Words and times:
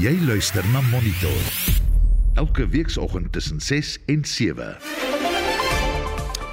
Jy 0.00 0.12
luister 0.24 0.64
na 0.72 0.80
Monitor. 0.80 1.40
Elke 2.34 2.68
weekoggend 2.68 3.32
tussen 3.32 3.60
6 3.60 3.98
en 4.06 4.24
7. 4.24 4.76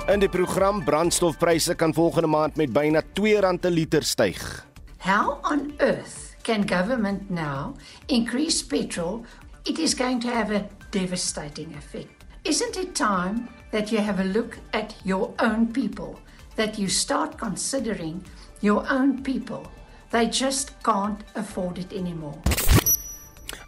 In 0.07 0.19
die 0.19 0.29
program 0.29 0.83
brandstofpryse 0.83 1.75
kan 1.75 1.93
volgende 1.93 2.27
maand 2.27 2.55
met 2.55 2.73
byna 2.73 3.01
R2 3.01 3.59
per 3.59 3.71
liter 3.71 4.03
styg. 4.03 4.65
How 4.97 5.39
on 5.41 5.73
earth 5.77 6.35
can 6.41 6.67
government 6.67 7.29
now 7.29 7.75
increase 8.05 8.65
petrol? 8.65 9.25
It 9.63 9.79
is 9.79 9.95
going 9.95 10.21
to 10.21 10.29
have 10.29 10.55
a 10.55 10.67
devastating 10.89 11.75
effect. 11.75 12.25
Isn't 12.43 12.77
it 12.77 12.95
time 12.95 13.47
that 13.71 13.91
you 13.91 14.01
have 14.01 14.19
a 14.19 14.25
look 14.25 14.57
at 14.71 14.95
your 15.03 15.33
own 15.37 15.71
people? 15.71 16.19
That 16.55 16.77
you 16.77 16.89
start 16.89 17.37
considering 17.37 18.23
your 18.61 18.85
own 18.89 19.21
people? 19.21 19.76
They 20.09 20.27
just 20.27 20.71
can't 20.83 21.21
afford 21.35 21.77
it 21.77 21.91
anymore. 21.91 22.39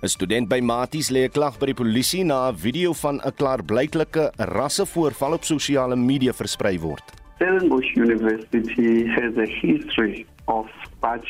'n 0.01 0.07
Student 0.07 0.47
by 0.47 0.61
Maties 0.61 1.11
lê 1.11 1.23
'n 1.27 1.31
klag 1.35 1.59
by 1.59 1.65
die 1.67 1.73
polisie 1.73 2.23
na 2.23 2.37
'n 2.49 2.55
video 2.55 2.93
van 2.93 3.19
'n 3.19 3.33
klaarblyklike 3.39 4.31
rassevoorval 4.37 5.33
op 5.33 5.43
sosiale 5.43 5.95
media 5.95 6.31
versprei 6.33 6.79
word. 6.79 7.03
Stellenbosch 7.35 7.91
University 7.95 9.07
has 9.17 9.35
a 9.37 9.47
history 9.65 10.25
of 10.47 10.67
such 11.01 11.29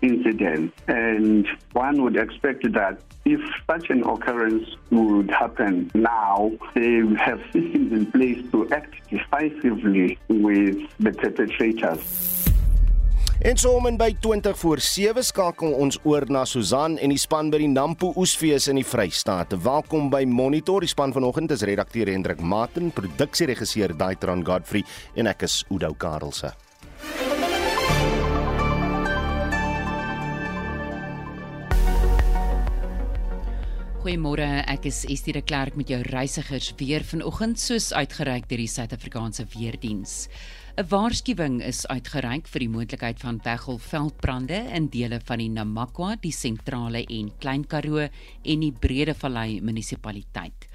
incidents, 0.00 0.72
and 0.86 1.46
one 1.72 2.00
would 2.02 2.16
expect 2.16 2.62
that 2.72 2.94
if 3.24 3.40
such 3.66 3.90
an 3.90 4.02
occurrence 4.04 4.76
would 4.90 5.30
happen 5.30 5.90
now, 5.94 6.52
they 6.74 7.02
have 7.16 7.40
systems 7.52 7.90
in 7.98 8.06
place 8.14 8.40
to 8.52 8.68
act 8.70 8.94
decisively 9.10 10.18
with 10.28 10.76
the 11.00 11.10
perpetrators. 11.10 12.35
En 13.46 13.54
so 13.54 13.76
om 13.78 13.84
en 13.86 13.94
by 13.94 14.08
20 14.18 14.56
voor 14.58 14.80
7 14.82 15.22
skakel 15.22 15.70
ons 15.78 16.00
oor 16.02 16.24
na 16.34 16.40
Susan 16.44 16.96
en 16.98 17.12
die 17.14 17.20
span 17.22 17.46
by 17.52 17.60
die 17.62 17.68
Nampo 17.70 18.08
Oesfees 18.18 18.66
in 18.72 18.80
die 18.80 18.82
Vrystaat. 18.82 19.54
Welkom 19.62 20.08
by 20.10 20.24
Monitor. 20.26 20.82
Die 20.82 20.90
span 20.90 21.14
vanoggend 21.14 21.54
is 21.54 21.62
redakteur 21.62 22.10
Hendrik 22.10 22.42
Maten, 22.42 22.90
produksieregisseur 22.90 23.94
Daitron 23.94 24.42
Godfrey 24.42 24.82
en 25.14 25.30
ek 25.30 25.46
is 25.46 25.60
Udo 25.70 25.92
Karelse. 25.94 26.50
Goeiemôre, 34.02 34.50
ek 34.70 34.90
is 34.90 35.04
Estie 35.06 35.38
de 35.38 35.46
Klerk 35.46 35.78
met 35.78 35.94
jou 35.94 36.02
reisigers 36.10 36.72
weer 36.82 37.06
vanoggend 37.06 37.62
soos 37.62 37.92
uitgereik 37.94 38.50
deur 38.50 38.66
die 38.66 38.70
Suid-Afrikaanse 38.74 39.46
Weerdiens. 39.54 40.24
'n 40.76 40.84
Waarskuwing 40.92 41.62
is 41.64 41.86
uitgereik 41.88 42.50
vir 42.52 42.60
die 42.60 42.68
moontlikheid 42.68 43.22
van 43.24 43.38
weggolfveldbrande 43.40 44.58
in 44.76 44.90
dele 44.92 45.22
van 45.24 45.40
die 45.40 45.48
Namakwa, 45.48 46.10
die 46.20 46.34
sentrale 46.36 47.00
en 47.08 47.30
Klein 47.40 47.64
Karoo 47.64 48.02
en 48.04 48.60
die 48.60 48.74
Bredevallei 48.76 49.62
munisipaliteit. 49.64 50.66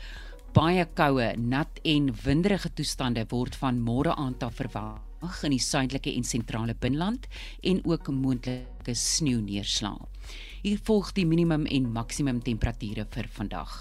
Baie 0.58 0.88
koue, 0.98 1.28
nat 1.38 1.78
en 1.86 2.10
winderige 2.24 2.72
toestande 2.74 3.28
word 3.30 3.60
van 3.62 3.78
môre 3.78 4.16
aand 4.18 4.42
af 4.42 4.58
verwag 4.58 5.44
in 5.46 5.54
die 5.54 5.62
suidelike 5.62 6.16
en 6.18 6.26
sentrale 6.26 6.74
binneland 6.74 7.30
en 7.62 7.86
ook 7.86 8.10
moontlike 8.10 8.98
sneeuneerslae. 8.98 10.10
Hier 10.64 10.82
volg 10.82 11.14
die 11.14 11.28
minimum 11.30 11.70
en 11.70 11.92
maksimum 11.94 12.42
temperature 12.42 13.06
vir 13.06 13.30
vandag. 13.38 13.78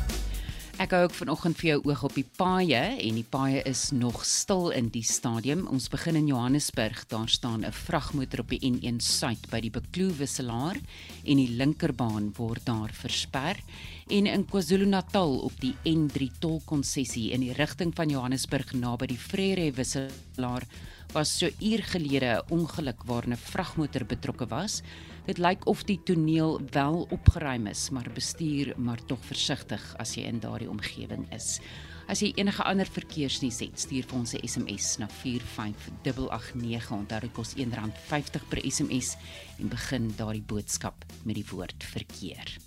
Ek 0.82 0.96
hou 0.96 1.04
ook 1.06 1.14
vanoggend 1.14 1.60
vir 1.60 1.68
jou 1.68 1.82
oog 1.92 2.00
op 2.08 2.14
die 2.18 2.26
paaie 2.40 2.80
en 3.06 3.18
die 3.20 3.28
paaie 3.30 3.60
is 3.70 3.92
nog 3.94 4.24
stil 4.26 4.72
in 4.74 4.88
die 4.90 5.04
stadium. 5.06 5.68
Ons 5.70 5.92
begin 5.94 6.18
in 6.18 6.32
Johannesburg. 6.32 7.04
Daar 7.12 7.30
staan 7.30 7.62
'n 7.62 7.72
vragmotor 7.72 8.42
op 8.42 8.50
die 8.50 8.66
N1 8.66 8.98
Suid 8.98 9.46
by 9.52 9.60
die 9.62 9.70
Bekloo 9.70 10.10
wisselaar 10.18 10.76
en 11.24 11.38
die 11.38 11.54
linkerbaan 11.54 12.34
word 12.34 12.66
daar 12.66 12.90
versper. 12.94 13.62
En 14.12 14.26
in 14.26 14.42
KwaZulu-Natal 14.46 15.38
op 15.40 15.54
die 15.64 15.72
N3 15.88 16.26
tolkonsessie 16.44 17.30
in 17.32 17.46
die 17.46 17.54
rigting 17.56 17.94
van 17.96 18.10
Johannesburg 18.12 18.74
naby 18.76 19.08
die 19.08 19.20
Frere 19.20 19.70
wisselaar 19.78 20.66
was 21.14 21.32
so 21.40 21.48
uur 21.48 21.84
gelede 21.94 22.44
'n 22.44 22.52
ongeluk 22.52 23.04
waarin 23.08 23.32
'n 23.32 23.38
vragmotor 23.38 24.06
betrokke 24.06 24.48
was. 24.48 24.82
Dit 25.26 25.38
lyk 25.38 25.66
of 25.66 25.84
die 25.84 26.00
toneel 26.04 26.60
wel 26.72 27.08
opgeruim 27.10 27.68
is, 27.68 27.90
maar 27.90 28.12
bestuur 28.14 28.74
maar 28.78 29.06
tog 29.06 29.20
versigtig 29.26 29.96
as 29.98 30.16
jy 30.16 30.24
in 30.24 30.40
daardie 30.40 30.70
omgewing 30.70 31.34
is. 31.34 31.60
As 32.08 32.20
jy 32.20 32.32
enige 32.36 32.64
ander 32.64 32.88
verkeersnuus 32.88 33.60
het, 33.60 33.80
stuur 33.80 34.04
vir 34.04 34.20
ons 34.20 34.34
'n 34.34 34.48
SMS 34.48 34.98
na 34.98 35.08
45889. 35.08 36.92
Onthou 36.92 37.20
dit 37.20 37.32
kos 37.32 37.54
R1.50 37.56 38.48
per 38.50 38.72
SMS 38.72 39.16
en 39.60 39.68
begin 39.68 40.14
daardie 40.18 40.44
boodskap 40.48 41.06
met 41.24 41.36
die 41.36 41.46
woord 41.50 41.84
verkeer. 41.84 42.60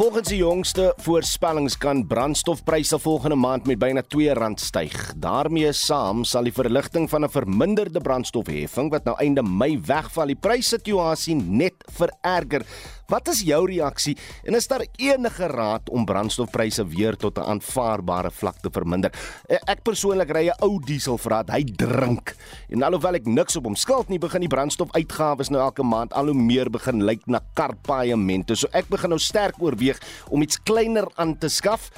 Volgens 0.00 0.30
die 0.32 0.38
jongste 0.40 0.94
voorspellings 1.04 1.74
kan 1.76 2.06
brandstofpryse 2.08 2.96
volgende 2.98 3.36
maand 3.36 3.66
met 3.68 3.78
byna 3.78 4.00
R2 4.00 4.54
styg. 4.56 5.12
daarmee 5.16 5.72
saam 5.72 6.24
sal 6.24 6.48
die 6.48 6.52
verligting 6.56 7.10
van 7.10 7.24
'n 7.24 7.28
verminderde 7.28 8.00
brandstofheffing 8.00 8.90
wat 8.90 9.04
nou 9.04 9.16
einde 9.18 9.42
Mei 9.42 9.76
wegval, 9.76 10.26
die 10.26 10.40
prysituasie 10.40 11.34
net 11.34 11.74
vererger. 11.92 12.64
Wat 13.10 13.26
is 13.26 13.40
jou 13.42 13.64
reaksie 13.66 14.14
en 14.46 14.54
is 14.54 14.68
daar 14.70 14.84
enige 15.02 15.48
raad 15.50 15.88
om 15.90 16.04
brandstofpryse 16.06 16.84
weer 16.86 17.16
tot 17.18 17.38
'n 17.38 17.42
aanvaarbare 17.42 18.30
vlak 18.30 18.60
te 18.62 18.70
verminder? 18.70 19.10
E, 19.48 19.58
Ek 19.66 19.82
persoonlik 19.82 20.30
ry 20.30 20.46
'n 20.48 20.62
ou 20.62 20.78
dieselvraat, 20.78 21.50
hy 21.50 21.64
drink. 21.64 22.36
En 22.68 22.82
alhoewel 22.82 23.14
ek 23.14 23.26
niks 23.26 23.56
op 23.56 23.64
hom 23.64 23.74
skuld 23.74 24.08
nie, 24.08 24.18
begin 24.18 24.40
die 24.40 24.48
brandstofuitgawes 24.48 25.50
nou 25.50 25.60
elke 25.60 25.82
maand 25.82 26.12
al 26.12 26.26
hoe 26.26 26.34
meer 26.34 26.70
begin 26.70 27.04
lyk 27.04 27.26
na 27.26 27.40
karpaaiemente. 27.54 28.54
So 28.54 28.68
ek 28.72 28.88
begin 28.88 29.08
nou 29.08 29.18
sterk 29.18 29.54
oorweeg 29.58 29.98
om 30.28 30.42
iets 30.42 30.62
kleiner 30.62 31.08
aan 31.16 31.38
te 31.38 31.48
skaf 31.48 31.90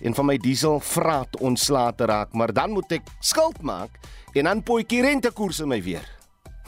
en 0.00 0.14
van 0.14 0.26
my 0.26 0.36
dieselvraat 0.38 1.36
ontslae 1.40 1.94
te 1.94 2.04
raak, 2.04 2.32
maar 2.32 2.52
dan 2.52 2.70
moet 2.70 2.92
ek 2.92 3.02
skuld 3.20 3.62
maak 3.62 3.90
en 4.34 4.44
dan 4.44 4.62
potjie 4.62 5.02
rentekoerse 5.02 5.66
my 5.66 5.82
weer. 5.82 6.17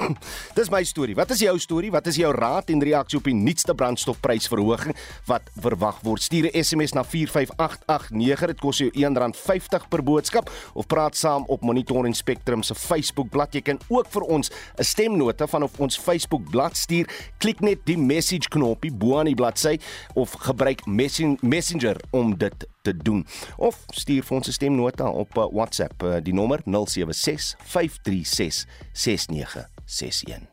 Dis 0.58 0.70
my 0.72 0.82
storie. 0.86 1.14
Wat 1.18 1.30
is 1.34 1.42
jou 1.44 1.54
storie? 1.60 1.90
Wat 1.92 2.06
is 2.10 2.18
jou 2.20 2.30
raad 2.34 2.70
en 2.72 2.82
reaksie 2.84 3.18
op 3.20 3.28
die 3.28 3.36
nuutste 3.36 3.74
brandstofprysverhoging 3.76 4.96
wat 5.28 5.50
verwag 5.60 6.00
word? 6.06 6.22
Stuur 6.22 6.50
'n 6.50 6.64
SMS 6.64 6.92
na 6.96 7.04
45889. 7.04 8.46
Dit 8.46 8.60
kos 8.60 8.78
jou 8.78 8.90
R1.50 8.90 9.88
per 9.88 10.02
boodskap 10.02 10.50
of 10.74 10.86
praat 10.86 11.16
saam 11.16 11.44
op 11.48 11.62
Monitor 11.62 12.06
en 12.06 12.14
Spectrum 12.14 12.62
se 12.62 12.74
Facebookblad. 12.74 13.54
Jy 13.54 13.62
kan 13.62 13.78
ook 13.88 14.06
vir 14.08 14.22
ons 14.22 14.50
'n 14.78 14.84
stemnota 14.84 15.46
van 15.46 15.62
op 15.62 15.80
ons 15.80 15.98
Facebookblad 15.98 16.76
stuur. 16.76 17.06
Klik 17.38 17.60
net 17.60 17.78
die 17.84 17.98
message 17.98 18.48
knoppie 18.48 18.92
bo 18.92 19.18
aan 19.18 19.26
die 19.26 19.34
bladsy 19.34 19.78
of 20.14 20.32
gebruik 20.32 20.86
Messenger 20.86 21.96
om 22.10 22.36
dit 22.38 22.66
te 22.82 22.96
doen. 22.96 23.26
Of 23.56 23.84
stuur 23.86 24.22
vir 24.22 24.36
ons 24.36 24.48
'n 24.48 24.52
stemnota 24.52 25.08
op 25.08 25.36
uh, 25.36 25.46
WhatsApp, 25.52 26.02
uh, 26.02 26.16
die 26.22 26.34
nommer 26.34 26.60
076 26.64 27.54
536 27.58 28.66
6961. 28.92 30.48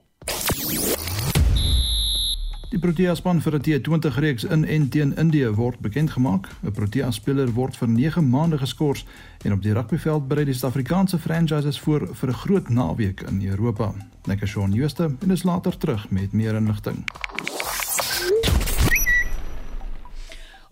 Die 2.68 2.80
Protea 2.80 3.14
span 3.16 3.38
vir 3.40 3.56
die 3.64 3.78
T20 3.80 4.18
reeks 4.20 4.44
in 4.44 4.66
en 4.68 4.90
teen 4.92 5.14
Indië 5.16 5.54
word 5.56 5.80
bekend 5.80 6.12
gemaak. 6.12 6.50
'n 6.64 6.72
Protea 6.72 7.12
speler 7.12 7.54
word 7.56 7.78
vir 7.78 7.88
9 7.88 8.30
maande 8.30 8.58
geskort 8.58 9.06
en 9.46 9.54
op 9.54 9.62
die 9.62 9.74
rugbyveld 9.74 10.28
berei 10.28 10.46
die 10.46 10.54
Suid-Afrikaanse 10.54 11.18
franchises 11.18 11.80
voor 11.80 12.10
vir 12.14 12.30
'n 12.30 12.34
groot 12.34 12.70
naweek 12.70 13.22
in 13.22 13.48
Europa. 13.48 13.94
Lekker 14.26 14.48
Shaun 14.48 14.72
Jooste 14.72 15.16
en 15.20 15.32
is 15.32 15.44
later 15.44 15.78
terug 15.78 16.10
met 16.10 16.34
meer 16.34 16.56
inligting. 16.56 17.06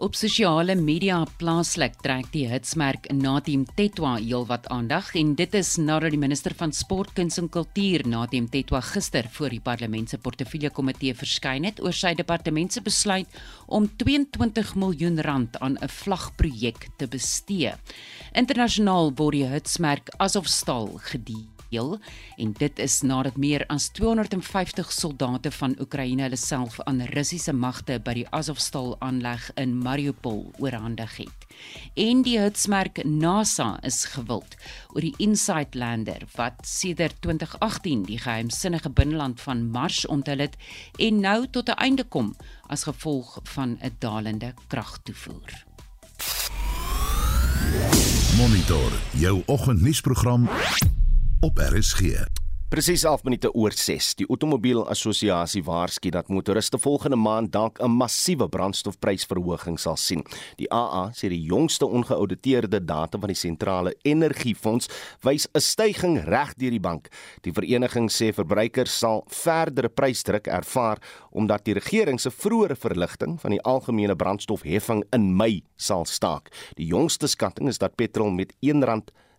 Op 0.06 0.14
sosiale 0.14 0.76
media 0.78 1.16
plaaslik 1.40 1.96
trek 2.04 2.28
die 2.30 2.44
hitsmerk 2.46 3.08
Natim 3.18 3.64
Tetwa 3.66 4.12
heelwat 4.20 4.68
aandag 4.70 5.08
en 5.18 5.32
dit 5.40 5.56
is 5.58 5.72
nadat 5.82 6.14
die 6.14 6.20
minister 6.22 6.54
van 6.60 6.70
Sport, 6.78 7.16
Kuns 7.18 7.40
en 7.42 7.48
Kultuur 7.50 8.04
Natim 8.06 8.46
Tetwa 8.54 8.84
gister 8.86 9.26
voor 9.34 9.56
die 9.56 9.64
parlement 9.66 10.14
se 10.14 10.20
portefeulje 10.22 10.70
komitee 10.78 11.18
verskyn 11.18 11.66
het 11.66 11.82
oor 11.82 11.98
sy 11.98 12.14
departement 12.20 12.78
se 12.78 12.86
besluit 12.86 13.42
om 13.66 13.90
22 14.06 14.76
miljoen 14.78 15.18
rand 15.26 15.58
aan 15.58 15.80
'n 15.82 15.90
vlagprojek 15.90 16.90
te 17.02 17.08
bestee. 17.08 17.74
Internasionaal 18.38 19.12
word 19.18 19.42
die 19.42 19.50
hitsmerk 19.50 20.14
asof 20.20 20.46
staal 20.46 21.00
gedien 21.02 21.55
heel 21.76 22.00
en 22.42 22.54
dit 22.58 22.80
is 22.80 23.02
nadat 23.04 23.38
meer 23.42 23.66
as 23.74 23.90
250 23.96 24.92
soldate 24.94 25.52
van 25.60 25.76
Oekraïne 25.84 26.26
hulle 26.26 26.40
self 26.40 26.80
aan 26.88 27.04
Russiese 27.12 27.54
magte 27.54 28.00
by 28.04 28.16
die 28.22 28.28
Azovstal 28.36 28.96
aanleg 29.06 29.50
in 29.60 29.76
Mariupol 29.84 30.46
oorhandig 30.64 31.18
het. 31.20 31.48
En 32.00 32.24
die 32.26 32.38
hitsmerk 32.40 33.04
NASA 33.08 33.76
is 33.88 34.04
gewild 34.16 34.58
oor 34.94 35.04
die 35.04 35.16
Insight 35.24 35.76
lander 35.76 36.26
wat 36.36 36.64
sedert 36.68 37.22
2018 37.26 38.08
die 38.10 38.20
geheimsinnige 38.24 38.92
binneland 38.92 39.42
van 39.44 39.68
Mars 39.72 40.04
onthul 40.08 40.44
het 40.44 40.58
en 41.00 41.20
nou 41.20 41.40
tot 41.48 41.70
'n 41.70 41.80
einde 41.88 42.04
kom 42.04 42.36
as 42.68 42.84
gevolg 42.84 43.40
van 43.44 43.78
'n 43.82 43.96
dalende 44.00 44.54
kragtoevoer. 44.68 45.66
Monitor 48.38 48.92
jou 49.12 49.44
oggendnuusprogram 49.46 50.50
op 51.40 51.58
RSG. 51.58 52.26
Presies 52.70 53.04
11 53.04 53.24
minute 53.24 53.50
oor 53.54 53.72
6. 53.72 54.16
Die 54.20 54.26
Outomobielassosiasie 54.28 55.62
waarsku 55.64 56.10
dat 56.10 56.28
motoriste 56.28 56.80
volgende 56.82 57.16
maand 57.16 57.52
dalk 57.52 57.80
'n 57.80 57.92
massiewe 57.92 58.48
brandstofprysverhoging 58.50 59.80
sal 59.80 59.96
sien. 59.96 60.24
Die 60.56 60.72
AA 60.74 61.12
sê 61.14 61.30
die 61.30 61.42
jongste 61.42 61.86
ongeauditeerde 61.86 62.86
data 62.86 63.20
van 63.20 63.28
die 63.28 63.36
sentrale 63.38 63.96
energiefonds 64.02 64.90
wys 65.22 65.48
'n 65.54 65.60
stygings 65.60 66.24
reg 66.24 66.54
deur 66.54 66.72
die 66.72 66.80
bank. 66.80 67.08
Die 67.42 67.54
vereniging 67.54 68.12
sê 68.12 68.34
verbruikers 68.34 68.98
sal 68.98 69.24
verdere 69.28 69.90
prysdruk 69.90 70.48
ervaar 70.48 70.98
omdat 71.32 71.66
die 71.66 71.74
regering 71.74 72.20
se 72.20 72.32
vroeëre 72.32 72.76
verligting 72.76 73.42
van 73.42 73.52
die 73.52 73.62
algemene 73.62 74.16
brandstofheffing 74.16 75.04
in 75.12 75.36
Mei 75.36 75.64
sal 75.76 76.06
staak. 76.06 76.50
Die 76.76 76.88
jongste 76.88 77.28
skatting 77.28 77.68
is 77.68 77.78
dat 77.78 77.96
petrol 77.96 78.32
met 78.32 78.54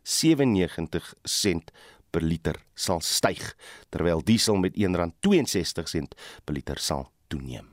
R1.97 0.06 1.72
per 2.10 2.22
liter 2.22 2.60
sal 2.74 3.02
styg 3.02 3.42
terwyl 3.90 4.22
diesel 4.24 4.56
met 4.56 4.76
R1.62 4.78 6.12
per 6.44 6.54
liter 6.54 6.78
sal 6.78 7.10
toeneem. 7.28 7.66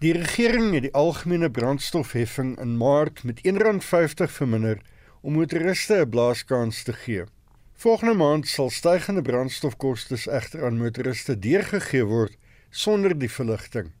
Die 0.00 0.14
regering 0.16 0.72
het 0.72 0.86
die 0.86 0.94
algemene 0.96 1.50
brandstofheffing 1.52 2.54
in 2.58 2.78
Maart 2.80 3.20
met 3.28 3.42
R1.50 3.44 4.32
verminder 4.32 4.80
om 5.20 5.36
motoriste 5.36 6.00
'n 6.00 6.08
blaaskans 6.08 6.82
te 6.82 6.92
gee. 6.92 7.24
Volgende 7.74 8.14
maand 8.14 8.48
sal 8.48 8.70
stygende 8.70 9.22
brandstofkoste 9.22 10.16
egter 10.30 10.64
aan 10.64 10.78
motoriste 10.78 11.38
deurgegee 11.38 12.04
word 12.04 12.36
sonder 12.70 13.18
die 13.18 13.30
verligting. 13.30 13.92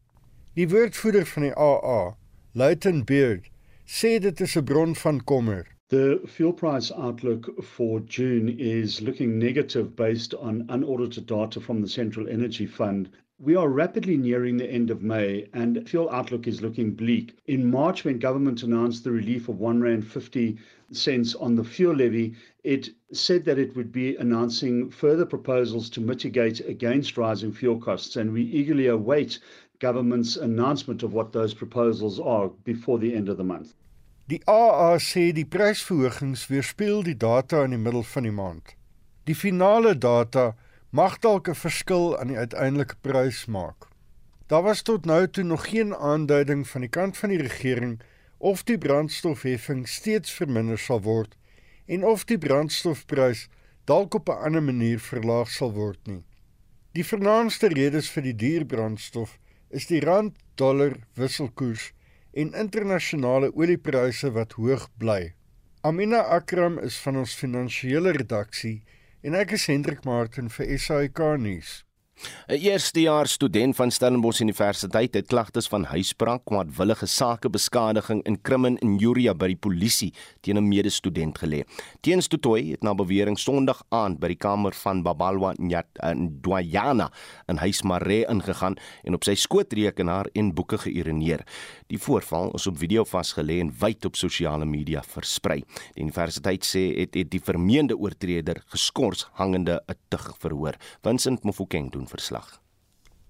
Die 0.54 0.68
woordvoerder 0.68 1.26
van 1.26 1.42
die 1.42 1.54
AA, 1.56 2.16
Luitenant 2.52 3.04
Beard, 3.04 3.50
sê 3.86 4.18
dit 4.18 4.40
is 4.40 4.56
'n 4.56 4.64
bron 4.64 4.96
van 4.96 5.24
kommer. 5.24 5.79
The 5.90 6.20
fuel 6.24 6.52
price 6.52 6.92
outlook 6.92 7.64
for 7.64 7.98
June 7.98 8.48
is 8.48 9.02
looking 9.02 9.40
negative 9.40 9.96
based 9.96 10.34
on 10.34 10.64
unaudited 10.68 11.26
data 11.26 11.58
from 11.60 11.80
the 11.80 11.88
Central 11.88 12.28
Energy 12.28 12.64
Fund. 12.64 13.08
We 13.40 13.56
are 13.56 13.68
rapidly 13.68 14.16
nearing 14.16 14.56
the 14.56 14.70
end 14.70 14.90
of 14.90 15.02
May 15.02 15.48
and 15.52 15.88
fuel 15.88 16.08
outlook 16.10 16.46
is 16.46 16.62
looking 16.62 16.92
bleak. 16.92 17.34
In 17.48 17.68
March 17.68 18.04
when 18.04 18.20
government 18.20 18.62
announced 18.62 19.02
the 19.02 19.10
relief 19.10 19.48
of 19.48 19.58
1 19.58 19.80
rand 19.80 20.06
50 20.06 20.56
cents 20.92 21.34
on 21.34 21.56
the 21.56 21.64
fuel 21.64 21.96
levy, 21.96 22.34
it 22.62 22.90
said 23.10 23.44
that 23.46 23.58
it 23.58 23.74
would 23.74 23.90
be 23.90 24.14
announcing 24.14 24.90
further 24.90 25.26
proposals 25.26 25.90
to 25.90 26.00
mitigate 26.00 26.60
against 26.60 27.18
rising 27.18 27.50
fuel 27.50 27.80
costs 27.80 28.14
and 28.14 28.32
we 28.32 28.42
eagerly 28.42 28.86
await 28.86 29.40
government's 29.80 30.36
announcement 30.36 31.02
of 31.02 31.14
what 31.14 31.32
those 31.32 31.52
proposals 31.52 32.20
are 32.20 32.48
before 32.62 33.00
the 33.00 33.12
end 33.12 33.28
of 33.28 33.36
the 33.36 33.42
month. 33.42 33.74
Die 34.30 34.38
AA 34.46 34.98
sê 35.02 35.32
die 35.34 35.46
prysverhogings 35.52 36.44
weerspieël 36.46 37.00
die 37.02 37.16
data 37.18 37.64
in 37.66 37.72
die 37.74 37.80
middel 37.82 38.04
van 38.06 38.28
die 38.28 38.34
maand. 38.34 38.76
Die 39.26 39.34
finale 39.34 39.96
data 39.98 40.44
mag 40.94 41.16
dalk 41.24 41.48
'n 41.50 41.58
verskil 41.62 42.14
aan 42.18 42.30
die 42.30 42.38
uiteindelike 42.38 42.94
prys 43.02 43.40
maak. 43.46 43.88
Daar 44.46 44.62
was 44.62 44.82
tot 44.82 45.04
nou 45.04 45.26
toe 45.26 45.44
nog 45.44 45.66
geen 45.70 45.96
aanduiding 45.96 46.62
van 46.68 46.80
die 46.86 46.92
kant 46.98 47.16
van 47.16 47.34
die 47.34 47.42
regering 47.42 48.00
of 48.38 48.62
die 48.62 48.78
brandstofheffing 48.78 49.88
steeds 49.88 50.30
verminder 50.30 50.78
sal 50.78 51.02
word 51.02 51.36
en 51.86 52.04
of 52.04 52.24
die 52.24 52.38
brandstofprys 52.38 53.48
dalk 53.84 54.14
op 54.14 54.28
'n 54.28 54.42
ander 54.46 54.62
manier 54.62 55.00
verlaag 55.00 55.50
sal 55.50 55.72
word 55.72 56.06
nie. 56.06 56.22
Die 56.92 57.04
vernaamste 57.04 57.66
redes 57.66 58.10
vir 58.10 58.22
die 58.22 58.36
duur 58.36 58.64
brandstof 58.64 59.38
is 59.70 59.86
die 59.86 60.00
rand-dollar 60.00 60.94
wisselkoers 61.14 61.92
en 62.32 62.54
internasionale 62.54 63.50
oliepryse 63.54 64.30
wat 64.32 64.52
hoog 64.52 64.88
bly. 64.98 65.32
Amina 65.82 66.22
Akram 66.22 66.78
is 66.78 66.98
van 67.04 67.16
ons 67.16 67.34
finansiële 67.34 68.12
redaksie 68.16 68.82
en 69.22 69.34
ek 69.34 69.56
is 69.58 69.66
Hendrik 69.66 70.04
Martin 70.04 70.50
vir 70.52 70.76
SAK 70.78 71.22
nuus. 71.40 71.80
'n 72.48 72.58
Eerstejaars 72.60 73.32
student 73.32 73.76
van 73.76 73.90
Stellenbosch 73.90 74.40
Universiteit 74.40 75.14
het 75.14 75.26
klagtes 75.26 75.68
van 75.68 75.84
huisbraak, 75.84 76.44
kwaadwillige 76.44 77.06
sakebeskadiging 77.06 78.22
en 78.28 78.40
krimin 78.40 78.76
injuria 78.84 79.34
by 79.34 79.48
die 79.52 79.56
polisie 79.56 80.10
teen 80.40 80.58
'n 80.58 80.68
medestudent 80.68 81.38
gelê. 81.38 81.64
Teens 82.00 82.28
Tutoy 82.28 82.70
het 82.70 82.82
na 82.82 82.94
bewering 82.94 83.38
Sondag 83.38 83.82
aand 83.88 84.20
by 84.20 84.28
die 84.28 84.36
kamer 84.36 84.74
van 84.74 85.02
Babalwa 85.02 85.54
Ndwayana 85.56 87.10
in 87.48 87.56
Huismare 87.56 88.26
ingegaan 88.28 88.76
en 89.04 89.14
op 89.14 89.24
sy 89.24 89.34
skootrekenaar 89.34 90.26
en 90.32 90.54
boeke 90.54 90.78
geurineer. 90.78 91.46
Die 91.90 91.98
voorval 91.98 92.52
is 92.54 92.68
op 92.70 92.78
video 92.78 93.02
vasgelê 93.02 93.56
en 93.58 93.72
wyd 93.80 94.04
op 94.06 94.14
sosiale 94.18 94.66
media 94.66 95.00
versprei. 95.02 95.58
Die 95.96 96.04
universiteit 96.04 96.66
sê 96.66 96.84
het, 97.00 97.16
het 97.18 97.30
die 97.32 97.42
vermeende 97.42 97.96
oortreder 97.98 98.60
geskort 98.70 99.26
hangende 99.40 99.80
'n 99.88 99.98
tug 100.08 100.34
verhoor. 100.38 100.76
Vincent 101.02 101.42
Mofokeng 101.42 101.90
doen 101.90 102.06
verslag. 102.06 102.60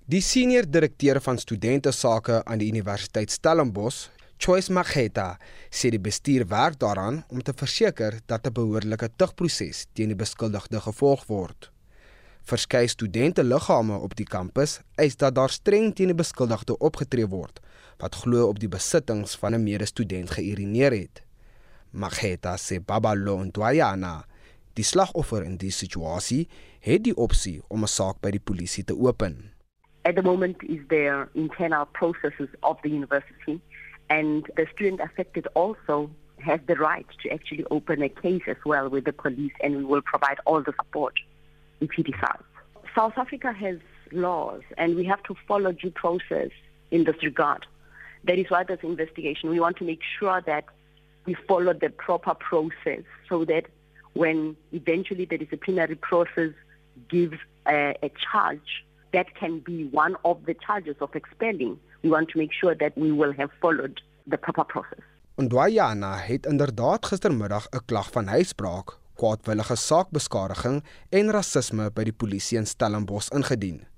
Die 0.05 0.21
senior 0.21 0.71
direkteur 0.71 1.21
van 1.21 1.39
studente 1.39 1.93
sake 1.93 2.45
aan 2.45 2.59
die 2.59 2.69
Universiteit 2.69 3.31
Stellenbosch, 3.31 4.09
Choice 4.37 4.73
Mageta, 4.73 5.39
sê 5.71 5.89
die 5.91 6.01
bestuur 6.01 6.47
werk 6.47 6.79
daaraan 6.79 7.25
om 7.29 7.43
te 7.43 7.53
verseker 7.53 8.21
dat 8.27 8.47
'n 8.47 8.53
behoorlike 8.53 9.09
tugproses 9.17 9.87
teen 9.93 10.09
die 10.09 10.17
beskuldigde 10.17 10.81
gevolg 10.81 11.27
word. 11.27 11.71
Verskeie 12.43 12.89
studente 12.89 13.45
liggame 13.45 13.97
op 13.97 14.17
die 14.17 14.27
kampus 14.27 14.81
eis 14.97 15.17
dat 15.17 15.35
daar 15.35 15.51
streng 15.51 15.95
teen 15.95 16.07
die 16.07 16.23
beskuldigde 16.25 16.79
opgetree 16.79 17.27
word 17.27 17.61
wat 18.01 18.15
glo 18.15 18.49
op 18.49 18.59
die 18.59 18.69
besittings 18.69 19.37
van 19.37 19.55
'n 19.55 19.63
medestudent 19.63 20.31
geïrineer 20.31 20.93
het. 20.93 21.23
Mageta 21.91 22.57
sê 22.57 22.81
Babalo 22.81 23.45
Ntwayana 23.45 24.25
Die 24.79 24.87
slagoffer 24.87 25.43
in 25.43 25.57
die 25.59 25.73
situasie 25.75 26.45
het 26.87 27.03
die 27.05 27.17
opsie 27.25 27.59
om 27.69 27.83
'n 27.83 27.91
saak 27.91 28.21
by 28.23 28.31
die 28.31 28.45
polisie 28.51 28.85
te 28.85 28.95
open. 28.95 29.51
At 30.05 30.15
the 30.15 30.23
moment 30.23 30.63
is 30.63 30.81
there 30.89 31.29
internal 31.35 31.87
processes 31.99 32.49
of 32.63 32.81
the 32.83 32.89
university 32.89 33.61
and 34.09 34.49
the 34.55 34.67
student 34.73 35.01
affected 35.01 35.47
also 35.55 36.11
has 36.39 36.61
the 36.67 36.77
right 36.77 37.07
to 37.23 37.29
actually 37.29 37.65
open 37.71 38.03
a 38.03 38.09
case 38.09 38.47
as 38.47 38.63
well 38.65 38.89
with 38.89 39.05
the 39.05 39.13
police 39.13 39.53
and 39.61 39.77
we 39.77 39.85
will 39.85 40.03
provide 40.03 40.39
all 40.47 40.63
the 40.63 40.73
support 40.81 41.15
if 41.81 41.91
he 41.97 42.03
decides. 42.03 42.49
South 42.95 43.19
Africa 43.19 43.53
has 43.53 43.79
laws 44.13 44.63
and 44.79 44.97
we 44.97 45.05
have 45.05 45.23
to 45.25 45.35
follow 45.47 45.73
due 45.73 45.91
process 45.91 46.51
in 46.91 47.05
this 47.05 47.23
regard. 47.23 47.67
That 48.25 48.39
is 48.39 48.51
why 48.51 48.65
this 48.65 48.81
investigation, 48.83 49.51
we 49.51 49.61
want 49.61 49.77
to 49.79 49.85
make 49.85 50.01
sure 50.19 50.43
that 50.47 50.65
we 51.27 51.35
follow 51.49 51.73
the 51.73 51.91
proper 51.91 52.35
process 52.35 53.05
so 53.29 53.45
that 53.47 53.65
when 54.15 54.57
eventually 54.73 55.25
the 55.25 55.39
disciplinary 55.39 55.95
process 55.97 56.53
gives 57.09 57.39
a, 57.67 57.95
a 58.03 58.11
charge 58.33 58.85
that 59.13 59.35
can 59.35 59.61
be 59.61 59.85
one 59.93 60.17
of 60.25 60.45
the 60.47 60.55
charges 60.67 60.97
of 61.01 61.15
expelling, 61.15 61.79
we 62.03 62.11
want 62.11 62.29
to 62.31 62.39
make 62.39 62.53
sure 62.53 62.75
that 62.75 62.97
we 62.97 63.13
will 63.13 63.33
have 63.33 63.51
followed 63.61 64.01
the 64.27 64.39
proper 64.39 64.65
process. 64.65 65.05
Ndwayana 65.41 66.17
het 66.17 66.47
inderdaad 66.47 67.07
gistermiddag 67.07 67.67
'n 67.71 67.85
klag 67.85 68.11
van 68.11 68.29
huisbraak, 68.29 68.99
kwaadwillige 69.15 69.77
saakbeskadiging 69.77 70.85
en 71.09 71.31
rasisme 71.31 71.91
by 71.91 72.03
die 72.03 72.13
polisie 72.13 72.59
in 72.59 72.67
Stellenbosch 72.67 73.31
ingedien. 73.31 73.90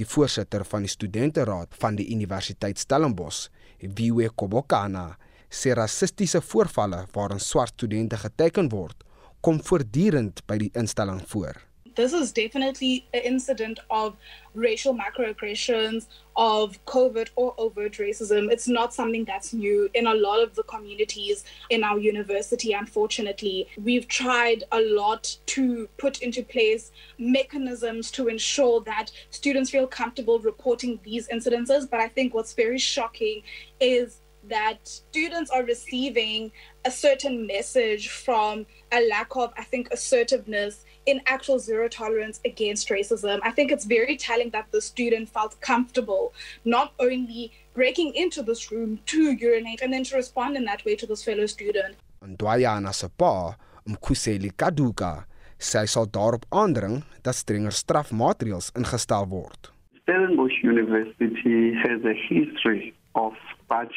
Die 0.00 0.06
voorsitter 0.08 0.64
van 0.64 0.86
die 0.86 0.90
studenteraad 0.90 1.74
van 1.80 1.96
die 1.98 2.08
Universiteit 2.14 2.78
Stellenbosch, 2.80 3.48
Viwe 3.78 4.30
Kobokana, 4.30 5.16
sê 5.52 5.74
rassistiese 5.76 6.40
voorvalle 6.40 7.04
waarin 7.12 7.40
swart 7.40 7.74
studente 7.76 8.16
geteken 8.16 8.70
word, 8.72 9.04
kom 9.44 9.60
voortdurend 9.60 10.40
by 10.48 10.56
die 10.62 10.70
instelling 10.78 11.20
voor. 11.28 11.58
This 11.94 12.12
is 12.12 12.32
definitely 12.32 13.06
an 13.14 13.20
incident 13.20 13.80
of 13.90 14.16
racial 14.54 14.94
macroaggressions, 14.94 16.06
of 16.36 16.82
covert 16.86 17.30
or 17.36 17.54
overt 17.58 17.94
racism. 17.94 18.50
It's 18.50 18.68
not 18.68 18.94
something 18.94 19.24
that's 19.24 19.52
new 19.52 19.88
in 19.94 20.06
a 20.06 20.14
lot 20.14 20.42
of 20.42 20.54
the 20.54 20.62
communities 20.62 21.44
in 21.70 21.84
our 21.84 21.98
university, 21.98 22.72
unfortunately. 22.72 23.68
We've 23.82 24.08
tried 24.08 24.64
a 24.72 24.80
lot 24.80 25.36
to 25.46 25.88
put 25.98 26.22
into 26.22 26.42
place 26.42 26.92
mechanisms 27.18 28.10
to 28.12 28.28
ensure 28.28 28.80
that 28.82 29.10
students 29.30 29.70
feel 29.70 29.86
comfortable 29.86 30.38
reporting 30.38 31.00
these 31.02 31.28
incidences. 31.28 31.88
But 31.88 32.00
I 32.00 32.08
think 32.08 32.34
what's 32.34 32.54
very 32.54 32.78
shocking 32.78 33.42
is 33.80 34.20
that 34.48 34.86
students 34.88 35.50
are 35.50 35.62
receiving 35.62 36.50
a 36.84 36.90
certain 36.90 37.46
message 37.46 38.08
from 38.08 38.66
a 38.90 39.08
lack 39.08 39.36
of, 39.36 39.52
I 39.56 39.62
think, 39.62 39.88
assertiveness 39.92 40.84
in 41.06 41.20
actual 41.26 41.58
zero 41.58 41.88
tolerance 41.88 42.40
against 42.44 42.88
racism. 42.88 43.40
I 43.42 43.50
think 43.50 43.72
it's 43.72 43.84
very 43.84 44.16
telling 44.16 44.50
that 44.50 44.66
the 44.72 44.80
student 44.80 45.28
felt 45.28 45.60
comfortable 45.60 46.32
not 46.64 46.92
only 46.98 47.52
breaking 47.74 48.14
into 48.14 48.42
this 48.42 48.70
room 48.70 49.00
to 49.06 49.32
urinate 49.32 49.80
and 49.82 49.92
then 49.92 50.04
to 50.04 50.16
respond 50.16 50.56
in 50.56 50.64
that 50.66 50.84
way 50.84 50.96
to 50.96 51.06
this 51.06 51.24
fellow 51.24 51.46
student. 51.46 51.96
Ndwayana 52.22 52.92
se 52.92 53.08
pa, 53.16 53.56
Mkhuseli 53.88 54.52
Kaduka, 54.56 55.24
sy 55.58 55.86
sal 55.86 56.06
daarop 56.06 56.44
aandring 56.50 57.02
dat 57.22 57.34
strenger 57.38 57.74
strafmaatreëls 57.74 58.70
ingestel 58.78 59.26
word. 59.30 59.70
Stellenbosch 60.02 60.58
University 60.62 61.74
has 61.82 62.02
a 62.04 62.14
history 62.14 62.94
of 63.14 63.34
such 63.70 63.94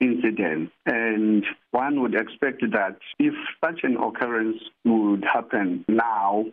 incident. 0.00 0.70
And 0.86 1.44
one 1.70 2.00
would 2.02 2.14
expect 2.14 2.62
that 2.72 2.96
if 3.18 3.34
such 3.64 3.80
an 3.82 3.96
occurrence 3.96 4.58
would 4.84 5.24
happen 5.24 5.84
now, 5.88 6.46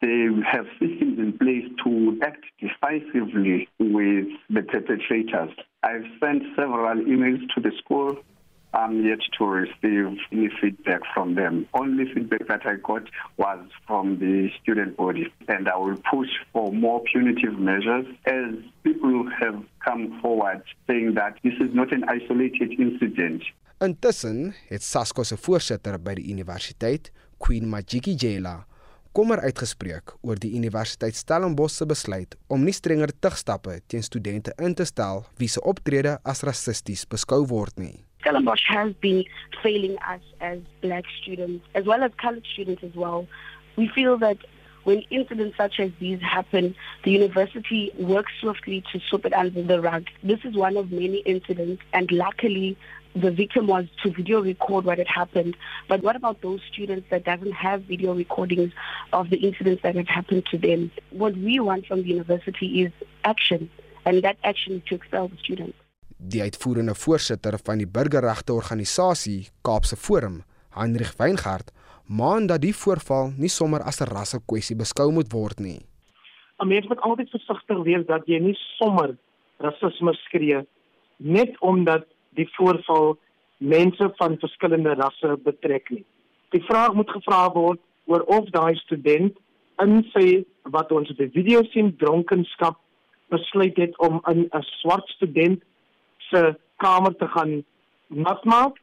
they 0.00 0.26
have 0.50 0.66
systems 0.80 1.18
in 1.18 1.36
place 1.38 1.68
to 1.84 2.18
act 2.22 2.44
decisively 2.60 3.68
with 3.78 4.26
the 4.50 4.62
perpetrators. 4.62 5.50
I've 5.82 6.06
sent 6.20 6.42
several 6.56 7.04
emails 7.04 7.40
to 7.54 7.60
the 7.60 7.72
school. 7.78 8.18
I'm 8.74 9.04
yet 9.04 9.20
to 9.38 9.44
receive 9.44 10.18
any 10.32 10.48
feedback 10.60 11.02
from 11.14 11.34
them. 11.34 11.66
Only 11.74 12.04
feedback 12.12 12.46
that 12.48 12.66
I 12.66 12.76
got 12.76 13.02
was 13.36 13.60
from 13.86 14.18
the 14.18 14.50
student 14.62 14.96
body, 14.96 15.32
and 15.48 15.68
I 15.68 15.76
will 15.76 16.00
push 16.10 16.30
for 16.52 16.72
more 16.72 17.02
punitive 17.12 17.58
measures 17.58 18.06
as 18.26 18.54
people 18.82 19.28
have 19.40 19.62
come 19.84 20.18
forward 20.20 20.62
saying 20.86 21.14
that 21.14 21.38
this 21.44 21.54
is 21.60 21.74
not 21.74 21.92
an 21.92 22.04
isolated 22.08 22.72
incident. 22.78 23.42
Intussen 23.82 24.54
het 24.68 24.82
SASCO 24.82 25.22
se 25.22 25.36
voorsitter 25.36 25.98
by 25.98 26.14
die 26.14 26.28
universiteit, 26.30 27.10
Queen 27.42 27.66
Majiki 27.68 28.14
Jela, 28.14 28.62
kommer 29.12 29.42
uitgespreek 29.44 30.14
oor 30.22 30.38
die 30.40 30.52
Universiteit 30.56 31.18
Stellenbosch 31.18 31.74
se 31.76 31.86
besluit 31.88 32.36
om 32.48 32.62
nie 32.64 32.72
strenger 32.72 33.12
tugstappe 33.20 33.80
teen 33.90 34.06
studente 34.06 34.54
in 34.62 34.76
te 34.78 34.86
stel 34.88 35.26
wie 35.40 35.50
se 35.52 35.60
optrede 35.60 36.16
as 36.22 36.44
rassisties 36.46 37.04
beskou 37.10 37.42
word 37.50 37.76
nie. 37.82 38.04
Stellenbosch 38.22 38.62
has 38.68 38.92
been 38.94 39.24
failing 39.62 39.98
us 40.08 40.20
as 40.40 40.60
black 40.80 41.04
students, 41.20 41.64
as 41.74 41.84
well 41.84 42.02
as 42.02 42.12
colored 42.16 42.46
students 42.52 42.82
as 42.84 42.94
well. 42.94 43.26
We 43.76 43.88
feel 43.88 44.16
that 44.18 44.38
when 44.84 45.00
incidents 45.10 45.56
such 45.56 45.80
as 45.80 45.90
these 46.00 46.20
happen, 46.20 46.74
the 47.04 47.10
university 47.10 47.92
works 47.98 48.32
swiftly 48.40 48.82
to 48.92 49.00
sweep 49.08 49.26
it 49.26 49.32
under 49.32 49.62
the 49.62 49.80
rug. 49.80 50.06
This 50.22 50.40
is 50.44 50.54
one 50.56 50.76
of 50.76 50.90
many 50.90 51.18
incidents, 51.18 51.82
and 51.92 52.10
luckily, 52.10 52.76
the 53.14 53.30
victim 53.30 53.66
was 53.66 53.86
to 54.02 54.10
video 54.10 54.42
record 54.42 54.84
what 54.84 54.98
had 54.98 55.06
happened. 55.06 55.56
But 55.88 56.02
what 56.02 56.16
about 56.16 56.40
those 56.42 56.60
students 56.72 57.08
that 57.10 57.24
doesn't 57.24 57.52
have 57.52 57.82
video 57.82 58.14
recordings 58.14 58.72
of 59.12 59.30
the 59.30 59.36
incidents 59.36 59.82
that 59.82 59.96
have 59.96 60.08
happened 60.08 60.46
to 60.50 60.58
them? 60.58 60.90
What 61.10 61.36
we 61.36 61.60
want 61.60 61.86
from 61.86 62.02
the 62.02 62.08
university 62.08 62.82
is 62.82 62.92
action, 63.24 63.68
and 64.04 64.22
that 64.24 64.38
action 64.44 64.76
is 64.76 64.82
to 64.86 64.94
expel 64.94 65.28
the 65.28 65.36
students. 65.38 65.76
Die 66.22 66.42
uitvoerende 66.42 66.94
voorsitter 66.94 67.56
van 67.66 67.80
die 67.82 67.86
burgerregte 67.90 68.54
organisasie 68.54 69.48
Kaapse 69.66 69.96
Forum, 69.96 70.42
Heinrich 70.70 71.16
Weingart, 71.18 71.72
maan 72.06 72.46
dat 72.46 72.62
die 72.62 72.74
voorval 72.74 73.32
nie 73.42 73.50
sommer 73.50 73.82
as 73.82 73.98
'n 74.00 74.06
rasse 74.06 74.38
kwessie 74.46 74.76
beskou 74.76 75.10
moet 75.10 75.32
word 75.32 75.58
nie. 75.58 75.80
'n 76.60 76.68
Mens 76.68 76.86
moet 76.86 77.00
altyd 77.00 77.30
versigtig 77.30 77.82
wees 77.82 78.06
dat 78.06 78.22
jy 78.26 78.38
nie 78.38 78.56
sommer 78.78 79.16
rasisme 79.58 80.14
skree 80.14 80.62
net 81.18 81.58
omdat 81.60 82.06
die 82.30 82.48
voorval 82.56 83.18
mense 83.58 84.12
van 84.18 84.38
verskillende 84.38 84.94
rasse 84.94 85.36
betrek 85.44 85.90
nie. 85.90 86.04
Die 86.50 86.62
vraag 86.62 86.94
moet 86.94 87.10
gevra 87.10 87.52
word 87.52 87.80
oor 88.06 88.20
of 88.20 88.48
daai 88.50 88.76
student 88.76 89.36
in 89.82 90.04
sy 90.12 90.44
wat 90.62 90.92
ons 90.92 91.10
op 91.10 91.16
die 91.16 91.30
video 91.34 91.62
sien 91.62 91.96
dronkenskap 91.96 92.78
besluit 93.28 93.76
het 93.76 93.98
om 93.98 94.22
in 94.30 94.48
'n 94.52 94.62
swart 94.62 95.08
student 95.08 95.62
se 96.32 96.42
kamer 96.84 97.14
te 97.20 97.28
gaan 97.36 97.58
nat 98.08 98.44
maak 98.44 98.80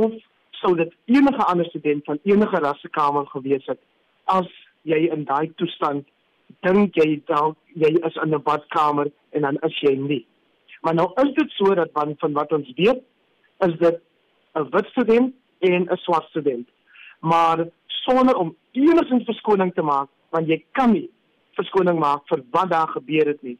of 0.00 0.12
sou 0.60 0.74
dit 0.76 0.92
enige 1.16 1.44
ander 1.50 1.68
student 1.72 2.04
van 2.04 2.18
enige 2.22 2.62
rassekamer 2.66 3.26
gewees 3.34 3.66
het 3.72 3.80
as 4.38 4.48
jy 4.92 5.08
in 5.14 5.24
daai 5.28 5.52
toestand 5.60 6.06
dink 6.66 6.96
jy 6.98 7.20
dalk 7.30 7.56
jy 7.74 7.90
is 8.08 8.16
in 8.24 8.34
'n 8.34 8.42
badkamer 8.42 9.10
en 9.32 9.42
dan 9.42 9.56
is 9.68 9.80
jy 9.80 9.94
nie. 9.96 10.26
Maar 10.82 10.94
nou 10.94 11.08
is 11.22 11.34
dit 11.34 11.50
so 11.50 11.74
dat 11.74 11.90
van, 11.92 12.14
van 12.18 12.32
wat 12.32 12.52
ons 12.52 12.72
weet 12.76 13.02
is 13.66 13.74
dit 13.78 14.00
'n 14.54 14.68
wit 14.70 14.86
student 14.86 15.34
en 15.58 15.82
'n 15.82 15.96
swart 15.96 16.28
student. 16.28 16.68
Maar 17.20 17.68
sonder 17.86 18.36
om 18.36 18.56
enigsins 18.72 19.24
verskoning 19.24 19.74
te 19.74 19.82
maak, 19.82 20.08
want 20.30 20.46
jy 20.48 20.64
kan 20.72 20.92
nie 20.92 21.10
verskoning 21.52 21.98
maak 21.98 22.22
vir 22.26 22.42
wat 22.50 22.70
daar 22.70 22.88
gebeur 22.88 23.26
het 23.26 23.42
nie. 23.42 23.58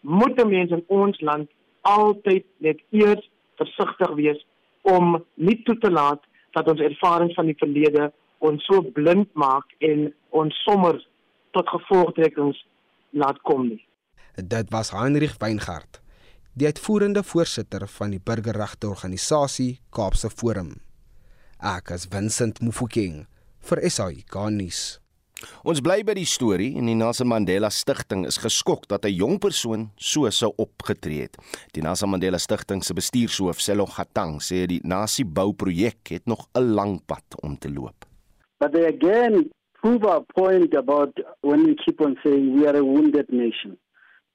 Moet 0.00 0.44
mense 0.46 0.74
in 0.74 0.84
ons 0.86 1.20
land 1.20 1.50
altyd 1.88 2.46
net 2.58 2.80
eers 2.90 3.22
versigtig 3.60 4.16
wees 4.16 4.40
om 4.88 5.18
nie 5.36 5.58
toe 5.66 5.76
te 5.78 5.90
laat 5.90 6.22
dat 6.56 6.68
ons 6.68 6.82
ervarings 6.82 7.36
van 7.38 7.50
die 7.50 7.58
verlede 7.60 8.10
ons 8.38 8.64
so 8.66 8.82
blind 8.96 9.28
maak 9.38 9.68
en 9.84 10.08
ons 10.36 10.62
sommer 10.64 10.96
tot 11.56 11.68
gevolgtrekkings 11.68 12.58
laat 13.10 13.40
kom 13.46 13.66
nie. 13.68 13.82
Dit 14.36 14.70
was 14.72 14.92
Heinrich 14.94 15.36
Weingart, 15.42 16.00
die 16.54 16.70
uitvoerende 16.70 17.22
voorsitter 17.26 17.86
van 17.98 18.14
die 18.14 18.22
burgerregte 18.22 18.88
organisasie 18.88 19.80
Kaapse 19.92 20.30
Forum. 20.30 20.78
Ek 21.60 21.92
is 21.92 22.08
Vincent 22.08 22.62
Mufokeng 22.64 23.26
vir 23.68 23.82
SAI 23.90 24.22
Garnis. 24.32 25.00
Ons 25.64 25.80
bly 25.84 26.02
by 26.04 26.14
die 26.18 26.28
storie 26.28 26.74
en 26.76 26.88
die 26.90 26.96
Nelson 26.98 27.28
Mandela 27.30 27.70
Stichting 27.72 28.26
is 28.28 28.38
geskok 28.40 28.86
dat 28.88 29.04
'n 29.04 29.14
jong 29.14 29.38
persoon 29.38 29.90
so 29.96 30.28
sou 30.30 30.52
opgetree 30.56 31.22
het. 31.22 31.36
Die 31.72 31.82
Nelson 31.82 32.10
Mandela 32.10 32.38
Stichting 32.38 32.82
se 32.84 32.94
bestuurshoof, 32.94 33.60
Selo 33.60 33.86
Gatang, 33.86 34.40
sê 34.40 34.66
die 34.66 34.80
nasie 34.84 35.24
bouprojek 35.24 36.08
het 36.08 36.26
nog 36.26 36.48
'n 36.54 36.74
lang 36.74 37.00
pad 37.06 37.24
om 37.42 37.58
te 37.58 37.70
loop. 37.70 38.04
But 38.58 38.72
they 38.72 38.84
again 38.84 39.50
prove 39.80 40.04
our 40.04 40.24
point 40.34 40.74
about 40.74 41.18
when 41.40 41.64
we 41.64 41.74
keep 41.74 42.00
on 42.00 42.18
saying 42.22 42.54
we 42.54 42.66
are 42.66 42.76
a 42.76 42.84
wounded 42.84 43.30
nation 43.30 43.78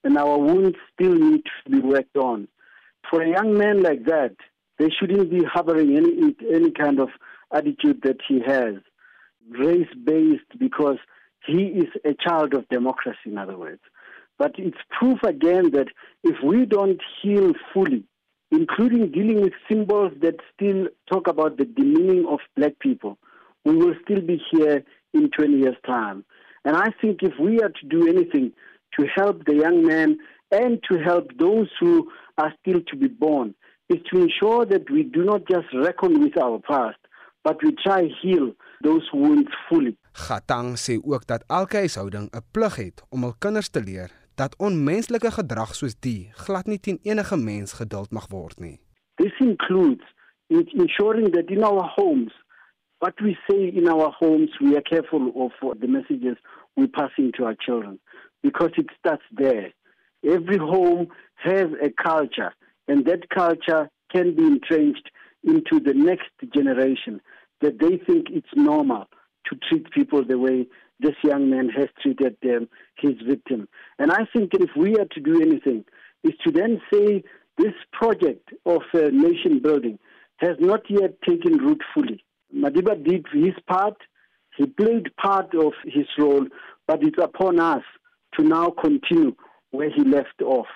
and 0.04 0.18
our 0.18 0.38
wounds 0.38 0.78
still 0.94 1.14
need 1.14 1.44
to 1.46 1.70
be 1.70 1.80
worked 1.80 2.18
on. 2.18 2.48
For 3.10 3.22
a 3.22 3.30
young 3.30 3.58
man 3.58 3.82
like 3.82 4.06
that, 4.06 4.36
they 4.78 4.90
shouldn't 4.90 5.30
be 5.30 5.44
harboring 5.44 5.96
any 5.98 6.36
any 6.54 6.72
kind 6.72 7.00
of 7.00 7.10
attitude 7.52 8.02
that 8.04 8.20
he 8.28 8.40
has. 8.40 8.76
Race 9.50 9.88
based 10.04 10.60
because 10.60 10.98
he 11.46 11.64
is 11.64 11.90
a 12.04 12.14
child 12.14 12.54
of 12.54 12.68
democracy, 12.70 13.18
in 13.28 13.38
other 13.38 13.58
words. 13.58 13.82
But 14.38 14.56
it's 14.58 14.78
proof 14.90 15.20
again 15.24 15.72
that 15.72 15.88
if 16.24 16.36
we 16.44 16.66
don't 16.66 17.02
heal 17.22 17.54
fully, 17.74 18.04
including 18.52 19.12
dealing 19.12 19.42
with 19.42 19.54
symbols 19.70 20.12
that 20.22 20.36
still 20.54 20.88
talk 21.12 21.28
about 21.28 21.58
the 21.58 21.66
demeaning 21.66 22.26
of 22.28 22.40
black 22.56 22.80
people, 22.80 23.18
we 23.64 23.76
will 23.76 23.96
still 24.04 24.22
be 24.22 24.42
here 24.52 24.84
in 25.14 25.30
20 25.32 25.58
years' 25.58 25.76
time. 25.86 26.26
And 26.66 26.76
I 26.76 26.88
think 27.02 27.20
if 27.22 27.34
we 27.40 27.62
are 27.62 27.70
to 27.70 27.86
do 27.88 28.08
anything 28.08 28.52
to 29.00 29.08
help 29.16 29.46
the 29.46 29.56
young 29.56 29.86
man 29.86 30.18
and 30.52 30.82
to 30.92 31.00
help 31.00 31.30
those 31.38 31.68
who 31.80 32.12
are 32.38 32.54
still 32.62 32.82
to 32.88 32.96
be 32.96 33.08
born, 33.08 33.56
is 33.90 34.00
to 34.12 34.22
ensure 34.22 34.66
that 34.66 34.90
we 34.90 35.04
do 35.04 35.24
not 35.24 35.48
just 35.48 35.68
reckon 35.74 36.20
with 36.20 36.38
our 36.42 36.60
past, 36.60 36.98
but 37.46 37.62
we 37.64 37.72
try 37.86 38.02
heal 38.22 38.48
those 38.82 39.08
wounds 39.14 39.52
fully. 39.70 39.94
Gatang 40.28 40.76
sê 40.84 40.98
ook 41.14 41.28
dat 41.32 41.44
elke 41.48 41.78
huishouding 41.78 42.28
'n 42.34 42.46
plig 42.52 42.76
het 42.76 43.04
om 43.10 43.22
hul 43.26 43.36
kinders 43.44 43.70
te 43.70 43.82
leer 43.84 44.10
dat 44.36 44.58
onmenslike 44.58 45.32
gedrag 45.32 45.76
soos 45.76 45.96
die 46.00 46.32
glad 46.46 46.66
nie 46.66 46.80
teen 46.80 47.00
enige 47.04 47.38
mens 47.38 47.74
geduld 47.74 48.12
mag 48.12 48.28
word 48.28 48.60
nie. 48.60 48.80
This 49.16 49.36
includes 49.40 50.06
ensuring 50.84 51.28
that 51.36 51.50
in 51.50 51.64
our 51.64 51.86
homes 51.96 52.34
what 53.00 53.20
we 53.20 53.38
say 53.48 53.62
in 53.80 53.88
our 53.88 54.10
homes 54.20 54.52
we 54.60 54.76
are 54.76 54.88
careful 54.94 55.32
of 55.36 55.54
the 55.80 55.88
messages 55.88 56.38
we 56.76 56.88
pass 56.88 57.12
into 57.18 57.46
our 57.46 57.58
children 57.66 58.00
because 58.42 58.72
it 58.78 58.90
starts 59.00 59.28
there. 59.32 59.74
Every 60.24 60.58
home 60.58 61.08
has 61.36 61.68
a 61.82 61.90
culture, 62.10 62.54
and 62.88 63.06
that 63.06 63.30
culture 63.30 63.90
can 64.14 64.36
be 64.36 64.44
entrenched 64.44 65.10
into 65.44 65.80
the 65.80 65.94
next 65.94 66.32
generation 66.54 67.22
that 67.62 67.80
they 67.80 67.98
think 67.98 68.28
it's 68.30 68.48
normal 68.56 69.06
to 69.48 69.56
treat 69.70 69.90
people 69.92 70.24
the 70.24 70.38
way 70.38 70.68
this 71.00 71.16
young 71.24 71.50
man 71.50 71.70
has 71.70 71.88
treated 72.02 72.38
them, 72.42 72.68
his 72.98 73.14
victim. 73.28 73.68
And 74.00 74.12
I 74.12 74.26
think 74.34 74.52
that 74.52 74.62
if 74.62 74.70
we 74.78 74.96
are 74.98 75.06
to 75.06 75.20
do 75.20 75.42
anything, 75.42 75.86
is 76.24 76.34
to 76.44 76.52
then 76.52 76.82
say 76.92 77.24
this 77.58 77.74
project 77.92 78.50
of 78.66 78.82
uh, 78.94 79.10
nation 79.12 79.60
building 79.62 80.00
has 80.38 80.58
not 80.60 80.82
yet 80.90 81.22
taken 81.22 81.58
root 81.58 81.82
fully. 81.94 82.24
Madiba 82.54 83.02
did 83.04 83.26
his 83.32 83.54
part, 83.68 83.96
he 84.58 84.66
played 84.66 85.16
part 85.18 85.54
of 85.56 85.74
his 85.86 86.06
role, 86.18 86.46
but 86.88 87.04
it's 87.04 87.22
upon 87.22 87.60
us 87.60 87.84
to 88.38 88.44
now 88.44 88.70
continue 88.70 89.36
where 89.72 89.90
he 89.90 90.04
left 90.04 90.42
off. 90.42 90.68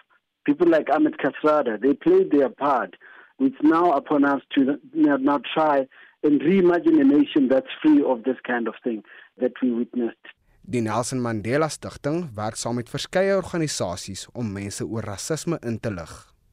People 0.45 0.67
like 0.67 0.89
Ahmed 0.91 1.15
Kasrada, 1.17 1.81
they 1.81 1.93
played 1.93 2.31
their 2.31 2.49
part. 2.49 2.95
It's 3.39 3.55
now 3.61 3.91
upon 3.91 4.25
us 4.25 4.41
to 4.55 4.77
now 4.93 5.39
try 5.53 5.87
and 6.23 6.41
reimagine 6.41 6.99
a 7.01 7.03
nation 7.03 7.47
that's 7.47 7.73
free 7.81 8.03
of 8.03 8.23
this 8.23 8.37
kind 8.45 8.67
of 8.67 8.75
thing 8.83 9.03
that 9.37 9.53
we 9.61 9.71
witnessed. 9.71 10.25
Die 10.63 10.81
Nelson 10.81 11.19
Mandela 11.19 11.69
Stichting 11.69 12.29
werk 12.35 12.55
saam 12.55 12.75
met 12.75 12.89
verskeie 12.89 13.35
organisasies 13.35 14.27
om 14.33 14.51
mense 14.53 14.85
oor 14.85 15.07
rasisme 15.07 15.57
in 15.65 15.79
te 15.79 15.89
lig. 15.89 16.11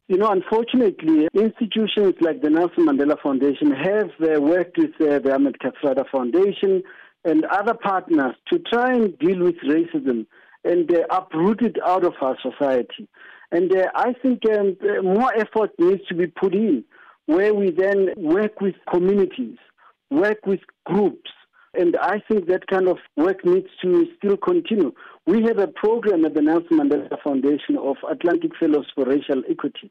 You 0.09 0.17
know, 0.17 0.31
unfortunately, 0.31 1.29
institutions 1.35 2.15
like 2.21 2.41
the 2.41 2.49
Nelson 2.49 2.87
Mandela 2.87 3.21
Foundation 3.21 3.73
have 3.73 4.13
uh, 4.23 4.41
worked 4.41 4.79
with 4.79 4.95
uh, 5.01 5.19
the 5.19 5.35
Ahmed 5.35 5.57
Kathrada 5.59 6.05
Foundation 6.09 6.83
and 7.25 7.45
other 7.47 7.75
partners 7.75 8.37
to 8.53 8.61
try 8.61 8.93
and 8.93 9.19
deal 9.19 9.41
with 9.41 9.57
racism 9.67 10.27
and 10.65 10.91
uh, 10.95 11.03
uproot 11.11 11.61
it 11.61 11.77
out 11.85 12.05
of 12.05 12.15
our 12.21 12.37
society. 12.41 13.09
And 13.51 13.75
uh, 13.77 13.87
I 13.95 14.13
think 14.23 14.43
um, 14.49 14.77
more 15.03 15.35
effort 15.35 15.73
needs 15.79 16.07
to 16.09 16.15
be 16.15 16.29
put 16.29 16.55
in 16.55 16.85
where 17.27 17.55
we 17.55 17.71
then 17.71 18.11
work 18.17 18.61
with 18.61 18.75
communities, 18.91 19.59
work 20.11 20.47
with 20.47 20.61
groups. 20.85 21.31
And 21.75 21.97
I 22.01 22.23
think 22.27 22.47
that 22.47 22.67
kind 22.69 22.89
of 22.89 22.97
work 23.17 23.45
needs 23.45 23.69
to 23.83 24.07
still 24.17 24.37
continue. 24.37 24.93
We 25.27 25.43
have 25.43 25.59
a 25.59 25.67
program 25.67 26.25
at 26.25 26.35
the 26.35 26.41
Nelson 26.41 26.79
Mandela 26.79 27.21
Foundation 27.23 27.77
of 27.77 27.97
Atlantic 28.11 28.53
Fellows 28.59 28.87
for 28.95 29.05
Racial 29.05 29.43
Equity. 29.51 29.91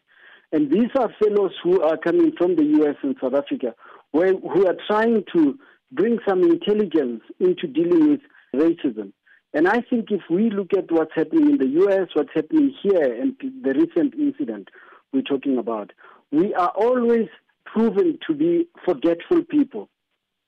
And 0.51 0.72
these 0.72 0.89
are 0.98 1.13
fellows 1.22 1.51
who 1.63 1.82
are 1.82 1.98
coming 1.98 2.32
from 2.38 2.56
the 2.56 2.63
US 2.82 2.96
and 3.04 3.15
South 3.22 3.34
Africa, 3.34 3.75
where, 4.12 4.34
who 4.34 4.65
are 4.65 4.77
trying 4.88 5.24
to 5.34 5.60
bring 5.92 6.18
some 6.27 6.44
intelligence 6.44 7.22
into 7.39 7.68
dealing 7.68 8.10
with 8.10 8.22
racism. 8.56 9.12
And 9.54 9.68
I 9.68 9.82
think 9.82 10.12
if 10.12 10.22
we 10.30 10.50
look 10.50 10.72
at 10.77 10.92
what's 10.92 11.13
happening 11.15 11.51
in 11.51 11.58
the 11.58 11.86
US, 11.86 12.10
what's 12.13 12.34
happening 12.34 12.74
here, 12.82 13.13
and 13.22 13.36
the 13.39 13.74
recent 13.74 14.13
incident 14.15 14.70
we're 15.13 15.22
talking 15.22 15.58
about, 15.58 15.92
we 16.36 16.54
are 16.54 16.74
always 16.75 17.30
proven 17.65 18.20
to 18.27 18.34
be 18.34 18.68
forgetful 18.84 19.44
people. 19.46 19.88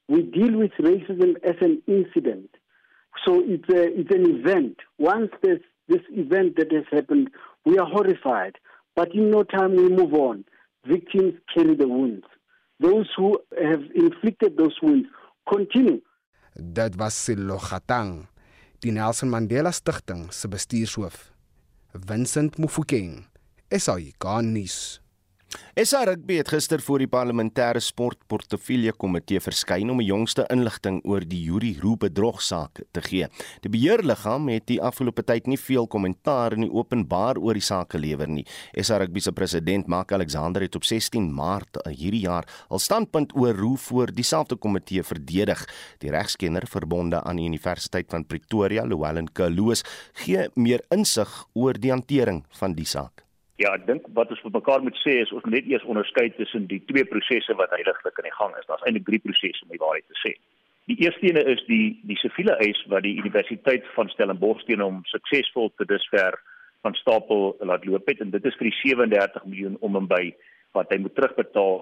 We 0.10 0.22
deal 0.24 0.58
with 0.58 0.72
racism 0.82 1.36
as 1.46 1.56
an 1.62 1.82
incident. 1.88 2.50
So 3.26 3.42
it's, 3.46 3.70
a, 3.70 3.84
it's 4.00 4.12
an 4.12 4.26
event. 4.38 4.78
Once 4.98 5.32
there's 5.42 5.62
this 5.88 6.02
event 6.12 6.58
that 6.58 6.74
has 6.74 6.84
happened, 6.92 7.30
we 7.66 7.78
are 7.78 7.86
horrified. 7.86 8.56
But 8.98 9.14
in 9.16 9.32
no 9.32 9.44
time 9.44 9.78
we 9.78 9.88
move 9.88 10.14
on. 10.14 10.44
Victims 10.86 11.36
carry 11.54 11.76
the 11.76 11.88
wounds. 11.88 12.26
Those 12.82 13.10
who 13.16 13.40
have 13.58 13.84
inflicted 13.96 14.58
those 14.58 14.76
wounds 14.82 15.08
continue. 15.50 16.02
Dit 16.56 16.98
was 16.98 17.14
Silo 17.14 17.58
Gatang, 17.58 18.28
die 18.82 18.92
Nelson 18.92 19.30
Mandela 19.30 19.72
Stichting 19.72 20.32
se 20.34 20.48
bestuurshoof. 20.48 21.32
Vincent 21.94 22.58
Mufokeng, 22.58 23.26
SAI 23.72 24.14
Garnis. 24.20 25.00
SA 25.78 26.04
Rugby 26.10 26.40
het 26.40 26.50
gister 26.50 26.82
voor 26.82 27.04
die 27.04 27.10
parlementêre 27.12 27.82
sportportefeulje 27.84 28.94
komitee 28.98 29.42
verskyn 29.44 29.92
om 29.94 30.00
die 30.02 30.08
jongste 30.08 30.46
inligting 30.54 31.00
oor 31.06 31.22
die 31.22 31.44
Yuri 31.46 31.76
Roo 31.82 32.00
bedrogsaak 32.02 32.82
te 32.96 33.04
gee. 33.06 33.28
Die 33.62 33.70
beheerliggaam 33.70 34.50
het 34.50 34.66
die 34.72 34.80
afgelope 34.82 35.22
tyd 35.28 35.46
nie 35.46 35.60
veel 35.62 35.86
kommentaar 35.86 36.56
in 36.58 36.66
die 36.66 36.72
openbaar 36.74 37.38
oor 37.38 37.58
die 37.58 37.66
saak 37.66 37.94
gelewer 37.94 38.32
nie. 38.32 38.46
SA 38.82 38.98
Rugby 39.04 39.22
se 39.22 39.36
president, 39.38 39.86
Mark 39.86 40.16
Alexander, 40.18 40.66
het 40.66 40.76
op 40.76 40.88
16 40.88 41.30
Maart 41.34 41.78
hierdie 41.92 42.24
jaar 42.26 42.50
al 42.70 42.82
standpunt 42.82 43.36
oor 43.38 43.54
Roo 43.58 43.78
voor 43.90 44.10
dieselfde 44.14 44.58
komitee 44.58 45.04
verdedig. 45.04 45.68
Die 46.02 46.12
regskenner 46.14 46.66
verbonde 46.66 47.22
aan 47.22 47.38
die 47.38 47.46
Universiteit 47.46 48.10
van 48.10 48.26
Pretoria, 48.26 48.86
Llewellyn 48.86 49.30
Kaloos, 49.30 49.86
gee 50.26 50.50
meer 50.56 50.82
insig 50.90 51.44
oor 51.54 51.78
die 51.78 51.94
hantering 51.94 52.46
van 52.58 52.74
die 52.74 52.90
saak. 52.90 53.27
Ja, 53.58 53.72
ek 53.74 53.88
dink 53.88 54.06
wat 54.14 54.30
ons 54.30 54.42
vir 54.46 54.54
mekaar 54.54 54.84
moet 54.86 54.98
sê 55.02 55.16
is 55.24 55.32
ons 55.34 55.46
moet 55.48 55.56
net 55.58 55.70
eers 55.72 55.86
onderskei 55.90 56.28
tussen 56.38 56.68
die 56.70 56.78
twee 56.92 57.06
prosesse 57.10 57.56
wat 57.58 57.72
heiliglik 57.74 58.20
in 58.22 58.28
die 58.30 58.36
gang 58.36 58.54
is. 58.60 58.68
Daar's 58.70 58.84
eintlik 58.86 59.08
drie 59.08 59.22
prosesse 59.24 59.66
om 59.66 59.74
die 59.74 59.82
waarheid 59.82 60.06
te 60.06 60.20
sê. 60.22 60.36
Die 60.92 61.00
eerste 61.02 61.26
ene 61.26 61.42
is 61.52 61.64
die 61.68 61.98
die 62.08 62.20
siviele 62.22 62.54
eis 62.64 62.78
wat 62.92 63.02
die 63.04 63.18
Universiteit 63.18 63.88
van 63.96 64.12
Stellenbosch 64.14 64.62
teen 64.68 64.84
hom 64.86 65.02
suksesvol 65.10 65.72
te 65.76 65.88
dusver 65.90 66.38
van 66.86 66.94
stapel 67.02 67.56
laat 67.66 67.88
loop 67.90 68.06
het 68.08 68.22
en 68.22 68.32
dit 68.36 68.46
is 68.46 68.60
vir 68.60 68.70
die 68.70 68.78
37 68.84 69.48
miljoen 69.50 69.80
om 69.82 69.98
en 70.00 70.10
by 70.12 70.22
wat 70.78 70.94
hy 70.94 71.02
moet 71.02 71.18
terugbetaal 71.18 71.82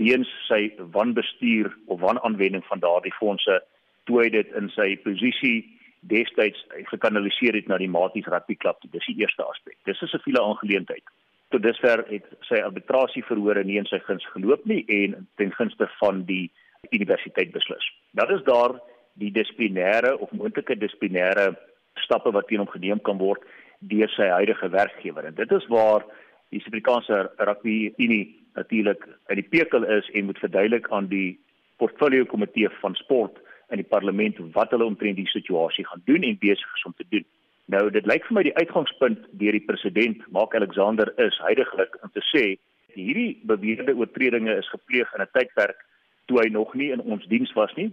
weens 0.00 0.30
sy 0.48 0.62
wanbestuur 0.96 1.68
of 1.92 2.00
wanaanwending 2.00 2.64
van 2.72 2.80
daardie 2.80 3.14
fondse 3.18 3.60
toe 4.08 4.22
hy 4.22 4.30
dit 4.32 4.56
in 4.56 4.72
sy 4.72 4.94
posisie 5.04 5.58
destyds 6.00 6.64
gekanaliseer 6.88 7.54
het 7.54 7.68
na 7.68 7.78
die 7.78 7.88
Maties 7.88 8.26
Rugby 8.26 8.56
Klub. 8.56 8.80
Dis 8.92 9.06
die 9.06 9.20
eerste 9.20 9.44
aspek. 9.44 9.76
Dis 9.84 10.00
'n 10.02 10.06
siviele 10.06 10.42
aangeleentheid. 10.42 11.04
Tot 11.50 11.62
dusver 11.62 12.04
het 12.08 12.24
sy 12.40 12.60
arbitrasie 12.62 13.24
verhore 13.24 13.64
nie 13.64 13.76
in 13.76 13.86
sy 13.86 13.98
guns 13.98 14.26
geloop 14.32 14.64
nie 14.64 14.84
en 14.88 15.28
ten 15.36 15.52
gunste 15.52 15.88
van 15.98 16.24
die 16.24 16.50
universiteit 16.90 17.52
beslis. 17.52 17.92
Dan 18.12 18.30
is 18.30 18.42
daar 18.44 18.80
die 19.14 19.30
dissiplinêre 19.30 20.18
of 20.18 20.30
moontlike 20.32 20.76
dissiplinêre 20.78 21.56
stappe 21.94 22.30
wat 22.30 22.46
teen 22.46 22.58
hom 22.58 22.68
geneem 22.68 23.00
kan 23.00 23.18
word 23.18 23.42
deur 23.80 24.08
sy 24.08 24.28
huidige 24.28 24.68
werkgewer. 24.68 25.24
En 25.24 25.34
dit 25.34 25.52
is 25.52 25.66
waar 25.66 26.04
die 26.50 26.60
Suid-Afrikaanse 26.60 27.30
Rugby 27.36 27.92
Unie 27.96 28.38
natuurlik 28.54 29.06
uit 29.26 29.38
die 29.38 29.48
pekel 29.48 29.84
is 29.84 30.08
en 30.14 30.24
moet 30.24 30.38
verduidelik 30.38 30.88
aan 30.90 31.06
die 31.08 31.38
portfolio 31.76 32.24
komitee 32.24 32.68
van 32.80 32.94
sport 32.94 33.38
in 33.70 33.82
die 33.82 33.90
parlement 33.94 34.38
wat 34.54 34.70
hulle 34.74 34.84
omtrent 34.84 35.16
die 35.16 35.28
situasie 35.30 35.86
gaan 35.86 36.02
doen 36.04 36.22
en 36.22 36.38
besig 36.40 36.74
is 36.76 36.86
om 36.88 36.94
te 36.96 37.06
doen. 37.08 37.26
Nou 37.70 37.90
dit 37.94 38.06
lyk 38.06 38.24
vir 38.26 38.34
my 38.34 38.42
die 38.46 38.56
uitgangspunt 38.56 39.26
deur 39.42 39.54
die 39.54 39.66
president 39.66 40.24
Mark 40.34 40.54
Alexander 40.58 41.12
is 41.22 41.38
heidaglik 41.44 41.96
om 42.02 42.10
te 42.14 42.22
sê 42.32 42.44
hierdie 42.96 43.38
beweerde 43.46 43.94
oortredinge 43.94 44.56
is 44.58 44.70
gepleeg 44.74 45.12
in 45.14 45.22
'n 45.22 45.32
tydperk 45.32 45.84
toe 46.26 46.40
hy 46.40 46.48
nog 46.50 46.74
nie 46.74 46.90
in 46.90 47.00
ons 47.00 47.26
diens 47.26 47.52
was 47.52 47.74
nie, 47.74 47.90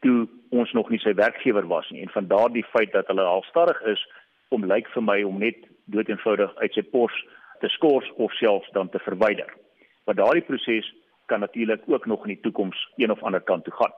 toe 0.00 0.28
ons 0.50 0.72
nog 0.72 0.90
nie 0.90 0.98
sy 0.98 1.14
werkgewer 1.14 1.66
was 1.66 1.90
nie 1.90 2.02
en 2.02 2.12
van 2.14 2.26
daardie 2.26 2.64
feit 2.72 2.92
dat 2.92 3.06
hulle 3.06 3.24
halfstadig 3.24 3.80
is 3.92 4.06
om 4.48 4.64
lyk 4.64 4.88
vir 4.94 5.02
my 5.02 5.22
om 5.22 5.38
net 5.38 5.56
doeteenvoudig 5.84 6.54
uit 6.56 6.72
sy 6.72 6.82
pos 6.82 7.12
te 7.60 7.68
skors 7.68 8.10
of 8.16 8.32
selfs 8.32 8.70
dan 8.72 8.88
te 8.88 8.98
verwyder. 8.98 9.48
Maar 10.06 10.14
daardie 10.14 10.46
proses 10.46 10.94
kan 11.26 11.40
natuurlik 11.40 11.82
ook 11.86 12.06
nog 12.06 12.22
in 12.26 12.34
die 12.34 12.40
toekoms 12.40 12.88
een 12.96 13.10
of 13.10 13.22
ander 13.22 13.40
kant 13.40 13.64
toe 13.64 13.74
gaan. 13.74 13.92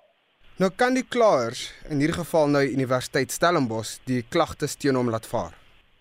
Nou 0.60 0.68
kan 0.76 0.92
die 0.92 1.06
klaers 1.08 1.60
in 1.88 2.02
hierdie 2.02 2.18
geval 2.18 2.50
nou 2.52 2.60
Universiteit 2.68 3.32
Stellenbosch 3.32 3.94
die 4.04 4.18
klagtes 4.34 4.74
teen 4.76 4.98
hom 4.98 5.08
laat 5.08 5.24
vaar. 5.24 5.54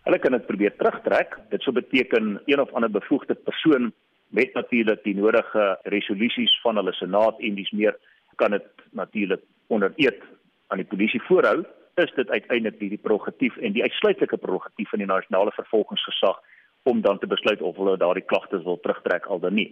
Hulle 0.03 0.17
kan 0.19 0.33
dit 0.35 0.47
probeer 0.49 0.73
terugtrek. 0.75 1.37
Dit 1.53 1.63
sou 1.63 1.71
beteken 1.77 2.41
een 2.43 2.59
of 2.59 2.73
ander 2.75 2.91
bevoegde 2.91 3.37
persoon 3.47 3.93
met 4.35 4.51
natuurlik 4.59 4.99
die 5.05 5.13
nodige 5.15 5.67
resolusies 5.93 6.51
van 6.65 6.75
hulle 6.75 6.91
senaat 6.97 7.39
en 7.39 7.55
dis 7.55 7.71
meer 7.71 7.95
kan 8.35 8.51
dit 8.51 8.83
natuurlik 8.99 9.45
onder 9.71 9.93
eed 9.95 10.19
aan 10.67 10.83
die 10.83 10.89
polisie 10.91 11.21
voorhou. 11.29 11.63
Is 12.03 12.11
dit 12.17 12.27
uiteindelik 12.27 12.81
die 12.81 12.99
prerogatief 12.99 13.55
en 13.63 13.77
die 13.77 13.85
uitsluitlike 13.87 14.41
prerogatief 14.43 14.91
van 14.91 14.99
die 14.99 15.07
nasionale 15.07 15.55
vervolgingsgesag 15.55 16.43
om 16.83 16.99
dan 17.07 17.23
te 17.23 17.31
besluit 17.31 17.61
of 17.61 17.79
hulle 17.79 17.95
daardie 18.03 18.27
klagtes 18.27 18.67
wil 18.67 18.83
terugtrek 18.83 19.31
al 19.31 19.39
dan 19.39 19.55
nie. 19.55 19.69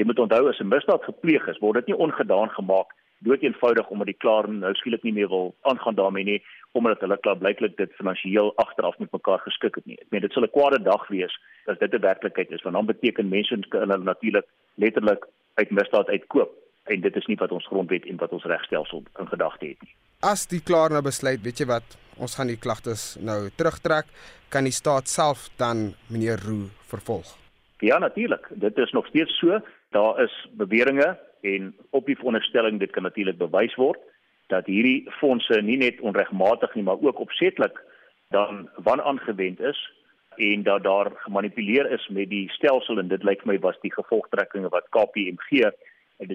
Jy 0.00 0.08
moet 0.08 0.24
onthou 0.24 0.48
as 0.48 0.64
'n 0.64 0.72
misdaad 0.72 1.04
gepleeg 1.04 1.44
is, 1.52 1.60
word 1.60 1.84
dit 1.84 1.92
nie 1.92 2.00
ongedaan 2.08 2.48
gemaak 2.56 2.96
dood 3.26 3.42
eenvoudig 3.42 3.88
omdat 3.88 4.06
die 4.06 4.20
klaar 4.24 4.48
nou 4.48 4.72
skielik 4.74 5.02
nie 5.02 5.12
meer 5.12 5.28
wil 5.28 5.54
aangaan 5.68 5.98
daarmee 5.98 6.24
nie 6.24 6.40
omdat 6.78 7.02
hulle 7.02 7.18
klaar 7.24 7.38
blyklik 7.38 7.76
dit 7.76 7.92
finansiëel 7.98 8.52
agteraf 8.62 8.98
met 8.98 9.12
mekaar 9.12 9.40
geskik 9.42 9.74
het 9.74 9.86
nie. 9.86 9.98
Ek 10.00 10.10
meen 10.14 10.22
dit 10.22 10.32
sal 10.32 10.44
'n 10.46 10.54
kwade 10.54 10.82
dag 10.82 11.08
wees 11.08 11.34
as 11.66 11.78
dit 11.78 11.94
'n 11.94 12.00
werklikheid 12.00 12.50
is 12.50 12.62
want 12.62 12.74
dan 12.76 12.86
beteken 12.86 13.28
mense 13.28 13.58
hulle 13.70 13.98
natuurlik 13.98 14.46
letterlik 14.74 15.26
uit 15.54 15.70
misdaad 15.70 16.08
uitkoop 16.08 16.50
en 16.84 17.00
dit 17.00 17.16
is 17.16 17.26
nie 17.26 17.36
wat 17.36 17.52
ons 17.52 17.66
grondwet 17.66 18.06
en 18.06 18.16
wat 18.16 18.32
ons 18.32 18.44
regstelsel 18.44 19.02
in 19.18 19.28
gedagte 19.28 19.66
het 19.66 19.82
nie. 19.82 19.94
As 20.20 20.46
die 20.46 20.60
klaar 20.60 20.90
nou 20.90 21.02
besluit, 21.02 21.42
weet 21.42 21.58
jy 21.58 21.66
wat, 21.66 21.96
ons 22.18 22.34
gaan 22.36 22.46
die 22.46 22.58
klagtes 22.60 23.16
nou 23.20 23.48
terugtrek, 23.56 24.06
kan 24.48 24.64
die 24.64 24.72
staat 24.72 25.08
self 25.08 25.48
dan 25.56 25.94
meneer 26.08 26.38
Roo 26.44 26.68
vervolg. 26.90 27.36
Ja, 27.80 27.98
natuurlik. 27.98 28.48
Dit 28.50 28.78
is 28.78 28.92
nog 28.92 29.06
steeds 29.06 29.38
so. 29.38 29.60
Daar 29.90 30.22
is 30.22 30.48
beweringe 30.52 31.18
en 31.42 31.74
op 31.90 32.06
die 32.06 32.16
veronderstelling 32.16 32.78
dit 32.78 32.90
kan 32.90 33.02
natuurlik 33.02 33.38
bewys 33.38 33.74
word 33.74 34.00
dat 34.46 34.66
hierdie 34.66 35.06
fondse 35.20 35.60
nie 35.62 35.76
net 35.76 36.00
onregmatig 36.00 36.74
nie 36.74 36.84
maar 36.84 37.00
ook 37.00 37.18
opsetlik 37.18 37.80
dan 38.30 38.68
wan 38.76 39.02
aangewend 39.02 39.60
is 39.60 39.80
en 40.36 40.62
dat 40.62 40.82
daar 40.82 41.12
gemanipuleer 41.14 41.90
is 41.90 42.08
met 42.08 42.30
die 42.30 42.48
stelsel 42.50 42.98
en 42.98 43.08
dit 43.08 43.22
lyk 43.22 43.42
vir 43.44 43.52
my 43.52 43.58
was 43.58 43.78
die 43.84 43.92
gevolgtrekkinge 43.92 44.68
wat 44.68 44.88
KPMG 44.96 45.70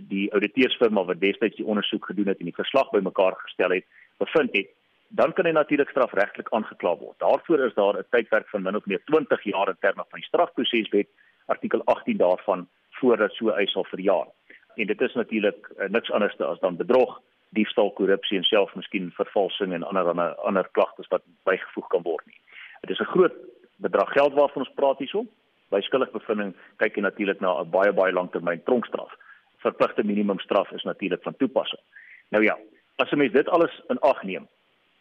die 0.09 0.31
ouditeursfirma 0.33 1.05
wat 1.05 1.21
destyds 1.21 1.57
die 1.57 1.65
ondersoek 1.65 2.05
gedoen 2.05 2.33
het 2.33 2.39
en 2.39 2.49
die 2.49 2.59
verslag 2.61 2.89
bymekaar 2.91 3.37
gestel 3.45 3.77
het 3.77 3.85
bevind 4.17 4.57
het 4.57 4.73
dan 5.09 5.33
kan 5.33 5.45
hy 5.45 5.51
natuurlik 5.51 5.89
strafregtelik 5.89 6.49
aangekla 6.51 6.95
word. 6.97 7.19
Daarvoor 7.19 7.65
is 7.65 7.73
daar 7.73 7.97
'n 7.97 8.05
tydperk 8.09 8.49
van 8.49 8.63
min 8.63 8.75
of 8.75 8.85
meer 8.85 9.01
20 9.05 9.43
jaar 9.43 9.69
in 9.69 9.77
terme 9.79 10.03
van 10.09 10.19
die 10.19 10.27
strafproseswet 10.27 11.07
artikel 11.45 11.81
18 11.85 12.17
daarvan 12.17 12.67
voordat 12.89 13.31
so 13.33 13.49
eis 13.49 13.71
sal 13.71 13.83
verjaar. 13.83 14.27
En 14.75 14.87
dit 14.87 15.01
is 15.01 15.13
natuurlik 15.13 15.69
uh, 15.77 15.87
niks 15.89 16.11
anders 16.11 16.39
as 16.39 16.59
dan 16.59 16.75
bedrog, 16.75 17.21
diefstal, 17.49 17.91
korrupsie 17.91 18.37
en 18.37 18.43
selfs 18.43 18.73
miskien 18.73 19.11
vervalsing 19.15 19.73
en 19.73 19.83
ander 19.83 20.09
ander, 20.11 20.35
ander 20.35 20.69
klagtes 20.71 21.07
wat 21.07 21.23
bygevoeg 21.43 21.87
kan 21.87 22.03
word 22.03 22.25
nie. 22.25 22.39
Dit 22.81 22.89
is 22.89 22.99
'n 22.99 23.13
groot 23.15 23.33
bedrag 23.77 24.11
geld 24.11 24.33
waarvan 24.33 24.65
ons 24.65 24.75
praat 24.75 24.97
hierso. 24.97 25.25
By 25.69 25.81
skuldigbevinding 25.81 26.55
kyk 26.77 26.95
jy 26.95 27.01
natuurlik 27.01 27.39
na 27.39 27.61
'n 27.61 27.69
baie 27.69 27.93
baie 27.93 28.13
langtermyn 28.13 28.63
tronkstraf. 28.63 29.11
Verpligte 29.57 30.03
minimumstraf 30.03 30.71
is 30.71 30.83
natuurlik 30.83 31.23
van 31.23 31.35
toepassing. 31.35 31.81
Nou 32.29 32.43
ja, 32.43 32.57
as 32.95 33.11
'n 33.11 33.17
mens 33.17 33.31
dit 33.31 33.49
alles 33.49 33.81
in 33.89 33.99
ag 33.99 34.23
neem, 34.23 34.47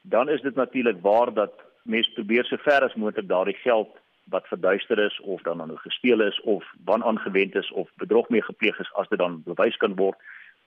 dan 0.03 0.29
is 0.29 0.41
dit 0.41 0.55
natuurlik 0.55 1.01
waar 1.01 1.35
dat 1.35 1.53
mense 1.83 2.13
probeer 2.13 2.45
so 2.45 2.57
ver 2.57 2.83
as 2.85 2.95
moontlik 2.95 3.29
daardie 3.29 3.57
geld 3.57 3.89
wat 4.33 4.47
verduister 4.47 4.99
is 4.99 5.21
of 5.21 5.43
dan 5.43 5.57
nou 5.57 5.77
gesteel 5.77 6.21
is 6.21 6.41
of 6.41 6.65
wan 6.85 7.05
aangewend 7.05 7.55
is 7.55 7.71
of 7.73 7.91
bedrog 7.97 8.29
mee 8.29 8.43
gepleeg 8.43 8.79
is 8.81 8.93
as 8.95 9.09
dit 9.09 9.19
dan 9.19 9.43
bewys 9.45 9.77
kan 9.77 9.97
word 9.97 10.19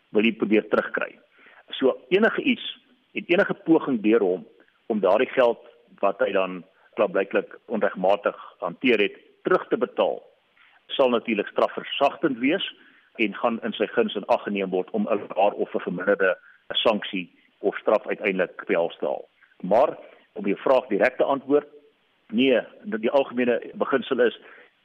wil 0.09 0.23
jy 0.23 0.33
probeer 0.39 0.67
terugkry. 0.69 1.17
So 1.79 1.97
enige 2.09 2.41
iets 2.41 2.65
en 3.13 3.25
enige 3.27 3.53
poging 3.65 4.01
deur 4.01 4.23
hom 4.23 4.47
om 4.87 4.99
daardie 4.99 5.29
geld 5.33 5.61
wat 5.99 6.19
hy 6.19 6.31
dan 6.31 6.63
klaarblyklik 6.95 7.57
onregmatig 7.65 8.37
hanteer 8.59 9.01
het 9.01 9.17
terug 9.43 9.67
te 9.67 9.77
betaal 9.77 10.21
sal 10.95 11.09
natuurlik 11.09 11.47
strafversagtend 11.47 12.37
wees 12.39 12.65
en 13.17 13.33
gaan 13.35 13.59
in 13.65 13.73
sy 13.73 13.87
guns 13.95 14.15
in 14.15 14.27
ag 14.33 14.43
geneem 14.45 14.69
word 14.69 14.89
om 14.91 15.07
'n 15.09 15.19
laer 15.35 15.53
of 15.63 15.73
'n 15.75 15.85
verminderde 15.87 16.37
sanksie 16.83 17.27
of 17.59 17.77
straf 17.77 18.07
uiteindelik 18.07 18.63
te 18.65 18.75
haal. 19.01 19.29
Maar 19.61 19.97
om 20.33 20.43
die 20.43 20.55
vraag 20.55 20.87
direk 20.87 21.17
te 21.17 21.23
antwoord, 21.23 21.67
nee, 22.33 22.61
die 22.83 23.11
algemene 23.11 23.61
beginsel 23.73 24.19
is 24.19 24.39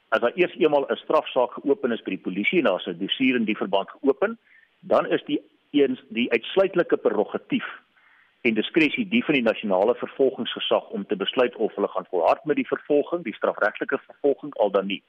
as 0.09 0.21
daar 0.21 0.35
eers 0.35 0.53
eenmal 0.55 0.85
'n 0.89 0.95
strafsaak 0.95 1.53
geopen 1.53 1.91
is 1.91 2.01
by 2.01 2.09
die 2.09 2.25
polisie 2.27 2.59
en 2.59 2.65
daar's 2.65 2.87
'n 2.87 2.99
dossier 2.99 3.35
in 3.35 3.45
die 3.45 3.57
verband 3.57 3.89
geopen, 3.89 4.37
dan 4.79 5.05
is 5.05 5.23
die 5.25 5.41
eens 5.71 6.03
die 6.09 6.31
uitsluitlike 6.31 6.97
prerogatief 6.97 7.65
en 8.41 8.53
diskresie 8.53 9.07
die 9.09 9.23
van 9.23 9.33
die 9.33 9.43
nasionale 9.43 9.95
vervolgingsgesag 9.95 10.89
om 10.89 11.05
te 11.05 11.15
besluit 11.15 11.55
of 11.55 11.75
hulle 11.75 11.87
gaan 11.87 12.05
volhard 12.05 12.45
met 12.45 12.55
die 12.55 12.67
vervolging, 12.67 13.23
die 13.23 13.33
strafregtelike 13.33 13.99
vervolging 14.05 14.53
al 14.53 14.71
dan 14.71 14.85
nie 14.85 15.03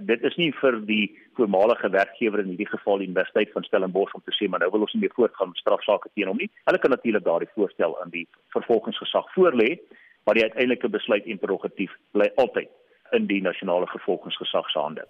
dit 0.00 0.22
is 0.28 0.34
nie 0.36 0.50
vir 0.60 0.76
die 0.88 1.04
voormalige 1.36 1.88
werkgewer 1.90 2.42
in 2.42 2.50
hierdie 2.52 2.68
geval 2.68 3.00
die 3.00 3.08
Universiteit 3.08 3.52
van 3.52 3.64
Stellenbosch 3.64 4.12
om 4.14 4.22
te 4.24 4.34
sê 4.36 4.48
maar 4.48 4.60
nou 4.60 4.70
wil 4.74 4.84
ons 4.84 4.92
nie 4.92 5.00
meer 5.06 5.14
voortgaan 5.16 5.52
met 5.52 5.62
strafsaake 5.62 6.10
teen 6.14 6.28
hom 6.28 6.36
nie. 6.40 6.50
Hulle 6.68 6.80
kan 6.82 6.92
natuurlik 6.92 7.24
daardie 7.24 7.48
voorstel 7.54 7.96
aan 8.02 8.12
die 8.12 8.26
vervolgingsgesag 8.52 9.30
voorlê, 9.34 9.76
maar 10.26 10.34
die 10.34 10.42
uiteindelike 10.42 10.88
besluit 10.90 11.26
en 11.30 11.38
prerogatief 11.38 11.92
bly 12.10 12.26
altyd 12.42 12.70
in 13.14 13.28
die 13.30 13.42
nasionale 13.42 13.86
vervolgingsgesag 13.86 14.70
se 14.70 14.82
hande. 14.82 15.06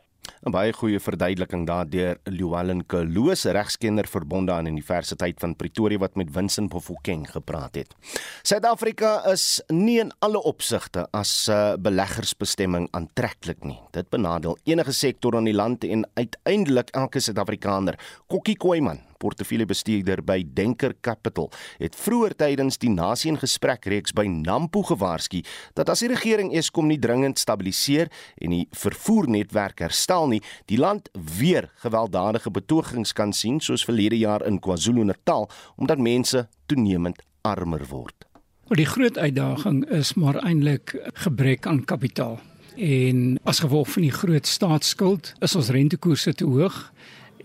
'n 0.47 0.53
Baie 0.53 0.73
goeie 0.73 1.01
verduideliking 1.01 1.65
daardeur 1.67 2.19
Llewellyn 2.25 2.83
Kloos, 2.87 3.45
regskenner 3.45 4.07
verbonde 4.07 4.53
aan 4.53 4.67
Universiteit 4.67 5.41
van 5.41 5.57
Pretoria 5.57 5.99
wat 5.99 6.15
met 6.15 6.31
Vincent 6.31 6.71
Bofokeng 6.71 7.25
gepraat 7.31 7.75
het. 7.75 7.95
Suid-Afrika 8.43 9.25
is 9.33 9.63
nie 9.73 9.99
in 10.01 10.13
alle 10.19 10.43
opsigte 10.43 11.07
as 11.11 11.49
'n 11.49 11.53
uh, 11.53 11.75
beleggersbestemming 11.81 12.89
aantreklik 12.91 13.65
nie. 13.65 13.79
Dit 13.91 14.11
benadeel 14.11 14.59
enige 14.65 14.93
sektor 14.93 15.35
in 15.35 15.45
die 15.45 15.55
land 15.55 15.85
en 15.85 16.07
uiteindelik 16.15 16.91
elke 16.91 17.21
Suid-Afrikaner. 17.21 17.99
Kokkie 18.27 18.57
Koeman 18.57 19.01
portefeuljebestuurder 19.23 20.23
by 20.27 20.43
Denker 20.57 20.95
Capital, 21.01 21.51
het 21.79 21.97
vroeër 21.99 22.37
tydens 22.37 22.79
die 22.83 22.91
nasie 22.93 23.33
in 23.33 23.41
gesprek 23.41 23.87
reeks 23.87 24.15
by 24.17 24.27
Nampo 24.31 24.83
gewaarsku 24.87 25.43
dat 25.75 25.91
as 25.93 26.05
die 26.05 26.11
regering 26.13 26.53
Eskom 26.57 26.89
nie 26.91 27.01
dringend 27.01 27.39
stabiliseer 27.39 28.11
en 28.41 28.55
die 28.55 28.67
vervoernetwerk 28.77 29.83
herstel 29.85 30.29
nie, 30.31 30.43
die 30.71 30.81
land 30.81 31.11
weer 31.39 31.71
gewelddadige 31.85 32.51
betogings 32.51 33.13
kan 33.17 33.33
sien 33.33 33.61
soos 33.61 33.85
verlede 33.85 34.19
jaar 34.19 34.45
in 34.47 34.61
KwaZulu-Natal 34.61 35.49
omdat 35.77 36.03
mense 36.03 36.47
toenemend 36.67 37.23
armer 37.47 37.85
word. 37.91 38.27
Wel 38.67 38.83
die 38.83 38.89
groot 38.91 39.19
uitdaging 39.19 39.85
is 39.95 40.15
maar 40.19 40.41
eintlik 40.43 40.97
gebrek 41.23 41.67
aan 41.67 41.85
kapitaal. 41.85 42.41
En 42.77 43.39
as 43.45 43.63
gevolg 43.63 43.89
van 43.95 44.03
die 44.03 44.13
groot 44.13 44.47
staatsskuld 44.47 45.33
is 45.39 45.55
ons 45.57 45.71
rentekoerse 45.73 46.35
te 46.35 46.45
hoog 46.45 46.81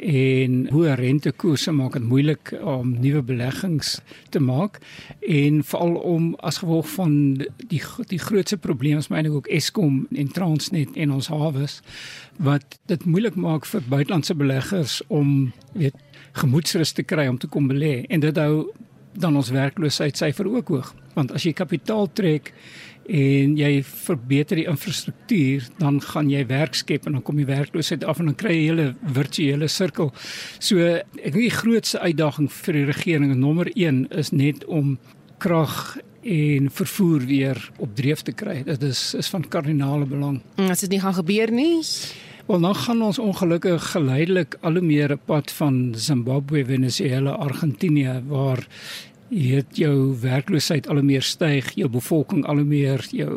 en 0.02 0.66
hoë 0.74 0.96
rentekoerse 0.98 1.72
maak 1.72 1.94
dit 1.94 2.06
moeilik 2.10 2.52
om 2.62 2.96
nuwe 3.02 3.22
beleggings 3.26 4.00
te 4.34 4.42
maak 4.42 4.80
en 5.22 5.62
veral 5.64 5.96
om 5.96 6.32
as 6.42 6.62
gevolg 6.64 6.90
van 6.96 7.14
die 7.70 7.82
die 8.10 8.22
grootste 8.22 8.58
probleem 8.58 8.98
is 8.98 9.12
myne 9.14 9.30
ook 9.30 9.50
Eskom 9.54 10.06
en 10.12 10.32
Transnet 10.34 10.98
en 10.98 11.14
ons 11.14 11.30
hawes 11.30 11.82
wat 12.42 12.80
dit 12.90 13.06
moeilik 13.06 13.36
maak 13.36 13.66
vir 13.70 13.86
buitelandse 13.90 14.36
beleggers 14.36 15.02
om 15.08 15.52
weet 15.78 15.98
gemoedsrus 16.40 16.92
te 16.92 17.04
kry 17.04 17.28
om 17.28 17.38
te 17.38 17.48
kom 17.48 17.68
belê. 17.70 18.06
En 18.10 18.24
dit 18.24 18.38
hou 18.38 18.72
dan 19.14 19.36
ons 19.36 19.50
werkloosheidsyfer 19.52 20.48
ook 20.48 20.72
hoog. 20.72 20.94
Want 21.14 21.34
as 21.36 21.44
jy 21.44 21.52
kapitaal 21.54 22.08
trek 22.16 22.54
en 23.12 23.58
jy 23.60 23.72
verbeter 23.84 24.62
die 24.62 24.68
infrastruktuur, 24.72 25.66
dan 25.82 26.00
gaan 26.02 26.30
jy 26.32 26.46
werk 26.48 26.78
skep 26.80 27.08
en 27.08 27.18
dan 27.18 27.26
kom 27.28 27.40
jy 27.42 27.48
werkloosheid 27.50 28.06
af 28.08 28.22
en 28.22 28.32
dan 28.32 28.38
kry 28.40 28.54
jy 28.56 28.62
'n 28.62 28.70
hele 28.70 28.96
virtuele 29.04 29.68
sirkel. 29.68 30.14
So 30.60 30.80
ek 30.80 31.34
dink 31.34 31.50
die 31.50 31.60
grootste 31.62 32.00
uitdaging 32.00 32.50
vir 32.52 32.74
die 32.74 32.86
regering 32.86 33.36
nommer 33.36 33.68
1 33.76 34.08
is 34.12 34.32
net 34.32 34.66
om 34.66 34.98
krag 35.40 35.98
en 36.24 36.70
vervoer 36.70 37.26
weer 37.26 37.72
op 37.80 37.96
dreef 37.96 38.22
te 38.22 38.32
kry. 38.32 38.64
Dit 38.64 38.84
is 38.84 39.14
is 39.14 39.30
van 39.30 39.48
kardinale 39.48 40.06
belang. 40.06 40.42
As 40.56 40.80
dit 40.80 40.90
nie 40.90 41.00
gaan 41.00 41.18
gebeur 41.18 41.52
nie, 41.52 41.82
wel 42.48 42.62
dan 42.62 42.76
gaan 42.76 43.02
ons 43.02 43.20
ongelukkig 43.20 43.92
geleidelik 43.92 44.58
al 44.62 44.78
hoe 44.78 44.82
meer 44.82 45.12
'n 45.12 45.20
pad 45.26 45.52
van 45.52 45.94
Zimbabwe, 45.96 46.66
Venezuela, 46.66 47.32
Argentinië 47.32 48.24
waar 48.28 48.68
jy 49.32 49.62
het 49.62 49.78
jou 49.80 50.12
werkloosheid 50.20 50.90
al 50.92 51.00
hoe 51.00 51.08
meer 51.08 51.24
styg, 51.24 51.72
jou 51.80 51.88
bevolking 51.92 52.44
al 52.52 52.60
hoe 52.60 52.68
meer 52.68 53.04
jou 53.16 53.30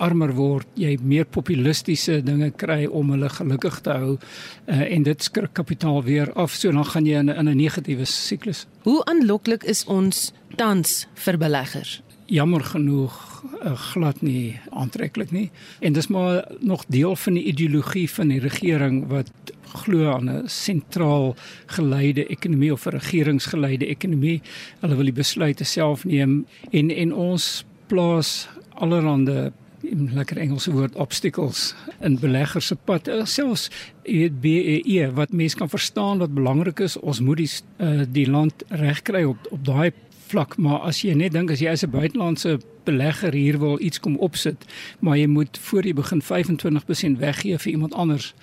armer 0.00 0.32
word, 0.34 0.66
jy 0.80 0.96
meer 1.04 1.28
populistiese 1.28 2.22
dinge 2.24 2.48
kry 2.56 2.84
om 2.88 3.12
hulle 3.12 3.28
gelukkig 3.28 3.76
te 3.84 3.92
hou 3.92 4.14
uh, 4.16 4.80
en 4.80 5.04
dit 5.04 5.22
skrik 5.22 5.52
kapitaal 5.52 6.02
weer 6.06 6.32
af, 6.32 6.56
so 6.56 6.72
dan 6.72 6.88
gaan 6.88 7.06
jy 7.06 7.20
in 7.20 7.30
'n 7.30 7.56
negatiewe 7.56 8.04
siklus. 8.08 8.66
Hoe 8.82 9.04
aanloklik 9.04 9.64
is 9.64 9.84
ons 9.84 10.32
tans 10.56 11.06
vir 11.14 11.38
beleggers? 11.38 12.00
Jammer 12.26 12.64
genoeg 12.64 13.42
uh, 13.64 13.74
glad 13.92 14.22
nie 14.22 14.60
aantreklik 14.70 15.30
nie. 15.30 15.50
En 15.80 15.92
dis 15.92 16.06
maar 16.08 16.44
nog 16.60 16.84
deel 16.88 17.16
van 17.16 17.36
die 17.36 17.44
ideologie 17.44 18.10
van 18.10 18.28
die 18.32 18.40
regering 18.40 19.06
wat 19.08 19.30
glo 19.74 20.12
aan 20.12 20.30
'n 20.30 20.48
sentraal 20.48 21.36
geleide 21.66 22.26
ekonomie 22.26 22.72
of 22.72 22.86
'n 22.86 22.96
regeringsgeleide 22.96 23.86
ekonomie. 23.86 24.42
Hulle 24.80 24.96
wil 24.96 25.04
die 25.04 25.20
besluite 25.20 25.64
self 25.64 26.04
neem 26.04 26.46
en 26.70 26.90
en 26.90 27.14
ons 27.14 27.64
plaas 27.86 28.48
allerhande 28.74 29.52
in 29.82 30.10
lekker 30.14 30.36
Engelse 30.36 30.72
woord 30.72 30.94
obstacles 30.94 31.74
in 32.00 32.18
beleggers 32.18 32.66
se 32.66 32.76
pad. 32.76 33.08
Eh, 33.08 33.24
selfs 33.24 33.70
weet 34.02 34.40
BEE 34.40 35.10
wat 35.12 35.32
mense 35.32 35.56
kan 35.56 35.68
verstaan 35.68 36.18
wat 36.18 36.34
belangrik 36.34 36.80
is, 36.80 36.96
ons 36.96 37.20
moet 37.20 37.36
die 37.36 37.50
uh, 37.78 38.02
die 38.08 38.30
land 38.30 38.64
regkry 38.68 39.24
op 39.24 39.38
op 39.50 39.64
daai 39.64 39.92
vlak, 40.34 40.56
maar 40.58 40.82
as 40.88 41.02
jy 41.04 41.14
net 41.18 41.34
dink 41.34 41.52
as 41.54 41.62
jy 41.62 41.70
as 41.70 41.84
'n 41.86 41.90
buitelandse 41.94 42.58
belegger 42.84 43.32
hier 43.32 43.58
wil 43.58 43.78
iets 43.80 44.00
kom 44.00 44.16
opsit, 44.18 44.64
maar 45.00 45.16
jy 45.16 45.26
moet 45.26 45.58
voor 45.58 45.84
jy 45.86 45.94
begin 45.94 46.22
25% 46.22 47.18
weggee 47.18 47.58
vir 47.58 47.72
iemand 47.72 47.94
anders, 47.94 48.34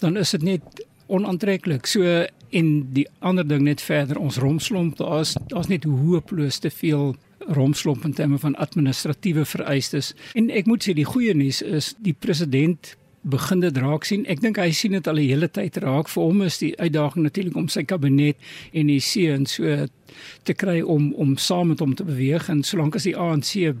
dan 0.00 0.16
is 0.16 0.30
dit 0.30 0.42
net 0.42 0.62
onaantreklik. 1.06 1.86
So 1.86 2.26
en 2.50 2.92
die 2.92 3.06
ander 3.18 3.46
ding 3.46 3.62
net 3.62 3.80
verder 3.80 4.18
ons 4.18 4.38
romslomp, 4.38 4.96
daar's 4.96 5.34
daar's 5.48 5.68
net 5.68 5.84
hooploos 5.84 6.58
te 6.58 6.70
veel 6.70 7.16
romslomp 7.38 8.04
in 8.04 8.14
terme 8.14 8.38
van 8.38 8.54
administratiewe 8.56 9.44
vereistes. 9.44 10.14
En 10.34 10.50
ek 10.50 10.66
moet 10.66 10.84
sê 10.84 10.94
die 10.94 11.04
goeie 11.04 11.34
nuus 11.34 11.62
is 11.62 11.94
die 11.98 12.16
president 12.18 12.96
begin 13.24 13.60
dit 13.60 13.76
raak 13.76 14.04
sien. 14.04 14.26
Ek 14.30 14.42
dink 14.44 14.58
hy 14.60 14.70
sien 14.76 14.92
dit 14.92 15.08
al 15.08 15.18
'n 15.18 15.28
hele 15.28 15.48
tyd 15.48 15.76
raak. 15.76 16.08
Vir 16.08 16.22
hom 16.22 16.42
is 16.42 16.58
die 16.58 16.76
uitdaging 16.76 17.24
natuurlik 17.24 17.56
om 17.56 17.68
sy 17.68 17.82
kabinet 17.82 18.36
en 18.72 18.86
die 18.86 19.00
seun 19.00 19.46
so 19.46 19.86
te 20.44 20.54
kry 20.54 20.80
om 20.80 21.12
om 21.14 21.36
saam 21.36 21.68
met 21.68 21.80
hom 21.80 21.94
te 21.94 22.04
beweeg 22.04 22.48
en 22.48 22.62
solank 22.62 22.94
as 22.94 23.04
die 23.04 23.16
ANC 23.16 23.74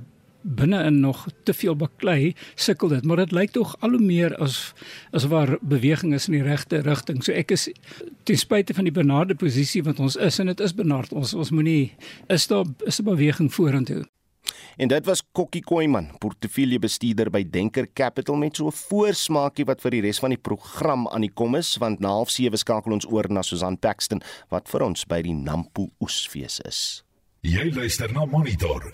binne-in 0.44 1.00
nog 1.00 1.26
te 1.42 1.54
veel 1.54 1.76
baklei, 1.76 2.34
sukkel 2.54 2.88
dit, 2.88 3.04
maar 3.04 3.16
dit 3.16 3.32
lyk 3.32 3.50
tog 3.50 3.76
al 3.80 3.96
hoe 3.96 4.00
meer 4.00 4.36
as 4.36 4.74
as 5.16 5.24
waar 5.32 5.56
beweging 5.62 6.12
is 6.14 6.28
in 6.28 6.36
die 6.36 6.44
regte 6.44 6.82
rigting. 6.84 7.22
So 7.24 7.32
ek 7.32 7.50
is 7.56 7.70
ten 8.28 8.36
spyte 8.36 8.74
van 8.74 8.84
die 8.84 8.92
benarde 8.92 9.34
posisie 9.34 9.82
wat 9.82 10.00
ons 10.00 10.16
is 10.16 10.38
en 10.38 10.52
dit 10.52 10.60
is 10.60 10.76
benard. 10.76 11.12
Ons 11.12 11.34
ons 11.34 11.50
moenie 11.50 11.94
is 12.28 12.46
daar 12.46 12.66
is 12.86 13.00
'n 13.00 13.04
beweging 13.04 13.52
vorentoe. 13.52 14.04
En 14.76 14.88
dit 14.90 15.06
was 15.06 15.22
Kokkie 15.32 15.62
Koiman, 15.62 16.08
portefeuljebestuurder 16.18 17.30
by 17.30 17.44
Denker 17.46 17.86
Capital 17.94 18.34
met 18.36 18.56
so 18.56 18.66
'n 18.66 18.72
voorsmaakie 18.72 19.64
wat 19.64 19.80
vir 19.80 19.90
die 19.90 20.00
res 20.00 20.18
van 20.18 20.30
die 20.30 20.38
program 20.38 21.08
aan 21.08 21.20
die 21.20 21.32
kom 21.34 21.54
is, 21.54 21.76
want 21.76 22.00
na 22.00 22.08
07:30 22.24 22.58
skakel 22.58 22.92
ons 22.92 23.06
oor 23.06 23.26
na 23.28 23.42
Susan 23.42 23.78
Paxton 23.78 24.22
wat 24.50 24.68
vir 24.68 24.82
ons 24.82 25.04
by 25.04 25.22
die 25.22 25.34
Nampo 25.34 25.90
Oesfees 26.00 26.60
is. 26.60 27.04
Jy 27.40 27.70
luister 27.74 28.12
na 28.12 28.24
Monitor. 28.24 28.90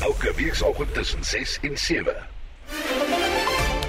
Elke 0.00 0.32
weekoggend 0.36 0.94
tussen 0.94 1.24
6 1.24 1.58
en 1.62 1.76
7. 1.76 2.35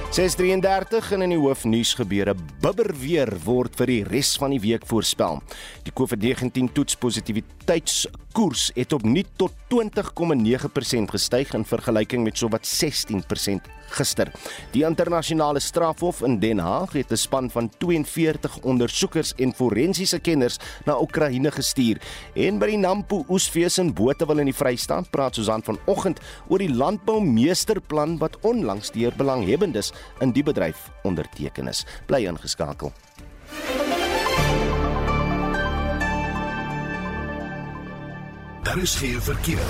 633 0.07 1.11
en 1.11 1.21
in 1.25 1.33
die 1.33 1.39
hoofnuus 1.39 1.89
gebeure 1.99 2.31
bibber 2.63 2.93
weer 2.95 3.27
word 3.43 3.75
vir 3.75 3.89
die 3.91 4.03
res 4.07 4.29
van 4.39 4.53
die 4.55 4.61
week 4.63 4.87
voorspel. 4.87 5.41
Die 5.83 5.91
COVID-19 5.91 6.71
toetspositiwiteitskoers 6.73 8.69
het 8.77 8.95
opnuut 8.95 9.27
tot 9.35 9.51
20,9% 9.73 11.11
gestyg 11.11 11.51
in 11.59 11.67
vergelyking 11.67 12.23
met 12.23 12.39
sowat 12.39 12.63
16% 12.63 13.67
gister. 13.97 14.31
Die 14.71 14.85
internasionale 14.87 15.59
strafhof 15.63 16.21
in 16.25 16.39
Den 16.39 16.59
Haag 16.63 16.93
het 16.93 17.11
'n 17.11 17.17
span 17.17 17.49
van 17.49 17.69
42 17.77 18.57
ondersoekers 18.63 19.33
en 19.35 19.53
forensiese 19.53 20.19
kenners 20.19 20.57
na 20.85 20.99
Oekraïne 20.99 21.51
gestuur. 21.51 22.01
En 22.33 22.59
by 22.59 22.65
die 22.65 22.77
Nampo 22.77 23.25
Oesfees 23.29 23.77
in 23.77 23.93
Botewil 23.93 24.39
in 24.39 24.45
die 24.45 24.55
Vrystaat 24.55 25.09
praat 25.09 25.35
Susan 25.35 25.63
vanoggend 25.63 26.19
oor 26.47 26.57
die 26.59 26.73
landboumeesterplan 26.73 28.17
wat 28.17 28.37
onlangs 28.41 28.91
deur 28.91 29.13
belanghebbendes 29.17 29.91
in 30.19 30.31
die 30.31 30.43
bedryf 30.43 30.89
onderteken 31.03 31.67
is. 31.67 31.85
Bly 32.05 32.25
ingeskakel. 32.25 32.93
Daar 38.63 38.81
is 38.81 38.95
geen 38.95 39.21
verkeer. 39.21 39.67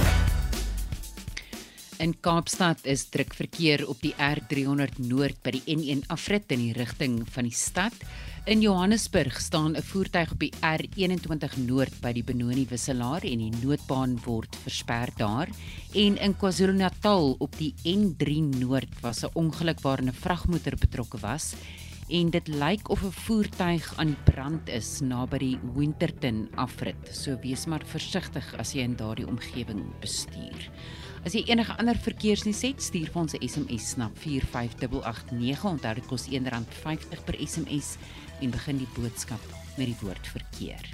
In 1.97 2.19
Kaapstad 2.19 2.86
is 2.86 3.08
druk 3.10 3.34
verkeer 3.34 3.88
op 3.89 4.02
die 4.02 4.13
R300 4.21 5.00
Noord 5.02 5.39
by 5.41 5.56
die 5.56 5.63
N1 5.73 6.04
afrit 6.13 6.52
in 6.54 6.62
die 6.62 6.73
rigting 6.78 7.23
van 7.34 7.47
die 7.50 7.56
stad. 7.58 7.95
In 8.48 8.62
Johannesburg 8.62 9.42
staan 9.42 9.76
'n 9.76 9.84
voertuig 9.84 10.32
op 10.32 10.40
die 10.40 10.54
R21 10.64 11.58
Noord 11.68 12.00
by 12.00 12.14
die 12.14 12.24
Benoni 12.24 12.64
wisselaar 12.70 13.24
en 13.28 13.38
die 13.44 13.52
noodbaan 13.60 14.16
word 14.24 14.56
versper 14.64 15.12
daar. 15.18 15.50
En 15.94 16.18
in 16.18 16.36
KwaZulu-Natal 16.38 17.36
op 17.40 17.58
die 17.58 17.74
N3 17.84 18.40
Noord 18.60 19.02
was 19.02 19.24
'n 19.24 19.34
ongeluk 19.34 19.82
waarin 19.82 20.08
'n 20.08 20.14
vragmotor 20.14 20.78
betrokke 20.80 21.18
was 21.18 21.56
en 22.08 22.30
dit 22.30 22.48
lyk 22.48 22.90
of 22.90 23.04
'n 23.04 23.12
voertuig 23.12 23.94
aan 23.98 24.16
brand 24.24 24.70
is 24.70 25.00
naby 25.02 25.38
die 25.38 25.60
Winterton 25.76 26.48
afrit. 26.56 27.10
So 27.12 27.38
wees 27.42 27.66
maar 27.66 27.84
versigtig 27.86 28.56
as 28.58 28.72
jy 28.72 28.80
in 28.80 28.96
daardie 28.96 29.28
omgewing 29.28 30.00
bestuur. 30.00 30.72
As 31.26 31.34
jy 31.34 31.44
enige 31.50 31.78
ander 31.78 31.98
verkeersnuus 31.98 32.62
het, 32.62 32.82
stuur 32.82 33.10
vir 33.12 33.22
ons 33.22 33.34
'n 33.34 33.48
SMS 33.48 33.98
na 33.98 34.10
45889. 34.14 35.66
Onthou 35.66 35.94
dit 35.96 36.08
kos 36.08 36.28
R1.50 36.28 37.24
per 37.26 37.36
SMS 37.48 37.98
en 38.41 38.54
begin 38.54 38.78
die 38.78 38.89
boodskap 38.95 39.43
met 39.78 39.88
die 39.89 39.97
woord 40.02 40.28
verkeer. 40.34 40.89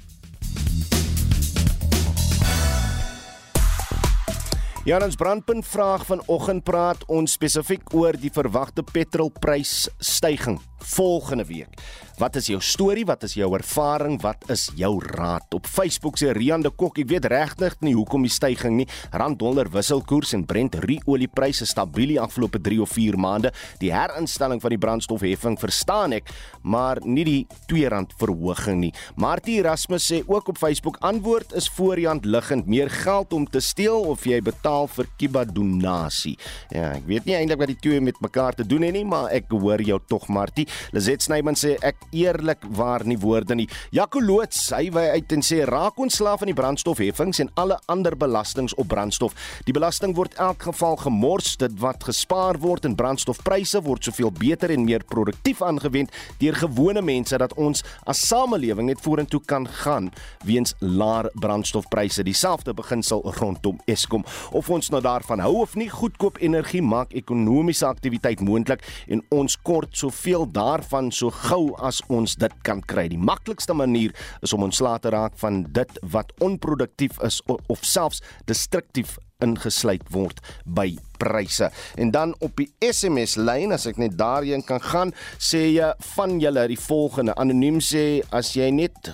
Ja, 4.83 4.97
ons 4.99 5.15
brandpunt 5.15 5.63
vraag 5.63 6.03
vanoggend 6.05 6.65
praat 6.67 7.05
ons 7.07 7.37
spesifiek 7.37 7.93
oor 7.95 8.17
die 8.19 8.31
verwagte 8.33 8.83
petrolprysstygings 8.83 10.72
volgende 10.83 11.45
week. 11.45 11.81
Wat 12.21 12.35
is 12.37 12.45
jou 12.51 12.59
storie? 12.61 13.05
Wat 13.09 13.23
is 13.25 13.33
jou 13.33 13.47
ervaring? 13.57 14.19
Wat 14.21 14.43
is 14.53 14.67
jou 14.77 14.91
raad? 15.01 15.47
Op 15.57 15.65
Facebook 15.65 16.19
sê 16.21 16.29
Rian 16.35 16.61
de 16.61 16.69
Kok, 16.69 16.99
ek 17.01 17.09
weet 17.09 17.25
regtig 17.31 17.73
nie 17.81 17.95
hoekom 17.97 18.21
die 18.21 18.31
stygings 18.31 18.83
nie. 18.83 18.85
Rand 19.17 19.39
dollar 19.41 19.65
wisselkoers 19.73 20.35
en 20.37 20.45
Brent 20.45 20.77
oliepryse 21.09 21.65
stabiel 21.65 22.13
die 22.13 22.19
afgelope 22.21 22.61
3 22.61 22.81
of 22.85 22.93
4 22.93 23.17
maande. 23.17 23.49
Die 23.81 23.89
herinstelling 23.93 24.61
van 24.61 24.75
die 24.75 24.79
brandstofheffing 24.81 25.57
verstaan 25.57 26.13
ek, 26.19 26.29
maar 26.61 27.01
nie 27.01 27.25
die 27.25 27.39
R2 27.65 28.13
verhoging 28.21 28.79
nie. 28.83 28.91
Martie 29.17 29.57
Erasmus 29.63 30.05
sê 30.05 30.21
ook 30.27 30.53
op 30.53 30.61
Facebook 30.61 30.99
antwoord 31.01 31.57
is 31.57 31.69
voor 31.73 31.97
die 31.97 32.07
hand 32.07 32.29
liggend 32.29 32.69
meer 32.69 32.93
geld 32.93 33.33
om 33.33 33.47
te 33.49 33.61
steel 33.61 34.05
of 34.13 34.27
jy 34.29 34.37
betaal 34.45 34.87
vir 34.93 35.09
Kiba 35.17 35.43
donasie. 35.49 36.35
Ja, 36.69 36.93
ek 36.93 37.09
weet 37.09 37.25
nie 37.25 37.39
eintlik 37.39 37.63
wat 37.65 37.73
die 37.73 37.81
twee 37.81 38.01
met 38.05 38.21
mekaar 38.21 38.53
te 38.53 38.67
doen 38.67 38.85
het 38.85 38.93
nie, 38.93 39.05
maar 39.05 39.31
ek 39.33 39.49
hoor 39.49 39.81
jou 39.81 39.97
tog 40.07 40.29
Martie. 40.29 40.67
Lizet 40.91 41.23
Snyman 41.25 41.57
sê 41.59 41.75
ek 41.81 41.99
eerlikwaar 42.11 43.05
nie 43.07 43.17
woorde 43.19 43.55
nie. 43.55 43.67
Jaco 43.95 44.21
Loots, 44.21 44.69
hy 44.75 44.89
wy 44.93 45.05
uit 45.17 45.35
en 45.35 45.45
sê 45.45 45.63
raak 45.69 45.99
ontslaaf 46.01 46.43
van 46.43 46.51
die 46.51 46.57
brandstofheffings 46.57 47.41
en 47.43 47.51
alle 47.59 47.79
ander 47.91 48.15
belastings 48.17 48.75
op 48.81 48.89
brandstof. 48.91 49.35
Die 49.67 49.75
belasting 49.75 50.15
word 50.17 50.37
elk 50.41 50.67
geval 50.69 50.97
gemors, 51.01 51.55
dit 51.61 51.73
wat 51.81 52.03
gespaar 52.07 52.59
word 52.61 52.87
in 52.89 52.97
brandstofpryse 52.99 53.81
word 53.85 54.05
soveel 54.07 54.31
beter 54.33 54.73
en 54.73 54.85
meer 54.87 55.03
produktief 55.07 55.61
aangewend 55.65 56.11
deur 56.41 56.57
gewone 56.57 57.01
mense 57.05 57.37
dat 57.37 57.53
ons 57.59 57.83
as 58.09 58.21
samelewing 58.27 58.89
net 58.89 59.01
vorentoe 59.03 59.41
kan 59.47 59.67
gaan 59.83 60.09
weens 60.47 60.75
laer 60.79 61.29
brandstofpryse. 61.39 62.23
Dieselfde 62.23 62.73
beginsel 62.73 63.23
rondom 63.39 63.79
Eskom. 63.89 64.25
Of 64.51 64.69
ons 64.69 64.89
nou 64.93 65.01
daarvan 65.03 65.43
hou 65.43 65.55
of 65.61 65.75
nie, 65.79 65.89
goedkoop 65.91 66.39
energie 66.43 66.81
maak 66.81 67.13
ekonomiese 67.17 67.87
aktiwiteit 67.87 68.41
moontlik 68.43 68.83
en 69.07 69.23
ons 69.33 69.57
kort 69.61 69.95
soveel 69.97 70.47
daarvan 70.63 71.11
so 71.11 71.31
gou 71.43 71.73
as 71.83 72.01
ons 72.13 72.37
dit 72.39 72.55
kan 72.67 72.81
kry. 72.87 73.07
Die 73.11 73.19
maklikste 73.19 73.75
manier 73.75 74.13
is 74.45 74.53
om 74.55 74.65
ontslae 74.67 75.01
te 75.03 75.11
raak 75.13 75.37
van 75.41 75.63
dit 75.75 75.99
wat 76.15 76.33
onproduktief 76.43 77.19
is 77.25 77.41
of 77.47 77.83
selfs 77.83 78.23
destruktief 78.49 79.17
ingesluit 79.43 80.05
word 80.13 80.39
by 80.63 80.93
pryse. 81.19 81.67
En 81.99 82.13
dan 82.15 82.35
op 82.39 82.55
die 82.59 82.69
SMS 82.83 83.35
lyn 83.39 83.75
as 83.75 83.87
ek 83.89 83.99
net 84.01 84.15
daarheen 84.19 84.63
kan 84.67 84.81
gaan, 84.83 85.13
sê 85.39 85.65
jy 85.73 85.91
van 86.15 86.39
julle 86.43 86.67
die 86.71 86.79
volgende 86.79 87.35
anoniem 87.39 87.81
sê 87.83 88.21
as 88.31 88.53
jy 88.57 88.71
net 88.71 89.13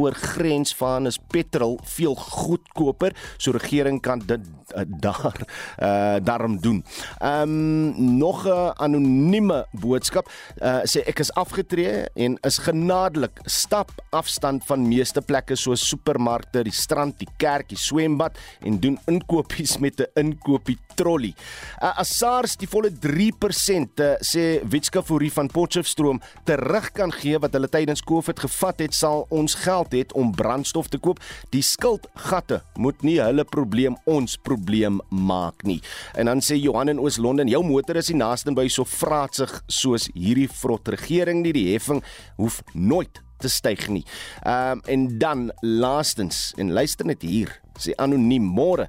oor 0.00 0.16
grens 0.16 0.74
van 0.80 1.06
is 1.10 1.18
petrol 1.32 1.78
veel 1.96 2.14
goedkoper 2.14 3.16
so 3.36 3.52
regering 3.56 4.00
kan 4.00 4.22
dit 4.26 4.40
uh, 4.74 4.82
daar 4.86 5.36
uh, 5.82 6.16
daarom 6.24 6.60
doen. 6.60 6.84
Ehm 7.18 7.42
um, 7.42 8.16
nog 8.16 8.46
'n 8.46 8.72
anonieme 8.76 9.66
boodskap 9.70 10.30
uh, 10.62 10.80
sê 10.84 11.04
ek 11.04 11.18
is 11.18 11.32
afgetree 11.32 12.04
en 12.14 12.38
is 12.40 12.58
genadelik 12.58 13.40
stap 13.44 13.90
afstand 14.10 14.64
van 14.64 14.88
meeste 14.88 15.20
plekke 15.20 15.56
soos 15.56 15.88
supermarkte, 15.88 16.62
die 16.62 16.72
strand, 16.72 17.18
die 17.18 17.28
kerk, 17.36 17.68
die 17.68 17.78
swembad 17.78 18.38
en 18.60 18.80
doen 18.80 18.98
inkopies 19.06 19.78
met 19.78 20.00
'n 20.00 20.06
inkopie 20.14 20.78
trolley. 20.94 21.34
Uh, 21.82 21.98
as 21.98 22.18
SARS 22.18 22.56
die 22.56 22.68
volle 22.68 22.90
3% 22.90 24.00
uh, 24.00 24.14
sê 24.20 24.60
Witska 24.70 25.02
Fourie 25.02 25.32
van 25.32 25.48
Potchefstroom 25.48 26.20
terug 26.44 26.92
kan 26.92 27.12
gee 27.12 27.38
wat 27.38 27.52
hulle 27.52 27.68
tydens 27.68 28.02
Covid 28.02 28.40
gevat 28.40 28.80
het, 28.84 28.94
sal 28.94 29.26
ons 29.28 29.54
geld 29.54 29.89
het 29.92 30.12
om 30.18 30.32
brandstof 30.36 30.88
te 30.88 30.98
koop. 30.98 31.20
Die 31.54 31.62
skuldgatte 31.62 32.62
moet 32.76 33.02
nie 33.06 33.18
hulle 33.20 33.44
probleem 33.44 33.96
ons 34.10 34.36
probleem 34.36 35.00
maak 35.10 35.64
nie. 35.68 35.80
En 36.14 36.30
dan 36.30 36.42
sê 36.44 36.58
Johan 36.60 36.92
in 36.92 37.00
Oos-London, 37.02 37.50
jou 37.50 37.62
motor 37.66 37.96
is 38.00 38.12
die 38.12 38.18
naaste 38.18 38.54
by 38.56 38.66
so 38.68 38.84
vraatsig 38.88 39.52
soos 39.70 40.08
hierdie 40.14 40.48
vrot 40.60 40.88
regering 40.88 41.44
nie. 41.44 41.54
Die 41.56 41.72
heffing 41.72 42.02
hoef 42.38 42.62
nooit 42.74 43.22
te 43.40 43.48
styg 43.48 43.88
nie. 43.88 44.04
Ehm 44.42 44.78
um, 44.78 44.82
en 44.86 45.18
dan 45.18 45.50
laastens 45.60 46.52
en 46.56 46.72
luister 46.72 47.06
net 47.06 47.22
hier, 47.22 47.52
sê 47.78 47.94
anoniem 47.96 48.44
môre. 48.44 48.88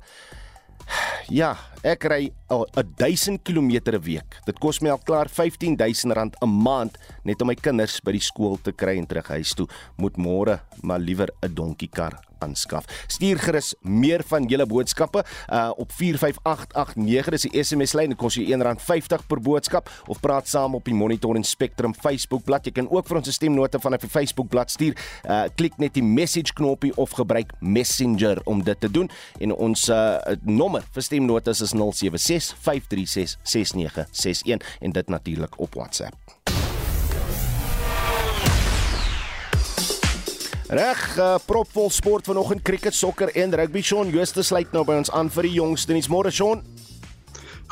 Ja, 1.31 1.55
ek 1.87 2.03
ry 2.11 2.25
al 2.51 2.65
1000 2.75 3.39
km 3.47 3.71
'n 3.93 4.01
week. 4.03 4.35
Dit 4.45 4.59
kos 4.59 4.81
my 4.81 4.89
al 4.89 4.99
klaar 4.99 5.29
R15000 5.29 6.11
'n 6.41 6.49
maand 6.49 6.97
net 7.23 7.41
om 7.41 7.47
my 7.47 7.55
kinders 7.55 8.01
by 8.03 8.11
die 8.11 8.19
skool 8.19 8.57
te 8.57 8.71
kry 8.71 8.97
en 8.97 9.07
terug 9.07 9.27
huis 9.27 9.53
toe. 9.53 9.67
Moet 9.97 10.17
môre 10.17 10.59
maar 10.83 10.99
liewer 10.99 11.29
'n 11.41 11.53
donkiekar 11.53 12.30
aanskaf. 12.41 12.87
Stuur 13.07 13.39
gerus 13.39 13.73
meer 13.81 14.23
van 14.27 14.47
julle 14.49 14.65
boodskappe 14.65 15.23
uh, 15.23 15.69
op 15.77 15.91
45889 15.91 17.31
dis 17.31 17.47
die 17.47 17.63
SMS 17.63 17.95
lyn. 17.97 18.13
Dit 18.13 18.19
kos 18.21 18.37
jou 18.39 18.45
R1.50 18.45 19.25
per 19.27 19.41
boodskap 19.43 19.89
of 20.07 20.19
praat 20.23 20.49
saam 20.51 20.75
op 20.75 20.85
die 20.85 20.95
Monitor 20.97 21.35
en 21.35 21.45
Spectrum 21.47 21.95
Facebook 21.95 22.45
bladsy. 22.47 22.71
Jy 22.71 22.81
kan 22.81 22.89
ook 22.91 23.07
vir 23.07 23.21
ons 23.21 23.27
'n 23.27 23.37
stemnota 23.37 23.79
vanaf 23.79 24.01
die 24.01 24.09
Facebook 24.09 24.49
bladsy 24.49 24.71
stuur. 24.71 24.97
Uh, 25.25 25.43
klik 25.55 25.77
net 25.77 25.93
die 25.93 26.03
message 26.03 26.53
knoppie 26.53 26.93
of 26.97 27.11
gebruik 27.17 27.53
Messenger 27.59 28.41
om 28.45 28.63
dit 28.63 28.79
te 28.79 28.91
doen 28.91 29.09
en 29.39 29.55
ons 29.55 29.89
uh, 29.89 30.17
nommer 30.41 30.83
vir 30.93 31.03
stemnotas 31.03 31.61
is 31.61 31.75
076 31.75 32.55
536 32.61 33.37
6961 33.43 34.77
en 34.79 34.91
dit 34.91 35.07
natuurlik 35.07 35.59
op 35.59 35.75
WhatsApp. 35.75 36.60
Reg, 40.71 40.99
uh, 41.19 41.35
propvol 41.43 41.89
sport 41.91 42.29
vanoggend 42.29 42.61
cricket, 42.63 42.95
sokker 42.95 43.27
en 43.35 43.51
rugby. 43.59 43.81
Shaun 43.83 44.07
Jooste 44.07 44.39
sluit 44.39 44.71
nou 44.71 44.85
by 44.87 45.01
ons 45.01 45.09
aan 45.11 45.27
vir 45.35 45.49
die 45.49 45.57
jongste 45.57 45.91
nuus. 45.91 46.07
Môre 46.07 46.31
Shaun. 46.31 46.61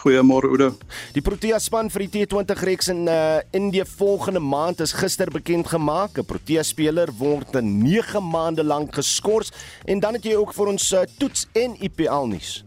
Goeiemôre 0.02 0.50
Oude. 0.52 0.68
Die 1.16 1.24
Protea 1.24 1.62
span 1.64 1.88
vir 1.94 2.04
die 2.04 2.26
T20 2.26 2.66
reeks 2.68 2.92
in 2.92 3.08
uh, 3.08 3.40
Indië 3.56 3.86
volgende 3.88 4.42
maand 4.44 4.84
is 4.84 4.92
gister 5.00 5.32
bekend 5.32 5.72
gemaak. 5.72 6.20
'n 6.20 6.28
Protea 6.28 6.64
speler 6.68 7.08
word 7.16 7.56
'n 7.56 7.72
9 7.88 8.20
maande 8.20 8.68
lank 8.68 8.92
geskort 9.00 9.56
en 9.88 10.04
dan 10.04 10.20
het 10.20 10.28
jy 10.28 10.36
ook 10.36 10.52
vir 10.52 10.68
ons 10.68 10.92
uh, 10.92 11.08
toets 11.24 11.48
en 11.56 11.80
IPL 11.80 12.28
nuus. 12.28 12.66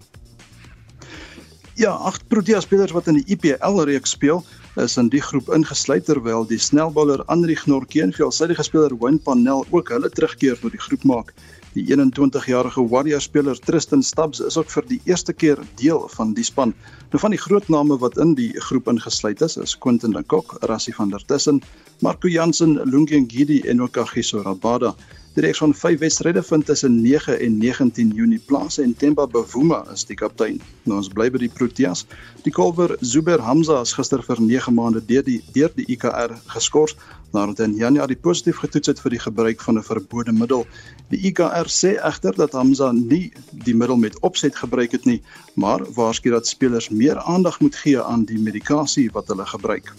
Ja, 1.76 1.92
agt 1.92 2.24
Protea 2.32 2.60
spelers 2.60 2.96
wat 2.96 3.12
in 3.12 3.20
die 3.20 3.36
IPL 3.36 3.84
reeks 3.84 4.16
speel, 4.16 4.40
is 4.80 4.96
in 4.96 5.10
die 5.12 5.20
groep 5.20 5.50
ingesluit 5.52 6.06
terwyl 6.08 6.46
die 6.48 6.58
snelbouler 6.58 7.20
Anrich 7.32 7.66
Norke 7.68 8.00
en 8.00 8.12
veelsidige 8.16 8.64
speler 8.64 8.94
Wayne 9.00 9.20
Panel 9.20 9.66
ook 9.70 9.92
hulle 9.92 10.08
terugkeer 10.08 10.56
tot 10.60 10.72
die 10.72 10.80
groep 10.80 11.04
maak. 11.04 11.34
Die 11.72 11.84
21-jarige 11.88 12.84
Warriors 12.88 13.28
speler 13.28 13.58
Tristan 13.60 14.02
Stubbs 14.02 14.40
is 14.40 14.56
ook 14.56 14.70
vir 14.72 14.88
die 14.88 15.00
eerste 15.08 15.32
keer 15.32 15.60
deel 15.80 16.08
van 16.16 16.32
die 16.36 16.44
span. 16.44 16.72
Nou 17.12 17.20
van 17.20 17.32
die 17.32 17.40
groot 17.40 17.68
name 17.72 17.98
wat 18.00 18.16
in 18.20 18.34
die 18.36 18.50
groep 18.68 18.88
ingesluit 18.92 19.40
is, 19.44 19.58
is 19.60 19.76
Quentin 19.76 20.16
de 20.16 20.22
Kock, 20.24 20.56
Rassie 20.68 20.94
van 20.96 21.12
der 21.12 21.24
Tussen, 21.28 21.62
Marco 22.00 22.28
Jansen, 22.28 22.78
Lungi 22.88 23.20
Ngidi 23.20 23.60
en 23.68 23.82
ook 23.82 23.92
Kagiso 23.96 24.42
Rabada. 24.42 24.94
Die 25.32 25.40
reeks 25.40 25.62
van 25.62 25.72
5 25.74 25.98
wedstryde 25.98 26.42
vind 26.42 26.66
tussen 26.66 27.00
9 27.00 27.40
en 27.40 27.58
19 27.58 28.08
Junie 28.14 28.40
plaas 28.46 28.78
en 28.78 28.96
Themba 28.96 29.26
Bavuma 29.26 29.78
is 29.92 30.04
die 30.04 30.16
kaptein. 30.16 30.58
Nou 30.84 30.98
ons 31.00 31.08
bly 31.08 31.30
by 31.32 31.40
die 31.40 31.48
Proteas. 31.48 32.02
Die 32.44 32.52
kolwer 32.52 32.92
Zuber 33.00 33.40
Hamza 33.40 33.78
is 33.80 33.94
gister 33.96 34.20
vir 34.26 34.42
9 34.44 34.76
maande 34.76 35.00
deur 35.08 35.24
die 35.24 35.38
deur 35.56 35.72
die 35.78 35.88
IKR 35.96 36.36
geskort 36.52 37.00
nadat 37.32 37.64
hy 37.64 37.70
in 37.70 37.78
Januarie 37.80 38.20
positief 38.20 38.60
getoets 38.60 38.92
het 38.92 39.00
vir 39.00 39.16
die 39.16 39.24
gebruik 39.24 39.64
van 39.64 39.80
'n 39.80 39.88
verbode 39.88 40.36
middel. 40.36 40.66
Die 41.08 41.24
IKR 41.32 41.72
sê 41.80 41.96
egter 41.96 42.36
dat 42.36 42.52
Hamza 42.52 42.92
nie 42.92 43.32
die 43.64 43.74
middel 43.74 43.96
met 43.96 44.20
opset 44.20 44.56
gebruik 44.56 44.92
het 44.92 45.08
nie, 45.08 45.22
maar 45.56 45.80
waarsku 45.96 46.28
dat 46.30 46.46
spelers 46.46 46.90
meer 46.90 47.16
aandag 47.16 47.60
moet 47.60 47.76
gee 47.76 48.00
aan 48.00 48.24
die 48.28 48.38
medikasie 48.38 49.08
wat 49.12 49.28
hulle 49.28 49.46
gebruik. 49.46 49.94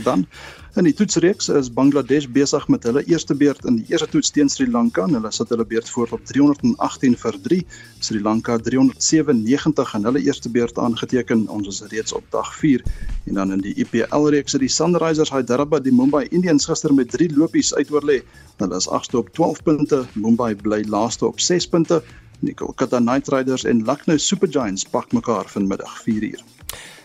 Dan 0.00 0.26
in 0.74 0.86
die 0.88 0.94
toetsreeks 0.96 1.50
is 1.52 1.68
Bangladesh 1.72 2.24
besig 2.32 2.64
met 2.72 2.86
hulle 2.88 3.02
eerste 3.04 3.34
beurt 3.36 3.64
in 3.68 3.76
die 3.76 3.84
eerste 3.92 4.08
toets 4.08 4.30
teen 4.32 4.48
Sri 4.48 4.64
Lanka. 4.70 5.04
Hulle 5.04 5.32
sit 5.32 5.52
hulle 5.52 5.66
beurt 5.68 5.88
voor 5.92 6.14
op 6.16 6.24
318 6.24 7.16
vir 7.20 7.36
3. 7.44 7.58
Sri 8.00 8.22
Lanka 8.22 8.56
397 8.56 9.94
in 9.98 10.08
hulle 10.08 10.22
eerste 10.24 10.48
beurt 10.48 10.78
aangeteken. 10.78 11.44
Ons 11.52 11.68
is 11.68 11.82
reeds 11.92 12.16
op 12.16 12.24
dag 12.32 12.54
4. 12.56 12.84
En 13.28 13.34
dan 13.34 13.52
in 13.52 13.60
die 13.60 13.74
IPL 13.84 14.30
reeks 14.32 14.56
het 14.56 14.64
die 14.64 14.72
Sunrisers 14.72 15.32
Hyderabad 15.34 15.84
die 15.84 15.92
Mumbai 15.92 16.24
Indians 16.30 16.66
gister 16.70 16.94
met 16.94 17.12
3 17.12 17.28
lopies 17.36 17.74
uitoorlê. 17.74 18.22
Hulle 18.56 18.80
is 18.80 18.88
agste 18.88 19.20
op 19.20 19.28
12 19.36 19.62
punte. 19.62 20.04
Mumbai 20.14 20.54
bly 20.56 20.84
laaste 20.88 21.26
op 21.26 21.40
6 21.40 21.68
punte. 21.68 22.00
Die 22.40 22.54
Kolkata 22.54 22.98
Knight 22.98 23.28
Riders 23.28 23.64
en 23.64 23.84
Lucknow 23.84 24.18
Super 24.18 24.48
Giants 24.48 24.88
pak 24.88 25.12
mekaar 25.12 25.44
vanmiddag 25.52 26.00
4uur. 26.08 26.51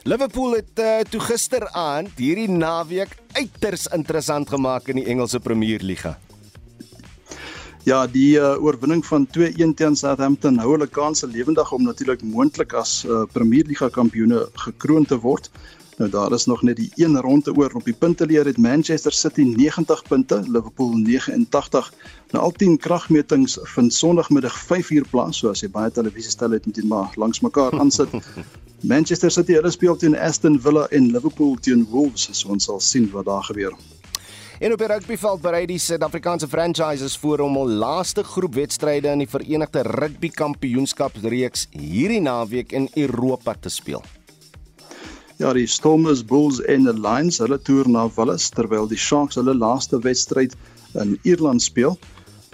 Liverpool 0.07 0.53
het 0.55 0.79
uh, 0.79 0.99
toe 1.11 1.19
gisteraand 1.19 2.13
hierdie 2.15 2.47
naweek 2.47 3.11
uiters 3.35 3.89
interessant 3.91 4.47
gemaak 4.47 4.85
in 4.87 5.01
die 5.01 5.07
Engelse 5.11 5.41
Premier 5.43 5.81
Liga. 5.83 6.13
Ja, 7.83 8.05
die 8.07 8.37
uh, 8.39 8.53
oorwinning 8.63 9.01
van 9.03 9.25
2-1 9.35 9.73
teen 9.75 9.97
Southampton 9.99 10.61
hou 10.63 10.77
hulle 10.77 10.87
kanse 10.87 11.27
lewendig 11.27 11.73
om 11.75 11.83
natuurlik 11.83 12.23
moontlik 12.23 12.71
as 12.79 13.01
uh, 13.03 13.25
Premier 13.33 13.67
Liga 13.67 13.89
kampioene 13.91 14.45
gekroon 14.63 15.03
te 15.09 15.17
word. 15.25 15.49
Nou 15.99 16.07
daar 16.13 16.31
is 16.37 16.47
nog 16.47 16.63
net 16.63 16.79
die 16.79 16.87
een 16.95 17.19
ronde 17.25 17.51
oor 17.57 17.75
op 17.75 17.89
die 17.89 17.95
punteleer 18.05 18.47
het 18.47 18.61
Manchester 18.63 19.11
City 19.11 19.43
90 19.57 20.05
punte, 20.07 20.39
Liverpool 20.47 20.93
89. 21.01 21.91
Nou 22.31 22.45
al 22.45 22.55
10 22.55 22.79
kragmetings 22.79 23.59
vind 23.73 23.91
Sondagmiddag 23.93 24.55
5uur 24.69 25.09
plaas, 25.11 25.43
so 25.43 25.51
as 25.51 25.65
jy 25.65 25.71
baie 25.73 25.91
televisiestel 25.91 26.55
het 26.55 26.69
moet 26.69 26.79
jy 26.79 26.87
maar 26.87 27.19
langs 27.19 27.43
mekaar 27.43 27.75
aansit. 27.75 28.15
Manchester 28.81 29.31
City 29.31 29.55
hulle 29.57 29.71
speel 29.73 29.95
teen 29.97 30.13
Aston 30.17 30.59
Villa 30.61 30.85
en 30.93 31.11
Liverpool 31.11 31.55
teen 31.61 31.85
Wolves. 31.89 32.27
So 32.31 32.53
ons 32.53 32.67
sal 32.69 32.79
sien 32.79 33.07
wat 33.13 33.25
daar 33.25 33.43
gebeur. 33.43 33.73
En 34.59 34.73
op 34.73 34.81
die 34.81 34.87
rugbyveld 34.89 35.41
berei 35.41 35.65
die 35.69 35.79
Suid-Afrikaanse 35.81 36.47
franchises 36.49 37.17
voor 37.21 37.43
om 37.45 37.57
hul 37.59 37.73
laaste 37.81 38.23
groep 38.25 38.55
wedstryde 38.57 39.09
in 39.13 39.21
die 39.21 39.29
Verenigde 39.29 39.83
Rugby 39.85 40.29
Kampioenskapsreeks 40.33 41.67
hierdie 41.73 42.21
naweek 42.21 42.73
in 42.73 42.89
Europa 42.95 43.53
te 43.53 43.69
speel. 43.69 44.01
Ja, 45.37 45.51
die 45.53 45.67
Stormers, 45.69 46.23
Bulls 46.25 46.61
en 46.65 46.85
the 46.89 46.93
Lions, 46.93 47.37
hulle 47.37 47.59
toer 47.61 47.89
na 47.89 48.07
Wallis 48.15 48.49
terwyl 48.49 48.89
die 48.89 48.97
Sharks 48.97 49.37
hulle 49.37 49.53
laaste 49.53 50.01
wedstryd 50.01 50.57
in 50.97 51.19
Ierland 51.21 51.61
speel. 51.61 51.97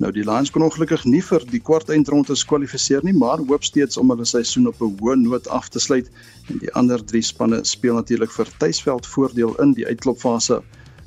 Nou 0.01 0.09
die 0.09 0.23
Lions 0.25 0.49
kon 0.49 0.63
ongelukkig 0.65 1.03
nie 1.05 1.21
vir 1.21 1.43
die 1.51 1.59
kwartfinale 1.61 2.35
kwalifiseer 2.49 3.03
nie, 3.05 3.13
maar 3.13 3.41
hoop 3.45 3.63
steeds 3.67 3.99
om 4.01 4.09
hulle 4.09 4.25
seisoen 4.25 4.71
op 4.71 4.81
'n 4.81 4.97
hoë 4.97 5.15
noot 5.21 5.47
af 5.47 5.69
te 5.69 5.79
sluit 5.79 6.09
en 6.49 6.57
die 6.63 6.71
ander 6.73 7.03
drie 7.05 7.21
spanne 7.21 7.59
speel 7.63 7.93
natuurlik 7.93 8.31
vir 8.31 8.49
tuisveld 8.57 9.05
voordeel 9.05 9.53
in 9.61 9.73
die 9.73 9.85
uitklopfase. 9.85 10.63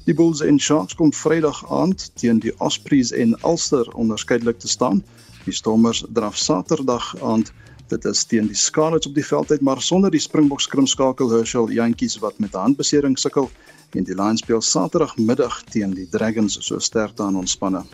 Die 0.07 0.15
Bulls 0.15 0.41
en 0.41 0.61
Sharks 0.61 0.95
kom 0.95 1.13
Vrydag 1.13 1.65
aand 1.71 2.11
teen 2.15 2.39
die 2.39 2.55
Ospreys 2.61 3.11
en 3.11 3.35
Ulster 3.43 3.91
onderskeidelik 3.95 4.59
te 4.59 4.69
staan. 4.69 5.03
Die 5.45 5.53
Stormers 5.53 6.05
draf 6.13 6.37
Saterdag 6.37 7.17
aand 7.23 7.53
dit 7.89 8.05
is 8.05 8.25
teen 8.25 8.47
die 8.47 8.55
Scarlets 8.55 9.07
op 9.07 9.15
die 9.15 9.27
veld 9.27 9.51
uit, 9.51 9.61
maar 9.61 9.83
sonder 9.83 10.11
die 10.11 10.21
Springboks 10.21 10.65
skrimskakel 10.65 11.31
Herschel 11.31 11.71
Jantjies 11.71 12.19
wat 12.19 12.39
met 12.39 12.55
handbesering 12.55 13.19
sukkel 13.19 13.51
en 13.91 14.05
die 14.05 14.15
Lions 14.15 14.41
speel 14.41 14.63
Saterdagmiddag 14.63 15.65
teen 15.71 15.91
die 15.91 16.09
Dragons 16.11 16.59
so 16.61 16.79
sterk 16.79 17.21
aan 17.21 17.37
ontspanne. 17.37 17.85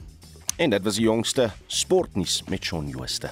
En 0.57 0.71
dit 0.71 0.83
was 0.83 0.95
die 0.95 1.05
jongste 1.05 1.51
sportnuus 1.67 2.43
met 2.49 2.65
Shaun 2.65 2.89
Jooste. 2.89 3.31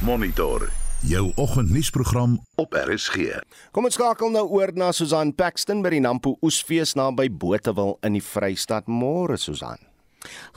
Monitor 0.00 0.70
jou 1.00 1.32
oggendnuusprogram 1.34 2.40
op 2.54 2.74
RSG. 2.74 3.40
Kom 3.72 3.88
ons 3.88 3.96
skakel 3.96 4.32
nou 4.34 4.46
oor 4.52 4.72
na 4.76 4.92
Susan 4.92 5.32
Paxton 5.34 5.82
by 5.84 5.94
die 5.96 6.02
Nampo 6.04 6.36
Oesfees 6.44 6.94
naby 6.98 7.30
Botewil 7.32 7.96
in 8.06 8.18
die 8.18 8.24
Vrystaat. 8.24 8.90
Môre 8.90 9.40
Susan. 9.40 9.89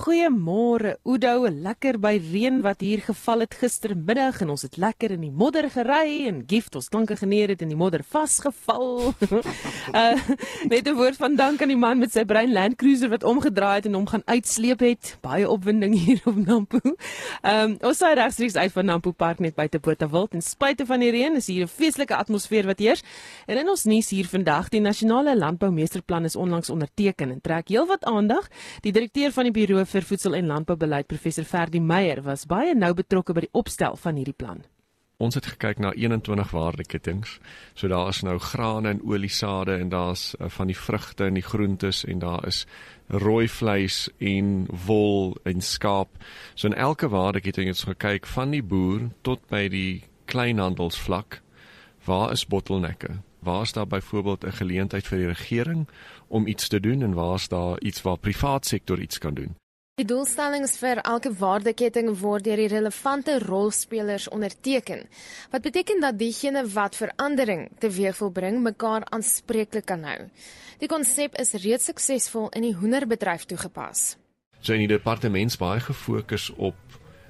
Goeiemôre 0.03 0.97
Oudo, 1.07 1.47
lekker 1.47 1.97
by 2.01 2.17
reën 2.19 2.59
wat 2.65 2.81
hier 2.83 3.01
geval 3.05 3.45
het 3.45 3.55
gistermiddag 3.55 4.41
en 4.43 4.51
ons 4.53 4.65
het 4.65 4.75
lekker 4.81 5.13
in 5.15 5.21
die 5.23 5.31
modder 5.31 5.69
gery 5.71 6.25
en 6.27 6.41
gift 6.49 6.75
ons 6.75 6.89
klanke 6.91 7.15
geneer 7.19 7.53
het 7.53 7.63
in 7.63 7.71
die 7.71 7.77
modder 7.79 8.03
vasgeval. 8.03 9.13
uh 9.99 10.15
net 10.67 10.87
'n 10.87 10.95
woord 10.95 11.15
van 11.15 11.35
dank 11.35 11.61
aan 11.61 11.71
die 11.71 11.79
man 11.79 11.99
met 11.99 12.11
sy 12.11 12.25
bruin 12.25 12.51
Land 12.51 12.75
Cruiser 12.75 13.09
wat 13.09 13.23
omgedraai 13.23 13.75
het 13.75 13.85
en 13.85 13.93
hom 13.93 14.07
gaan 14.07 14.25
uitsleep 14.25 14.79
het. 14.79 15.17
Baie 15.21 15.49
opwinding 15.49 15.95
hier 16.03 16.21
op 16.25 16.35
Nampo. 16.35 16.79
Ehm 17.41 17.71
um, 17.71 17.77
ons 17.81 17.97
sê 17.97 18.13
regstreeks 18.13 18.55
uit 18.55 18.71
van 18.71 18.85
Nampo 18.85 19.11
Park 19.11 19.39
net 19.39 19.55
buite 19.55 19.79
Botawil 19.79 20.27
en 20.31 20.41
spite 20.41 20.85
van 20.85 20.99
die 20.99 21.11
reën 21.11 21.35
is 21.35 21.47
hier 21.47 21.63
'n 21.63 21.67
feestelike 21.67 22.15
atmosfeer 22.15 22.65
wat 22.65 22.79
heers. 22.79 23.03
En 23.45 23.57
in 23.57 23.69
ons 23.69 23.83
nuus 23.83 24.09
hier 24.09 24.27
vandag, 24.27 24.69
die 24.69 24.81
nasionale 24.81 25.37
landboumeesterplan 25.37 26.23
is 26.23 26.35
onlangs 26.35 26.69
onderteken 26.69 27.31
en 27.31 27.41
trek 27.41 27.67
heelwat 27.69 28.03
aandag. 28.03 28.47
Die 28.81 28.91
direkteur 28.91 29.31
van 29.31 29.43
die 29.43 29.52
Buro 29.53 29.83
vir 29.85 30.05
Voedsel 30.07 30.33
en 30.35 30.47
Landboubeleid, 30.49 31.05
professor 31.07 31.45
Ferdi 31.45 31.79
Meyer, 31.79 32.23
was 32.25 32.47
baie 32.49 32.73
nou 32.73 32.93
betrokke 32.97 33.35
by 33.37 33.43
die 33.45 33.53
opstel 33.53 33.97
van 34.01 34.17
hierdie 34.17 34.33
plan. 34.33 34.63
Ons 35.21 35.37
het 35.37 35.45
gekyk 35.45 35.79
na 35.79 35.91
21 35.93 36.49
waardeketings. 36.51 37.35
So 37.77 37.87
daar 37.87 38.09
is 38.09 38.23
nou 38.25 38.39
grane 38.41 38.89
en 38.89 39.01
oliesade 39.05 39.77
en 39.77 39.91
daar's 39.93 40.33
uh, 40.39 40.49
van 40.49 40.71
die 40.71 40.77
vrugte 40.77 41.29
en 41.29 41.37
die 41.37 41.45
groentes 41.45 42.01
en 42.09 42.23
daar 42.23 42.47
is 42.49 42.63
rooi 43.07 43.47
vleis 43.47 44.07
en 44.17 44.65
wol 44.87 45.37
en 45.45 45.61
skaap. 45.61 46.17
So 46.55 46.67
in 46.67 46.73
elke 46.73 47.11
waardeketting 47.13 47.69
het 47.69 47.77
ons 47.77 47.91
gekyk 47.93 48.25
van 48.33 48.57
die 48.57 48.63
boer 48.63 49.11
tot 49.21 49.45
by 49.53 49.67
die 49.69 50.01
kleinhandelsvlak. 50.25 51.43
Waar 52.09 52.33
is 52.33 52.47
bottelnekke? 52.49 53.21
Waar 53.43 53.61
is 53.61 53.71
daar 53.71 53.87
byvoorbeeld 53.87 54.45
'n 54.45 54.51
geleentheid 54.51 55.07
vir 55.07 55.17
die 55.17 55.27
regering 55.27 55.87
om 56.27 56.47
iets 56.47 56.67
te 56.67 56.79
doen 56.79 57.01
en 57.01 57.13
waar 57.13 57.35
is 57.35 57.47
daar 57.47 57.79
iets 57.79 58.01
waar 58.01 58.17
privaat 58.17 58.65
sektor 58.65 58.99
iets 58.99 59.17
kan 59.17 59.33
doen? 59.33 59.55
Die 59.95 60.05
doelstellings 60.05 60.77
vir 60.77 60.97
elke 60.97 61.33
waardeketting 61.37 62.07
word 62.19 62.43
deur 62.43 62.57
die 62.57 62.67
relevante 62.67 63.39
rolspelers 63.39 64.29
onderteken. 64.29 65.03
Wat 65.51 65.61
beteken 65.61 66.01
dat 66.01 66.17
diegene 66.17 66.67
wat 66.67 66.95
verandering 66.95 67.69
teweeg 67.79 68.17
wil 68.17 68.31
bring, 68.31 68.61
mekaar 68.61 69.05
aanspreeklik 69.05 69.85
kan 69.85 70.03
hou. 70.03 70.29
Die 70.79 70.87
konsep 70.87 71.37
is 71.37 71.53
reeds 71.53 71.85
suksesvol 71.85 72.49
in 72.49 72.61
die 72.61 72.73
hoenderbedryf 72.73 73.45
toegepas. 73.45 74.17
So 74.59 74.73
in 74.73 74.79
die 74.79 74.97
departement 74.97 75.57
baie 75.57 75.79
gefokus 75.79 76.49
op 76.55 76.75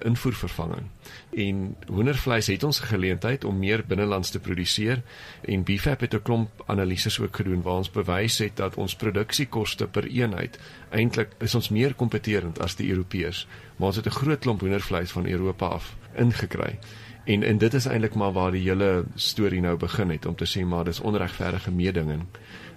invoervervanging. 0.04 0.88
En 1.30 1.76
hoendervleis 1.88 2.48
het 2.48 2.63
ons 2.63 2.80
geleentheid 2.80 3.44
om 3.44 3.60
meer 3.60 3.84
binnelands 3.88 4.30
te 4.30 4.39
produseer 4.39 5.02
en 5.42 5.63
BFAP 5.63 6.00
het 6.00 6.13
'n 6.13 6.22
klomp 6.22 6.63
analises 6.66 7.20
ook 7.20 7.36
gedoen 7.36 7.62
waar 7.62 7.82
ons 7.82 7.92
bewys 7.92 8.38
het 8.38 8.56
dat 8.56 8.76
ons 8.76 8.96
produksiekoste 8.96 9.88
per 9.88 10.04
eenheid 10.04 10.60
eintlik 10.89 11.30
is 11.39 11.56
ons 11.56 11.70
meer 11.70 11.94
kompeterend 11.94 12.60
as 12.60 12.76
die 12.76 12.89
Europeërs, 12.89 13.48
maar 13.76 13.88
ons 13.88 13.95
het 13.95 14.06
'n 14.06 14.20
groot 14.20 14.39
klomp 14.39 14.60
hoendervleis 14.60 15.12
van 15.12 15.28
Europa 15.28 15.66
af 15.66 15.95
ingekry. 16.16 16.80
En 17.26 17.43
en 17.43 17.58
dit 17.58 17.74
is 17.74 17.86
eintlik 17.86 18.16
maar 18.16 18.32
waar 18.32 18.51
die 18.51 18.70
hele 18.70 19.06
storie 19.16 19.62
nou 19.62 19.78
begin 19.78 20.10
het 20.10 20.26
om 20.26 20.36
te 20.36 20.45
sê 20.45 20.66
maar 20.66 20.84
dis 20.84 20.99
onregverdige 20.99 21.72
meedinging. 21.72 22.26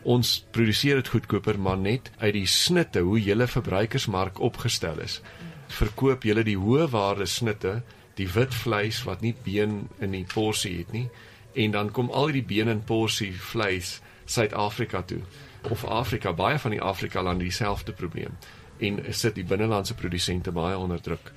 Ons 0.02 0.46
produseer 0.50 0.94
dit 0.94 1.08
goedkoper 1.08 1.58
maar 1.60 1.78
net 1.78 2.10
uit 2.18 2.32
die 2.32 2.46
snitte 2.46 2.98
hoe 2.98 3.22
julle 3.22 3.46
verbruikersmark 3.46 4.40
opgestel 4.40 5.00
is 5.00 5.22
verkoop 5.68 6.24
julle 6.24 6.44
die 6.46 6.58
hoë 6.58 6.90
waarde 6.90 7.26
snitte 7.26 7.80
die 8.16 8.28
wit 8.32 8.54
vleis 8.54 9.02
wat 9.04 9.20
nie 9.20 9.34
been 9.44 9.88
in 10.00 10.14
die 10.16 10.26
porsie 10.34 10.78
het 10.78 10.92
nie 10.92 11.08
en 11.54 11.70
dan 11.70 11.90
kom 11.90 12.10
al 12.10 12.32
die 12.32 12.44
been 12.44 12.68
en 12.68 12.84
porsie 12.84 13.32
vleis 13.32 14.00
Suid-Afrika 14.26 15.02
toe 15.02 15.22
of 15.70 15.84
Afrika 15.84 16.32
baie 16.32 16.58
van 16.58 16.70
die 16.70 16.82
Afrika 16.82 17.22
lande 17.22 17.44
dieselfde 17.44 17.92
probleem 17.92 18.34
en 18.78 19.00
sit 19.10 19.34
die 19.34 19.44
binnelandse 19.44 19.94
produsente 19.94 20.52
baie 20.52 20.76
onder 20.78 21.00
druk. 21.00 21.32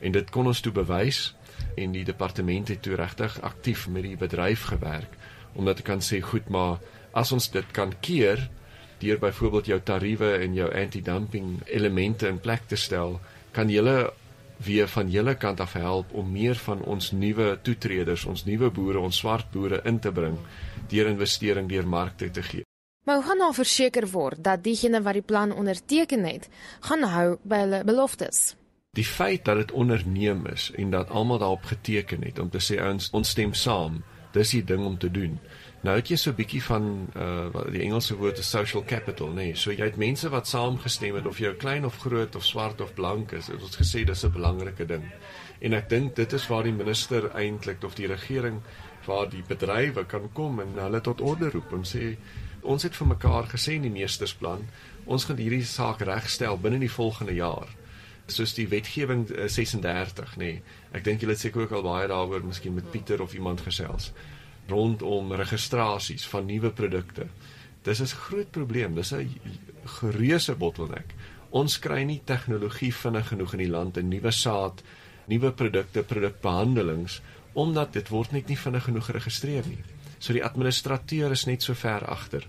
En 0.00 0.12
dit 0.12 0.30
kon 0.30 0.46
ons 0.46 0.60
toe 0.60 0.72
bewys 0.72 1.34
en 1.76 1.92
die 1.92 2.04
departement 2.04 2.68
het 2.68 2.82
toe 2.82 2.96
regtig 2.98 3.36
aktief 3.46 3.86
met 3.88 4.02
die 4.02 4.16
bedryf 4.16 4.66
gewerk 4.72 5.18
om 5.52 5.68
dit 5.68 5.76
te 5.76 5.86
kan 5.86 6.00
sê 6.04 6.20
goed 6.24 6.48
maar 6.48 6.78
as 7.12 7.32
ons 7.32 7.50
dit 7.52 7.72
kan 7.76 7.92
keer 8.00 8.48
deur 9.00 9.18
byvoorbeeld 9.18 9.66
jou 9.66 9.80
tariewe 9.80 10.32
en 10.44 10.54
jou 10.54 10.68
anti-dumping 10.74 11.60
elemente 11.66 12.28
in 12.28 12.40
plek 12.40 12.66
te 12.68 12.76
stel 12.76 13.18
kan 13.52 13.68
julle 13.68 14.12
weer 14.64 14.88
van 14.88 15.10
julle 15.10 15.34
kant 15.34 15.60
af 15.60 15.72
help 15.72 16.12
om 16.12 16.32
meer 16.32 16.58
van 16.60 16.82
ons 16.82 17.12
nuwe 17.12 17.58
toetreders, 17.62 18.24
ons 18.28 18.44
nuwe 18.44 18.70
boere, 18.70 19.00
ons 19.00 19.16
swart 19.16 19.50
boere 19.52 19.80
in 19.88 19.98
te 19.98 20.12
bring 20.12 20.36
deur 20.90 21.08
investering 21.08 21.68
deur 21.68 21.86
markte 21.88 22.30
te 22.30 22.42
gee. 22.42 22.66
Maar 23.04 23.16
hoe 23.16 23.24
gaan 23.24 23.40
nou 23.40 23.52
verseker 23.54 24.06
word 24.12 24.42
dat 24.44 24.64
diegene 24.64 25.00
wat 25.02 25.16
die 25.16 25.24
plan 25.24 25.52
onderteken 25.52 26.24
het, 26.28 26.48
gaan 26.80 27.02
hou 27.02 27.38
by 27.42 27.62
hulle 27.64 27.84
beloftes? 27.88 28.54
Die 28.92 29.06
feit 29.06 29.44
dat 29.44 29.56
dit 29.56 29.72
onderneem 29.72 30.44
is 30.50 30.70
en 30.76 30.90
dat 30.90 31.10
almal 31.10 31.38
daarop 31.38 31.64
geteken 31.64 32.24
het 32.26 32.38
om 32.38 32.50
te 32.50 32.60
sê 32.60 32.76
ons 32.84 33.08
ons 33.16 33.28
stem 33.28 33.54
saam, 33.54 34.02
dis 34.34 34.52
die 34.58 34.64
ding 34.64 34.84
om 34.84 34.98
te 34.98 35.10
doen. 35.10 35.38
Nou 35.80 35.94
het 35.96 36.08
jy 36.08 36.16
so 36.16 36.30
'n 36.30 36.36
bietjie 36.36 36.62
van 36.62 37.08
uh 37.16 37.48
wat 37.52 37.72
die 37.72 37.82
Engelse 37.82 38.16
woord 38.16 38.38
is 38.38 38.50
social 38.50 38.84
capital. 38.84 39.28
Nee. 39.32 39.54
So 39.56 39.70
jy 39.70 39.84
het 39.84 39.96
mense 39.96 40.28
wat 40.28 40.48
saamgestem 40.48 41.14
het 41.14 41.26
of 41.26 41.38
jy 41.38 41.54
klein 41.56 41.84
of 41.84 41.96
groot 41.96 42.36
of 42.36 42.44
swart 42.44 42.80
of 42.80 42.94
blank 42.94 43.32
is. 43.32 43.46
Het 43.46 43.76
gesê 43.80 44.04
dis 44.04 44.24
'n 44.24 44.32
belangrike 44.32 44.86
ding. 44.86 45.04
En 45.60 45.72
ek 45.72 45.88
dink 45.88 46.16
dit 46.16 46.32
is 46.32 46.46
waar 46.46 46.62
die 46.62 46.72
minister 46.72 47.30
eintlik 47.30 47.84
of 47.84 47.94
die 47.94 48.06
regering 48.06 48.60
waar 49.06 49.28
die 49.30 49.42
bedrywe 49.46 50.04
kan 50.06 50.28
kom 50.32 50.60
en 50.60 50.76
hulle 50.76 51.00
tot 51.00 51.20
orde 51.20 51.50
roep 51.50 51.72
en 51.72 51.84
sê 51.88 52.16
ons 52.60 52.82
het 52.82 52.96
vir 52.96 53.08
mekaar 53.14 53.48
gesê 53.48 53.76
in 53.78 53.86
die 53.88 53.94
meestersplan 53.94 54.66
ons 55.06 55.24
gaan 55.28 55.40
hierdie 55.40 55.64
saak 55.64 56.04
regstel 56.06 56.58
binne 56.60 56.80
die 56.82 56.92
volgende 56.92 57.34
jaar 57.34 57.70
soos 58.30 58.52
die 58.54 58.68
wetgewing 58.70 59.24
36 59.30 60.36
nê 60.36 60.44
nee. 60.44 60.62
ek 60.92 61.06
dink 61.06 61.24
julle 61.24 61.34
het 61.34 61.42
seker 61.42 61.64
ook 61.64 61.72
al 61.78 61.86
baie 61.86 62.10
daaroor 62.12 62.44
miskien 62.46 62.76
met 62.76 62.90
Pieter 62.92 63.22
of 63.24 63.34
iemand 63.34 63.64
gesels 63.66 64.12
rondom 64.70 65.32
registrasies 65.32 66.26
van 66.30 66.46
nuwe 66.46 66.70
produkte. 66.70 67.26
Dis 67.82 68.00
'n 68.00 68.06
groot 68.06 68.50
probleem. 68.50 68.94
Dis 68.94 69.12
'n 69.12 69.40
gereuse 69.84 70.54
bottleneck. 70.54 71.14
Ons 71.50 71.78
kry 71.78 72.02
nie 72.02 72.20
tegnologie 72.24 72.94
vinnig 72.94 73.28
genoeg 73.28 73.52
in 73.52 73.58
die 73.58 73.70
land 73.70 73.96
en 73.96 74.08
nuwe 74.08 74.30
saad, 74.30 74.82
nuwe 75.26 75.52
produkte, 75.52 76.02
produkbehandelings 76.02 77.20
omdat 77.52 77.92
dit 77.92 78.08
word 78.08 78.32
net 78.32 78.46
nie 78.46 78.58
vinnig 78.58 78.84
genoeg 78.84 79.04
geregistreer 79.04 79.66
nie. 79.66 79.82
So 80.18 80.32
die 80.32 80.44
administrateur 80.44 81.30
is 81.30 81.46
net 81.48 81.62
so 81.62 81.74
ver 81.74 82.04
agter. 82.06 82.46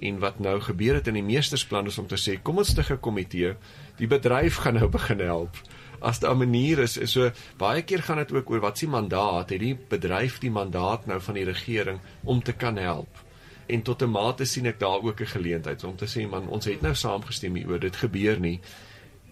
En 0.00 0.18
wat 0.18 0.40
nou 0.40 0.60
gebeur 0.60 0.94
het 0.94 1.06
in 1.06 1.14
die 1.14 1.22
meestersplan 1.22 1.86
is 1.86 1.98
om 1.98 2.06
te 2.06 2.16
sê, 2.16 2.42
kom 2.42 2.58
ons 2.58 2.68
stig 2.68 2.90
'n 2.90 3.00
komitee, 3.00 3.54
die 3.98 4.06
bedryf 4.06 4.56
gaan 4.56 4.74
nou 4.74 4.88
begin 4.88 5.20
help 5.20 5.56
as 6.00 6.18
daar 6.18 6.34
'n 6.34 6.38
manier 6.38 6.78
is, 6.78 6.96
is 6.96 7.12
so 7.12 7.30
baie 7.56 7.82
keer 7.82 8.02
gaan 8.02 8.16
dit 8.16 8.32
ook 8.32 8.50
oor 8.50 8.60
wat 8.60 8.78
se 8.78 8.88
mandaat 8.88 9.50
het 9.50 9.60
die 9.60 9.78
bedryf 9.88 10.38
die 10.38 10.50
mandaat 10.50 11.06
nou 11.06 11.20
van 11.20 11.34
die 11.34 11.44
regering 11.44 12.00
om 12.24 12.42
te 12.42 12.52
kan 12.52 12.76
help. 12.76 13.24
En 13.66 13.82
tot 13.82 14.02
'n 14.02 14.10
mate 14.10 14.44
sien 14.44 14.66
ek 14.66 14.78
daar 14.78 15.02
ook 15.02 15.20
'n 15.20 15.26
geleentheid 15.26 15.84
om 15.84 15.96
te 15.96 16.06
sê 16.06 16.28
man, 16.28 16.48
ons 16.48 16.64
het 16.64 16.80
nou 16.80 16.94
saamgestem 16.94 17.54
hieroor, 17.54 17.78
dit 17.80 17.96
gebeur 17.96 18.40
nie. 18.40 18.60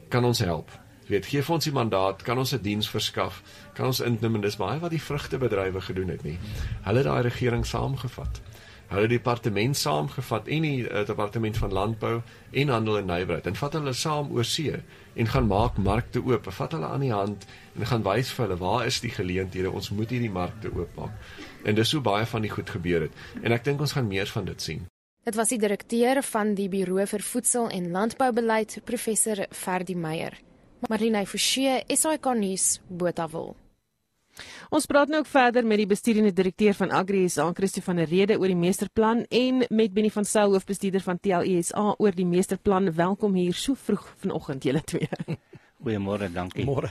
Kan 0.08 0.24
ons 0.24 0.38
help? 0.38 0.70
Jy 1.06 1.14
weet, 1.14 1.26
gee 1.26 1.42
vir 1.42 1.54
ons 1.54 1.64
die 1.64 1.72
mandaat, 1.72 2.22
kan 2.22 2.38
ons 2.38 2.52
'n 2.52 2.62
diens 2.62 2.90
verskaf, 2.90 3.42
kan 3.74 3.86
ons 3.86 4.00
inneem 4.00 4.34
en 4.34 4.40
dis 4.40 4.56
baie 4.56 4.78
wat 4.78 4.90
die 4.90 5.02
vrugtebedrywe 5.02 5.80
gedoen 5.80 6.08
het 6.08 6.22
nie. 6.22 6.38
Hulle 6.82 7.02
daai 7.02 7.22
regering 7.22 7.66
saamgevat 7.66 8.40
hulle 8.88 9.08
departement 9.10 9.76
saamgevat 9.76 10.48
en 10.48 10.64
die 10.64 10.84
uh, 10.86 11.04
departement 11.06 11.56
van 11.60 11.72
landbou 11.72 12.14
en 12.50 12.72
handel 12.72 12.98
en 13.02 13.10
nywerheid 13.10 13.46
en 13.50 13.58
vat 13.60 13.76
hulle 13.76 13.92
saam 13.92 14.30
oor 14.32 14.48
see 14.48 14.78
en 15.18 15.26
gaan 15.26 15.46
maak 15.50 15.76
markte 15.76 16.22
oop. 16.24 16.46
Vat 16.54 16.72
hulle 16.72 16.86
aan 16.86 17.04
die 17.04 17.12
hand 17.12 17.46
en 17.76 17.86
gaan 17.90 18.04
wys 18.06 18.30
vir 18.32 18.46
hulle 18.46 18.58
waar 18.60 18.86
is 18.86 19.00
die 19.04 19.10
geleenthede. 19.10 19.70
Ons 19.70 19.90
moet 19.90 20.10
hierdie 20.14 20.30
markte 20.30 20.70
oopmaak. 20.70 21.12
En 21.66 21.74
dis 21.74 21.90
so 21.90 22.00
baie 22.00 22.26
van 22.26 22.46
die 22.46 22.52
goed 22.52 22.70
gebeur 22.70 23.08
het. 23.08 23.22
En 23.42 23.52
ek 23.52 23.66
dink 23.66 23.82
ons 23.82 23.96
gaan 23.98 24.08
meer 24.08 24.30
van 24.30 24.46
dit 24.48 24.62
sien. 24.62 24.86
Dit 25.26 25.36
was 25.36 25.50
die 25.52 25.58
direkteur 25.60 26.22
van 26.24 26.54
die 26.56 26.68
Buro 26.72 27.04
vir 27.04 27.20
Voedsel 27.20 27.68
en 27.74 27.90
Landboubeleid, 27.92 28.78
professor 28.88 29.44
Ferdi 29.50 29.98
Meyer. 29.98 30.38
Marlene 30.88 31.26
Forsie, 31.26 31.82
SAK 31.90 32.30
nuus, 32.38 32.78
Botawil. 32.88 33.56
Ons 34.70 34.86
praat 34.86 35.08
nou 35.08 35.20
ook 35.20 35.30
verder 35.30 35.66
met 35.66 35.78
die 35.78 35.86
bestuurende 35.86 36.32
direkteur 36.32 36.74
van 36.74 36.90
Agri 36.90 37.28
SA, 37.28 37.50
Christo 37.52 37.80
van 37.84 37.96
der 37.96 38.08
Rede 38.08 38.38
oor 38.38 38.50
die 38.50 38.58
meesterplan 38.58 39.24
en 39.28 39.64
met 39.68 39.94
Benny 39.94 40.10
van 40.10 40.24
Sail, 40.24 40.52
hoofbestuurder 40.52 41.04
van 41.04 41.20
TLESA 41.20 41.94
oor 41.98 42.12
die 42.16 42.26
meesterplan. 42.26 42.92
Welkom 42.94 43.34
hier 43.34 43.54
so 43.54 43.74
vroeg 43.74 44.06
vanoggend 44.24 44.64
julle 44.64 44.82
twee. 44.84 45.08
Goeiemôre, 45.78 46.26
dankie. 46.34 46.64
Môre. 46.66 46.90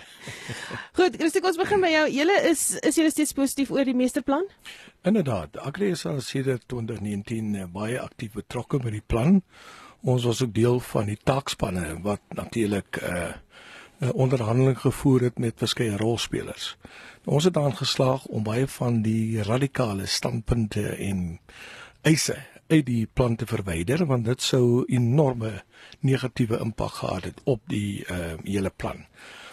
Goed, 0.95 1.18
Christo, 1.20 1.41
ons 1.43 1.60
begin 1.60 1.82
by 1.84 1.89
jou. 1.91 2.06
Julle 2.22 2.38
is 2.48 2.62
is 2.88 2.95
julle 2.95 3.12
steeds 3.12 3.36
positief 3.36 3.74
oor 3.76 3.84
die 3.88 3.95
meesterplan? 3.98 4.48
Inderdaad, 5.08 5.60
Agri 5.60 5.91
SA 5.95 6.16
is 6.22 6.30
sedert 6.32 6.64
2019 6.72 7.52
eh, 7.56 7.68
baie 7.68 8.00
aktief 8.00 8.38
betrokke 8.39 8.80
by 8.80 8.93
die 8.95 9.04
plan. 9.04 9.41
Ons 10.08 10.24
was 10.30 10.39
ook 10.45 10.54
deel 10.56 10.80
van 10.93 11.12
die 11.12 11.20
taakspanne 11.20 11.98
wat 12.06 12.24
natuurlik 12.38 13.02
'n 13.02 13.36
uh, 14.00 14.08
'n 14.08 14.12
onderhandeling 14.12 14.80
gevoer 14.80 15.22
het 15.22 15.38
met 15.39 15.54
verskeie 15.58 15.98
rolspelers. 15.98 16.78
Ons 17.26 17.43
het 17.43 17.54
daarin 17.54 17.76
geslaag 17.76 18.26
om 18.26 18.43
baie 18.43 18.68
van 18.68 19.02
die 19.02 19.43
radikale 19.43 20.06
standpunte 20.06 20.88
en 20.88 21.39
eise 22.02 22.38
uit 22.68 22.86
die 22.86 23.08
plan 23.14 23.36
te 23.36 23.45
verwyder 23.45 24.06
want 24.06 24.26
dit 24.26 24.41
sou 24.41 24.84
enorme 24.86 25.64
negatiewe 26.00 26.60
impak 26.60 27.00
gehad 27.02 27.24
het 27.24 27.41
op 27.43 27.62
die 27.68 28.06
uh, 28.12 28.34
hele 28.43 28.72
plan. 28.76 29.06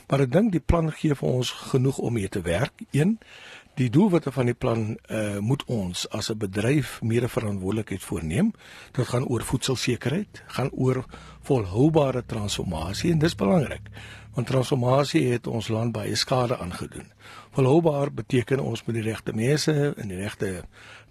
Maar 0.08 0.26
ek 0.26 0.32
dink 0.32 0.52
die 0.52 0.62
plan 0.62 0.92
gee 0.92 1.14
vir 1.14 1.28
ons 1.28 1.50
genoeg 1.72 1.98
om 1.98 2.12
mee 2.12 2.28
te 2.28 2.42
werk. 2.44 2.84
Een, 2.92 3.18
die 3.74 3.88
doelwitte 3.90 4.30
van 4.32 4.46
die 4.46 4.54
plan 4.54 4.82
uh, 4.94 5.38
moet 5.38 5.64
ons 5.66 6.04
as 6.10 6.30
'n 6.30 6.38
bedryf 6.38 7.00
meer 7.02 7.28
verantwoordelikheid 7.28 8.02
voorneem. 8.02 8.52
Dit 8.92 9.08
gaan 9.08 9.26
oor 9.26 9.42
voedselsekerheid, 9.42 10.42
gaan 10.46 10.70
oor 10.70 11.04
volhoubare 11.42 12.22
transformasie 12.26 13.12
en 13.12 13.18
dis 13.18 13.34
belangrik 13.34 13.90
want 14.34 14.46
transformasie 14.46 15.32
het 15.32 15.46
ons 15.46 15.68
land 15.68 15.92
baie 15.92 16.16
skade 16.16 16.58
aangedoen. 16.58 17.12
Volhoubaar 17.54 18.10
beteken 18.12 18.60
ons 18.60 18.84
moet 18.84 18.94
die 18.98 19.06
regte 19.06 19.32
mense 19.32 19.94
in 19.96 20.10
die 20.10 20.18
regte 20.18 20.64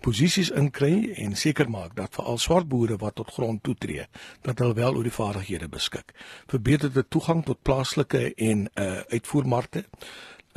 posisies 0.03 0.51
inkry 0.51 1.13
en 1.23 1.35
seker 1.39 1.69
maak 1.71 1.95
dat 1.95 2.15
veral 2.17 2.37
swart 2.37 2.67
boere 2.67 2.97
wat 2.99 3.15
tot 3.15 3.31
grond 3.31 3.63
toetree, 3.63 4.07
dat 4.43 4.59
hulle 4.59 4.75
wel 4.75 4.99
oor 4.99 5.07
die 5.07 5.15
vaardighede 5.15 5.69
beskik. 5.71 6.11
Verbeterde 6.51 7.05
toegang 7.07 7.45
tot 7.47 7.63
plaaslike 7.63 8.33
en 8.35 8.67
uh 8.75 8.99
uitvoermarkte, 9.15 9.85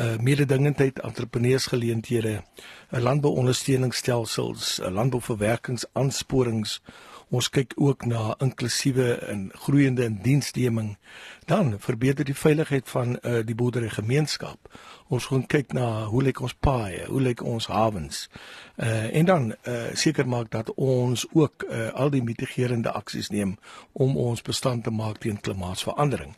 uh 0.02 0.16
mededingendheid, 0.18 0.98
entrepreneursgeleenthede, 0.98 2.42
'n 2.42 2.96
uh, 2.96 3.02
landbouondersteuningsstelsels, 3.02 4.78
uh, 4.80 4.90
landbouverwerkingsaansporings 4.90 6.80
Ons 7.28 7.48
kyk 7.50 7.72
ook 7.74 8.04
na 8.06 8.34
inklusiewe 8.38 9.14
en 9.14 9.50
groeiende 9.54 10.04
indiensneming. 10.04 10.96
Dan 11.44 11.74
verbeter 11.78 12.24
die 12.24 12.34
veiligheid 12.34 12.88
van 12.88 13.18
uh, 13.22 13.40
die 13.46 13.54
boerderygemeenskap. 13.54 14.70
Ons 15.08 15.26
gaan 15.26 15.46
kyk 15.46 15.72
na 15.74 16.04
hoe 16.04 16.22
lyk 16.22 16.40
ons 16.40 16.54
paaie, 16.54 17.02
hoe 17.10 17.20
lyk 17.20 17.42
ons 17.42 17.66
hawens. 17.66 18.28
Uh 18.76 19.10
en 19.16 19.24
dan 19.24 19.54
uh 19.66 19.90
seker 19.94 20.28
maak 20.28 20.50
dat 20.50 20.70
ons 20.74 21.26
ook 21.32 21.66
uh, 21.66 21.88
al 21.92 22.10
die 22.10 22.22
mitigerende 22.22 22.90
aksies 22.92 23.30
neem 23.34 23.56
om 23.92 24.16
ons 24.16 24.42
bestand 24.42 24.84
te 24.84 24.90
maak 24.90 25.18
teen 25.18 25.40
klimaatsverandering. 25.40 26.36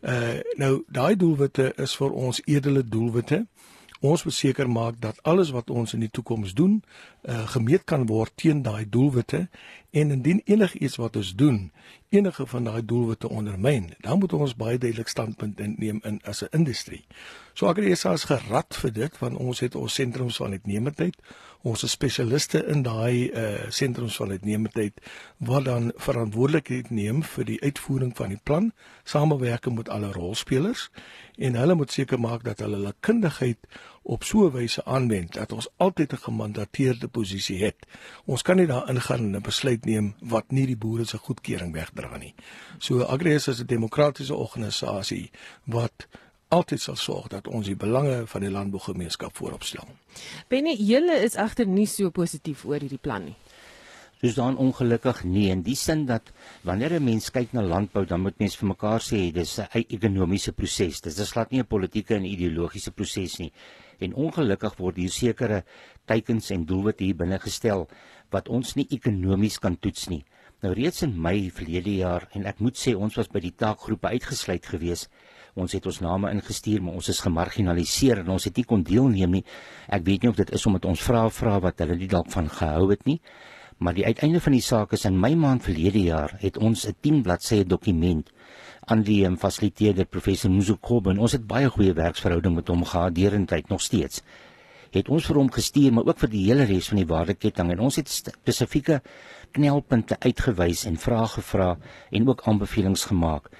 Uh 0.00 0.38
nou 0.54 0.84
daai 0.86 1.16
doelwitte 1.16 1.72
is 1.76 1.96
vir 1.96 2.12
ons 2.12 2.42
edele 2.46 2.86
doelwitte. 2.86 3.46
Ons 4.00 4.22
moet 4.24 4.34
seker 4.34 4.70
maak 4.70 4.96
dat 5.00 5.18
alles 5.28 5.50
wat 5.52 5.70
ons 5.70 5.92
in 5.92 6.00
die 6.00 6.10
toekoms 6.10 6.54
doen, 6.56 6.78
uh, 7.28 7.42
gemeet 7.52 7.84
kan 7.84 8.06
word 8.08 8.32
teen 8.34 8.62
daai 8.64 8.88
doelwitte 8.88 9.42
en 9.90 10.14
indien 10.14 10.40
enigiets 10.48 10.96
wat 10.96 11.18
ons 11.20 11.34
doen, 11.36 11.58
enige 12.08 12.46
van 12.46 12.64
daai 12.64 12.80
doelwitte 12.84 13.28
ondermyn, 13.28 13.90
dan 14.00 14.18
moet 14.18 14.32
ons 14.32 14.56
baie 14.56 14.78
duidelik 14.78 15.12
standpunt 15.12 15.60
inneem 15.60 16.00
in 16.08 16.16
as 16.24 16.40
'n 16.42 16.48
industrie. 16.56 17.04
So 17.52 17.66
Agresa 17.68 18.12
is 18.12 18.24
gerad 18.24 18.76
vir 18.76 18.92
dit 18.92 19.18
want 19.18 19.36
ons 19.36 19.60
het 19.60 19.74
ons 19.74 19.94
sentrums 19.94 20.36
van 20.36 20.50
uitnemendheid, 20.50 21.16
ons 21.62 21.82
is 21.84 21.92
spesialiste 21.92 22.62
in 22.72 22.82
daai 22.82 23.30
uh 23.30 23.68
sentrums 23.68 24.16
van 24.16 24.30
uitnemendheid 24.30 25.00
wat 25.50 25.64
dan 25.64 25.92
verantwoordelikheid 25.96 26.90
neem 26.90 27.22
vir 27.22 27.44
die 27.44 27.60
uitvoering 27.60 28.14
van 28.16 28.32
die 28.32 28.40
plan, 28.42 28.72
samewerking 29.04 29.76
met 29.76 29.88
alle 29.88 30.12
rolspelers 30.12 30.88
en 31.36 31.56
hulle 31.56 31.74
moet 31.74 31.92
seker 31.92 32.20
maak 32.20 32.44
dat 32.44 32.60
hulle 32.64 32.80
hulle 32.80 32.94
kundigheid 33.00 33.68
op 34.02 34.24
so 34.24 34.46
'n 34.46 34.52
wyse 34.52 34.84
aanwend 34.84 35.32
dat 35.34 35.52
ons 35.52 35.68
altyd 35.76 36.12
'n 36.12 36.24
gemandateerde 36.28 37.08
posisie 37.08 37.64
het. 37.64 37.86
Ons 38.24 38.42
kan 38.42 38.56
nie 38.56 38.66
daar 38.66 38.88
ingaan 38.88 39.20
en 39.20 39.36
'n 39.36 39.42
besluit 39.42 39.84
neem 39.84 40.14
wat 40.20 40.50
nie 40.50 40.66
die 40.66 40.76
boere 40.76 41.04
se 41.04 41.18
goedkeuring 41.18 41.72
wegdra 41.72 42.16
nie. 42.16 42.34
So 42.78 43.02
Agrius 43.02 43.48
is 43.48 43.60
'n 43.60 43.66
demokratiese 43.66 44.34
organisasie 44.34 45.30
wat 45.64 46.08
altyd 46.50 46.82
sal 46.82 46.96
sorg 46.98 47.28
dat 47.30 47.48
ons 47.48 47.66
die 47.66 47.78
belange 47.78 48.26
van 48.26 48.44
die 48.44 48.50
landbougemeenskap 48.50 49.36
voorop 49.38 49.64
stel. 49.64 49.86
Benny, 50.50 50.74
julle 50.74 51.20
is 51.22 51.38
egter 51.38 51.66
nie 51.66 51.86
so 51.86 52.10
positief 52.10 52.64
oor 52.66 52.82
hierdie 52.82 53.02
plan 53.02 53.30
nie. 53.30 53.36
Dis 54.20 54.34
dan 54.36 54.58
ongelukkig 54.60 55.22
nie 55.24 55.46
in 55.48 55.62
die 55.64 55.76
sin 55.80 56.02
dat 56.06 56.26
wanneer 56.68 56.92
'n 56.98 57.04
mens 57.04 57.30
kyk 57.30 57.52
na 57.52 57.62
landbou, 57.62 58.04
dan 58.04 58.20
moet 58.20 58.38
mens 58.38 58.56
vir 58.56 58.68
mekaar 58.68 59.00
sê 59.00 59.32
dis 59.32 59.58
'n 59.58 59.68
ekonomiese 59.72 60.52
proses. 60.52 61.00
Dis 61.00 61.18
is 61.18 61.32
glad 61.32 61.50
nie 61.50 61.60
'n 61.60 61.66
politieke 61.66 62.14
en 62.14 62.24
ideologiese 62.24 62.90
proses 62.90 63.38
nie. 63.38 63.52
En 63.98 64.14
ongelukkig 64.14 64.76
word 64.76 64.96
hier 64.96 65.10
sekere 65.10 65.64
teikens 66.04 66.50
en 66.50 66.64
doelwitte 66.64 67.04
hier 67.04 67.16
binne 67.16 67.38
gestel 67.38 67.88
wat 68.30 68.48
ons 68.48 68.74
nie 68.74 68.86
ekonomies 68.90 69.58
kan 69.58 69.78
toets 69.78 70.08
nie. 70.08 70.24
Nou 70.62 70.74
reeds 70.74 71.02
in 71.02 71.20
Mei 71.20 71.50
verlede 71.50 71.96
jaar 71.96 72.28
en 72.34 72.44
ek 72.46 72.60
moet 72.60 72.76
sê 72.76 72.94
ons 72.94 73.14
was 73.16 73.28
by 73.28 73.40
die 73.40 73.54
taakgroepe 73.56 74.08
uitgesluit 74.08 74.66
geweest. 74.66 75.08
Ons 75.54 75.72
het 75.72 75.86
ons 75.86 76.00
name 76.00 76.30
ingestuur, 76.30 76.82
maar 76.82 76.94
ons 76.94 77.08
is 77.08 77.20
gemarginaliseer 77.20 78.22
en 78.22 78.28
ons 78.36 78.44
het 78.44 78.56
nie 78.56 78.64
kon 78.64 78.82
deelneem 78.82 79.38
nie. 79.38 79.44
Ek 79.88 80.04
weet 80.06 80.22
nie 80.22 80.30
of 80.30 80.36
dit 80.36 80.50
is 80.54 80.66
omdat 80.66 80.84
ons 80.84 81.02
vra 81.02 81.28
vra 81.28 81.58
wat 81.60 81.80
hulle 81.82 81.96
nie 81.96 82.10
dalk 82.10 82.30
van 82.30 82.48
gehou 82.48 82.90
het 82.90 83.06
nie. 83.06 83.20
Maar 83.80 83.96
die 83.96 84.04
uiteinde 84.04 84.40
van 84.44 84.52
die 84.52 84.60
saak 84.60 84.92
is 84.92 85.06
in 85.08 85.16
my 85.16 85.32
maand 85.34 85.64
verlede 85.64 86.02
jaar 86.04 86.34
het 86.42 86.58
ons 86.58 86.86
'n 86.86 86.94
10 87.00 87.22
bladsye 87.22 87.64
dokument 87.64 88.30
aan 88.90 89.02
die 89.02 89.24
um, 89.24 89.36
fasiliteerder 89.36 90.04
professor 90.04 90.50
Muzukoben. 90.50 91.18
Ons 91.18 91.32
het 91.32 91.46
baie 91.46 91.68
goeie 91.68 91.92
werksverhouding 91.92 92.54
met 92.54 92.68
hom 92.68 92.84
gehad 92.84 93.14
derentyd 93.14 93.68
nog 93.68 93.80
steeds. 93.80 94.22
Het 94.90 95.08
ons 95.08 95.26
vir 95.26 95.36
hom 95.36 95.50
gestuur 95.50 95.92
maar 95.92 96.04
ook 96.04 96.18
vir 96.18 96.30
die 96.30 96.44
hele 96.44 96.64
res 96.64 96.88
van 96.88 96.98
die 96.98 97.06
waardeketting 97.06 97.70
en 97.70 97.80
ons 97.80 97.96
het 97.96 98.08
spesifieke 98.08 99.00
knelpunte 99.52 100.16
uitgewys 100.20 100.84
en 100.84 100.96
vrae 100.96 101.26
gevra 101.26 101.78
en 102.10 102.28
ook 102.28 102.42
aanbevelings 102.44 103.04
gemaak. 103.04 103.50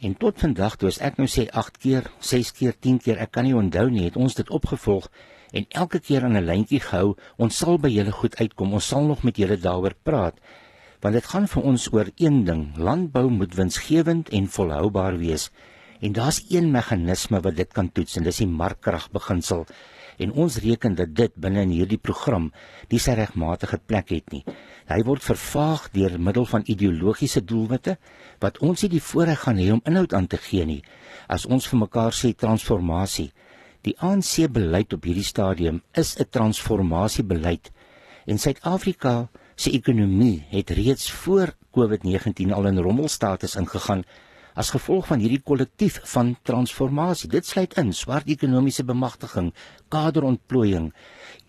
En 0.00 0.12
tot 0.14 0.36
vandag 0.36 0.76
toe 0.76 0.90
as 0.90 0.98
ek 1.00 1.16
nou 1.16 1.28
sê 1.30 1.46
8 1.48 1.78
keer, 1.80 2.10
6 2.20 2.52
keer, 2.58 2.74
10 2.76 2.98
keer, 3.04 3.20
ek 3.24 3.32
kan 3.32 3.46
nie 3.48 3.56
onthou 3.56 3.86
nie, 3.88 4.04
het 4.04 4.18
ons 4.20 4.36
dit 4.36 4.50
opgevolg 4.52 5.08
en 5.56 5.64
elke 5.80 6.00
keer 6.04 6.24
aan 6.26 6.36
'n 6.36 6.44
lyntjie 6.44 6.80
gehou. 6.80 7.16
Ons 7.38 7.56
sal 7.56 7.78
by 7.78 7.88
julle 7.88 8.12
goed 8.12 8.36
uitkom. 8.36 8.74
Ons 8.74 8.88
sal 8.88 9.06
nog 9.06 9.22
met 9.22 9.36
julle 9.36 9.56
daaroor 9.56 9.94
praat. 10.02 10.36
Want 11.00 11.14
dit 11.14 11.26
gaan 11.26 11.48
vir 11.48 11.62
ons 11.62 11.92
oor 11.92 12.08
een 12.16 12.44
ding. 12.44 12.76
Landbou 12.76 13.30
moet 13.30 13.54
winsgewend 13.54 14.28
en 14.28 14.48
volhoubaar 14.48 15.18
wees. 15.18 15.50
En 16.00 16.12
daar's 16.12 16.44
een 16.50 16.70
meganisme 16.70 17.40
wat 17.40 17.56
dit 17.56 17.72
kan 17.72 17.92
toets 17.92 18.16
en 18.16 18.22
dis 18.22 18.36
die 18.36 18.46
markkragbeginsel. 18.46 19.66
En 20.18 20.32
ons 20.32 20.58
reken 20.58 20.94
dat 20.94 21.14
dit 21.14 21.32
binne 21.34 21.62
in 21.62 21.70
hierdie 21.70 22.00
program 22.00 22.52
nie 22.90 22.98
sy 22.98 23.16
regmatige 23.18 23.78
plek 23.78 24.10
het 24.10 24.32
nie. 24.32 24.44
Hy 24.88 25.02
word 25.02 25.22
vervaag 25.22 25.90
deur 25.92 26.18
middel 26.20 26.46
van 26.46 26.62
ideologiese 26.64 27.44
doelwitte 27.44 27.96
wat 28.40 28.58
ons 28.58 28.82
nie 28.82 28.90
die 28.96 29.02
voorreg 29.02 29.40
gaan 29.44 29.58
hê 29.58 29.72
om 29.72 29.82
inhoud 29.84 30.14
aan 30.14 30.26
te 30.26 30.36
gee 30.36 30.64
nie. 30.64 30.82
As 31.28 31.46
ons 31.46 31.66
vir 31.66 31.78
mekaar 31.84 32.12
sê 32.12 32.32
transformasie, 32.32 33.32
Die 33.86 33.94
ANC 34.02 34.48
beleid 34.50 34.94
op 34.96 35.04
hierdie 35.06 35.26
stadium 35.26 35.76
is 35.94 36.16
'n 36.18 36.26
transformasiebeleid 36.36 37.70
en 38.26 38.38
Suid-Afrika 38.38 39.28
se 39.54 39.70
ekonomie 39.70 40.46
het 40.50 40.70
reeds 40.70 41.10
voor 41.12 41.54
COVID-19 41.70 42.50
al 42.52 42.66
in 42.66 42.78
rommelstatus 42.78 43.54
ingegaan 43.54 44.02
as 44.56 44.72
gevolg 44.72 45.10
van 45.10 45.20
hierdie 45.20 45.42
kollektief 45.44 46.00
van 46.14 46.32
transformasie. 46.48 47.28
Dit 47.30 47.46
sluit 47.46 47.76
in 47.80 47.92
swart 47.92 48.30
ekonomiese 48.32 48.86
bemagtiging, 48.88 49.52
kaderontplooiing, 49.92 50.90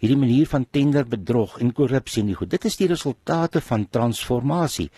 hierdie 0.04 0.20
manier 0.20 0.50
van 0.52 0.68
tenderbedrog 0.76 1.58
en 1.64 1.74
korrupsie 1.74 2.22
en 2.26 2.34
die 2.34 2.38
goed. 2.38 2.52
Dit 2.52 2.68
is 2.68 2.78
die 2.80 2.92
resultate 2.92 3.64
van 3.64 3.88
transformasie. 3.88 4.90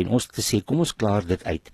En 0.00 0.08
ons 0.08 0.26
het 0.26 0.40
gesê, 0.40 0.62
kom 0.64 0.80
ons 0.80 0.96
klaar 0.96 1.26
dit 1.28 1.44
uit. 1.44 1.72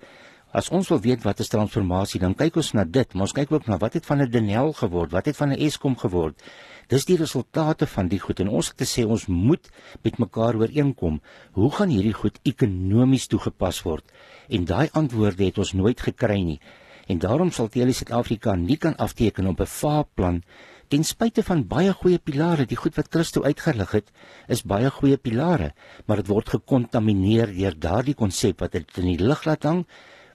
As 0.57 0.70
ons 0.74 0.89
wil 0.89 1.03
weet 1.05 1.24
wat 1.26 1.41
is 1.45 1.53
transformasie, 1.53 2.20
dan 2.22 2.34
kyk 2.34 2.57
ons 2.59 2.72
na 2.74 2.87
dit, 2.89 3.14
maar 3.14 3.28
ons 3.28 3.34
kyk 3.37 3.53
ook 3.53 3.66
na 3.70 3.78
wat 3.78 3.99
het 3.99 4.07
van 4.07 4.22
'n 4.22 4.30
Denel 4.30 4.72
geword, 4.72 5.12
wat 5.12 5.26
het 5.26 5.37
van 5.37 5.53
'n 5.53 5.61
Eskom 5.61 5.97
geword. 5.97 6.43
Dis 6.87 7.07
die 7.09 7.16
resultate 7.18 7.87
van 7.91 8.07
die 8.07 8.20
goed 8.22 8.41
en 8.45 8.51
ons 8.55 8.68
het 8.70 8.82
gesê 8.84 9.03
ons 9.03 9.24
moet 9.26 9.64
met 10.07 10.20
mekaar 10.22 10.55
ooreenkom. 10.61 11.18
Hoe 11.59 11.70
gaan 11.74 11.91
hierdie 11.91 12.14
goed 12.14 12.39
ekonomies 12.47 13.26
toegepas 13.26 13.80
word? 13.82 14.07
En 14.47 14.68
daai 14.70 14.87
antwoorde 14.93 15.49
het 15.49 15.59
ons 15.59 15.74
nooit 15.74 16.01
gekry 16.01 16.39
nie. 16.47 16.61
En 17.11 17.18
daarom 17.18 17.51
sal 17.51 17.72
Tele 17.74 17.95
Suid-Afrika 17.95 18.55
nie 18.55 18.78
kan 18.78 18.95
afteken 19.03 19.51
op 19.51 19.61
'n 19.61 19.66
vaarplan 19.66 20.43
ten 20.89 21.05
spyte 21.05 21.43
van 21.43 21.66
baie 21.66 21.93
goeie 21.93 22.18
pilare. 22.18 22.66
Die 22.66 22.76
goed 22.76 22.95
wat 22.95 23.11
Christo 23.11 23.43
uitgelig 23.43 23.91
het, 23.91 24.12
is 24.49 24.62
baie 24.62 24.91
goeie 24.91 25.16
pilare, 25.16 25.74
maar 26.07 26.16
dit 26.16 26.28
word 26.28 26.49
gekontamineer 26.49 27.47
deur 27.47 27.74
daardie 27.78 28.14
konsep 28.14 28.61
wat 28.61 28.72
dit 28.72 28.99
in 28.99 29.16
die 29.16 29.24
lug 29.24 29.45
laat 29.45 29.62
hang 29.62 29.87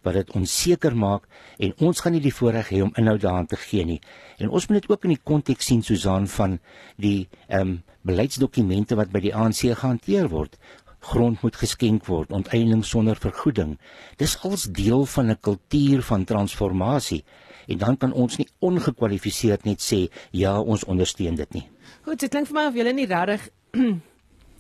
wat 0.02 0.14
dit 0.14 0.34
onseker 0.38 0.96
maak 0.98 1.28
en 1.58 1.74
ons 1.78 2.00
gaan 2.00 2.16
nie 2.16 2.24
die 2.24 2.34
voorreg 2.34 2.72
hê 2.74 2.82
om 2.82 2.94
inhoud 2.98 3.22
daaraan 3.22 3.50
te 3.50 3.60
gee 3.60 3.86
nie. 3.86 4.02
En 4.38 4.50
ons 4.50 4.68
moet 4.68 4.82
dit 4.82 4.90
ook 4.92 5.08
in 5.08 5.16
die 5.16 5.24
konteks 5.24 5.66
sien 5.66 5.84
Susan 5.84 6.28
van 6.28 6.60
die 6.98 7.28
ehm 7.48 7.62
um, 7.62 7.80
beleidsdokumente 8.02 8.96
wat 8.98 9.12
by 9.14 9.20
die 9.22 9.34
ANC 9.38 9.60
gehanteer 9.78 10.30
word. 10.32 10.58
Grond 11.06 11.44
moet 11.46 11.58
geskenk 11.58 12.08
word, 12.10 12.32
onteiening 12.34 12.82
sonder 12.86 13.18
vergoeding. 13.18 13.76
Dis 14.18 14.40
als 14.42 14.68
deel 14.74 15.06
van 15.06 15.30
'n 15.30 15.38
kultuur 15.42 16.02
van 16.02 16.26
transformasie. 16.26 17.24
En 17.68 17.78
dan 17.78 17.98
kan 17.98 18.14
ons 18.14 18.38
nie 18.38 18.48
ongekwalifiseerd 18.60 19.64
net 19.64 19.82
sê 19.82 20.10
ja, 20.32 20.60
ons 20.60 20.84
ondersteun 20.84 21.36
dit 21.36 21.54
nie. 21.54 21.70
Goed, 22.02 22.20
dit 22.20 22.30
klink 22.30 22.48
vir 22.48 22.56
my 22.56 22.66
of 22.68 22.76
julle 22.76 22.94
nie 22.94 23.06
regtig 23.06 23.50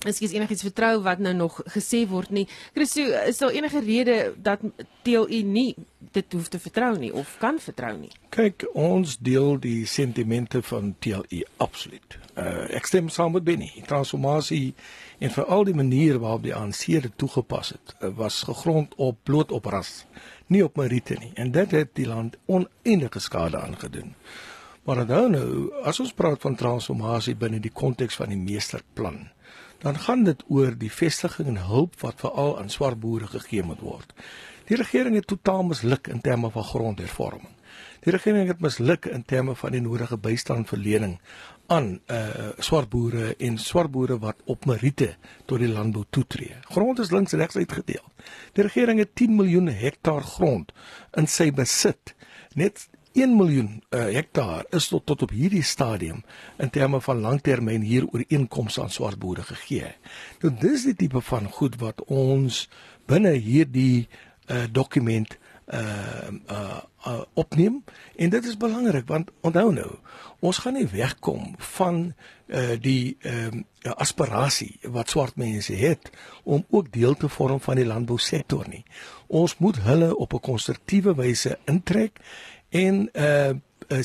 Ekskuus 0.01 0.31
enigiets 0.33 0.63
vertrou 0.65 0.95
wat 1.05 1.19
nou 1.21 1.33
nog 1.37 1.59
gesê 1.69 2.01
word 2.09 2.31
nie. 2.33 2.47
Christo, 2.73 3.03
is 3.29 3.37
daar 3.37 3.53
enige 3.53 3.83
rede 3.85 4.33
dat 4.41 4.63
TLU 5.05 5.41
nie 5.45 5.75
dit 6.11 6.33
hoef 6.33 6.47
te 6.49 6.59
vertrou 6.59 6.95
nie 6.97 7.11
of 7.13 7.35
kan 7.39 7.59
vertrou 7.61 7.93
nie? 7.99 8.09
Kyk, 8.33 8.65
ons 8.73 9.19
deel 9.21 9.59
die 9.61 9.85
sentimente 9.85 10.63
van 10.65 10.95
TLU 10.99 11.43
absoluut. 11.61 12.17
Uh, 12.33 12.65
ek 12.73 12.89
stem 12.89 13.11
saam 13.13 13.35
met 13.37 13.45
Benny. 13.45 13.69
Transformasie 13.85 14.73
en 15.21 15.33
veral 15.35 15.67
die 15.69 15.77
manier 15.77 16.17
waarop 16.23 16.47
die 16.47 16.55
ANC 16.55 16.87
dit 17.05 17.13
toegepas 17.21 17.75
het, 17.75 17.93
uh, 17.99 18.09
was 18.17 18.41
gegrond 18.47 18.95
op 18.97 19.19
bloot 19.27 19.53
op 19.53 19.69
ras, 19.69 20.07
nie 20.47 20.63
op 20.65 20.81
meriete 20.81 21.19
nie. 21.21 21.29
En 21.37 21.53
dit 21.53 21.77
het 21.77 21.93
die 21.99 22.07
land 22.09 22.39
oneindige 22.49 23.21
skade 23.21 23.61
aangedoen. 23.61 24.15
Maar 24.83 25.05
dan 25.05 25.31
nou, 25.31 25.69
as 25.85 25.99
ons 26.01 26.13
praat 26.17 26.41
van 26.41 26.57
transformasie 26.57 27.35
binne 27.37 27.59
die 27.61 27.73
konteks 27.73 28.17
van 28.17 28.33
die 28.33 28.39
meesterplan, 28.39 29.27
dan 29.81 29.97
gaan 29.99 30.23
dit 30.23 30.43
oor 30.47 30.75
die 30.77 30.91
vestiging 30.91 31.47
en 31.47 31.63
hulp 31.65 31.97
wat 32.01 32.21
veral 32.21 32.59
aan 32.59 32.69
swart 32.69 32.99
boere 32.99 33.27
gegee 33.27 33.63
moet 33.63 33.81
word. 33.81 34.13
Die 34.69 34.77
regering 34.77 35.17
het 35.17 35.27
totaal 35.27 35.63
misluk 35.63 36.07
in 36.07 36.21
terme 36.21 36.51
van 36.51 36.63
grondhervorming. 36.63 37.49
Die 38.01 38.13
regering 38.13 38.47
het 38.47 38.61
misluk 38.61 39.05
in 39.05 39.25
terme 39.25 39.55
van 39.55 39.73
die 39.75 39.81
nodige 39.81 40.17
bystandverlening 40.17 41.17
aan 41.71 41.99
uh 42.11 42.51
swart 42.57 42.89
boere 42.89 43.35
en 43.37 43.57
swart 43.57 43.91
boere 43.91 44.17
wat 44.19 44.41
op 44.45 44.65
meriete 44.65 45.15
tot 45.45 45.61
die 45.61 45.69
landbou 45.69 46.05
toetree. 46.09 46.55
Grond 46.69 46.99
is 46.99 47.11
links 47.11 47.33
regs 47.37 47.55
uitgedeel. 47.55 48.03
Die 48.53 48.63
regering 48.63 48.99
het 48.99 49.15
10 49.15 49.35
miljoen 49.35 49.67
hektaar 49.67 50.21
grond 50.21 50.73
in 51.17 51.27
sy 51.27 51.51
besit. 51.51 52.15
Net 52.53 52.87
1 53.13 53.35
miljoen 53.35 53.83
uh, 53.89 54.03
hektaar 54.13 54.65
is 54.69 54.87
tot 54.87 55.05
tot 55.05 55.21
op 55.21 55.33
hierdie 55.35 55.63
stadium 55.63 56.23
in 56.57 56.69
terme 56.69 57.01
van 57.01 57.19
langtermyn 57.19 57.83
hier 57.83 58.07
oor 58.07 58.23
inkomste 58.27 58.81
aan 58.81 58.93
swart 58.93 59.19
boere 59.19 59.43
gegee. 59.43 59.91
Nou 60.41 60.53
dis 60.61 60.85
die 60.87 60.95
tipe 60.95 61.21
van 61.21 61.49
goed 61.51 61.75
wat 61.81 62.03
ons 62.07 62.67
binne 63.11 63.33
hierdie 63.35 64.07
uh, 64.47 64.63
dokument 64.71 65.37
uh, 65.73 66.31
uh 66.47 66.79
uh 67.07 67.21
opneem 67.33 67.83
en 68.15 68.29
dit 68.29 68.45
is 68.45 68.57
belangrik 68.57 69.07
want 69.07 69.31
onthou 69.41 69.71
nou 69.73 69.89
ons 70.39 70.57
gaan 70.57 70.75
nie 70.77 70.87
wegkom 70.87 71.55
van 71.75 72.13
uh 72.47 72.75
die 72.79 73.17
ehm 73.19 73.63
uh, 73.85 73.91
aspirasie 73.95 74.77
wat 74.93 75.09
swart 75.09 75.35
mense 75.35 75.73
het 75.73 76.11
om 76.43 76.65
ook 76.69 76.91
deel 76.93 77.15
te 77.15 77.29
vorm 77.29 77.59
van 77.59 77.75
die 77.75 77.85
landbousektor 77.85 78.67
nie. 78.69 78.83
Ons 79.27 79.57
moet 79.57 79.79
hulle 79.81 80.15
op 80.15 80.33
'n 80.33 80.39
konstruktiewe 80.39 81.15
wyse 81.15 81.57
intrek 81.65 82.19
en 82.71 83.09
uh 83.15 83.51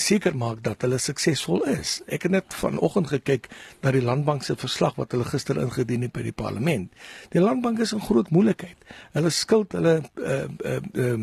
seker 0.02 0.34
maak 0.34 0.64
dat 0.66 0.82
hulle 0.82 0.96
suksesvol 0.98 1.60
is. 1.70 2.00
Ek 2.10 2.24
het 2.26 2.32
net 2.34 2.54
vanoggend 2.58 3.06
gekyk 3.12 3.44
na 3.84 3.92
die 3.94 4.02
Landbank 4.02 4.42
se 4.42 4.56
verslag 4.58 4.96
wat 4.98 5.14
hulle 5.14 5.28
gister 5.28 5.60
ingedien 5.62 6.02
het 6.02 6.14
by 6.16 6.24
die 6.26 6.34
parlement. 6.34 6.90
Die 7.30 7.42
Landbank 7.42 7.78
is 7.84 7.92
in 7.94 8.02
groot 8.02 8.32
moeilikheid. 8.34 8.74
Hulle 9.14 9.30
skuld 9.30 9.76
hulle 9.78 10.00
uh 10.02 10.40
uh 10.66 10.80
uh 10.82 11.20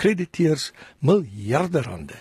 krediteurs 0.00 0.70
miljarde 1.04 1.84
rande. 1.84 2.16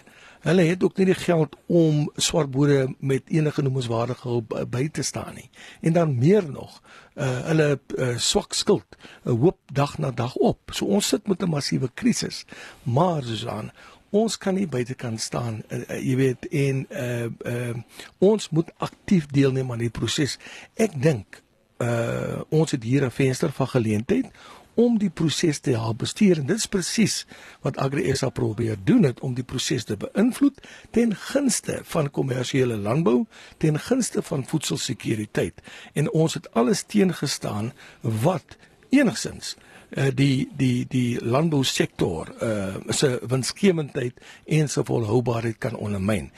Hulle 0.46 0.62
het 0.62 0.84
ook 0.84 1.00
nie 1.00 1.08
die 1.10 1.18
geld 1.18 1.56
om 1.66 2.04
swart 2.22 2.52
boere 2.54 2.84
met 3.00 3.32
enige 3.34 3.64
noemenswaardige 3.66 4.28
hulp 4.28 4.54
by 4.70 4.84
te 4.94 5.02
staan 5.02 5.34
nie. 5.40 5.48
En 5.82 5.96
dan 5.96 6.18
meer 6.20 6.46
nog, 6.52 6.82
uh 7.16 7.30
hulle 7.48 7.80
uh, 7.98 8.12
swak 8.18 8.54
skuld, 8.54 8.86
'n 9.24 9.32
uh, 9.32 9.40
hoop 9.40 9.58
dag 9.74 9.98
na 9.98 10.12
dag 10.12 10.36
op. 10.36 10.70
So 10.72 10.86
ons 10.86 11.08
sit 11.08 11.28
met 11.28 11.42
'n 11.42 11.50
massiewe 11.50 11.90
krisis. 11.94 12.46
Maar 12.84 13.24
Susan, 13.24 13.72
ons 14.10 14.38
kan 14.38 14.56
nie 14.56 14.68
buitekant 14.68 15.22
staan 15.22 15.64
uh, 15.70 15.80
uh, 15.80 16.00
jy 16.00 16.16
weet 16.16 16.46
en 16.52 16.86
uh, 16.90 17.30
uh, 17.46 17.78
ons 18.20 18.50
moet 18.50 18.70
aktief 18.78 19.28
deelneem 19.28 19.72
aan 19.72 19.84
die 19.86 19.94
proses 19.94 20.38
ek 20.76 20.96
dink 21.02 21.42
uh, 21.84 22.42
ons 22.50 22.72
het 22.72 22.84
hier 22.84 23.06
'n 23.06 23.12
venster 23.12 23.52
van 23.52 23.68
geleentheid 23.68 24.32
om 24.76 24.98
die 25.00 25.10
proses 25.10 25.60
te 25.60 25.72
help 25.72 26.02
bestuur 26.04 26.42
en 26.42 26.50
dit 26.50 26.60
is 26.60 26.68
presies 26.68 27.16
wat 27.64 27.78
AgriSA 27.82 28.30
probeer 28.30 28.78
doen 28.84 29.08
het 29.08 29.20
om 29.20 29.36
die 29.36 29.46
proses 29.48 29.88
te 29.88 29.96
beïnvloed 30.00 30.60
ten 30.92 31.16
gunste 31.16 31.80
van 31.84 32.12
kommersiële 32.12 32.78
landbou, 32.78 33.26
ten 33.58 33.80
gunste 33.80 34.22
van 34.22 34.46
voedselsekuriteit. 34.46 35.62
En 35.94 36.12
ons 36.12 36.34
het 36.34 36.52
alles 36.54 36.84
teengestaan 36.84 37.72
wat 38.02 38.58
enigsins 38.90 39.56
uh, 39.56 39.75
die 39.96 40.48
die 40.58 40.86
die 40.90 41.20
landbousektor 41.24 42.34
uh 42.44 42.76
se 42.90 43.20
winsgewendheid 43.28 44.20
en 44.46 44.70
se 44.70 44.84
volhoubaarheid 44.84 45.58
kan 45.58 45.76
ondermyn. 45.76 46.32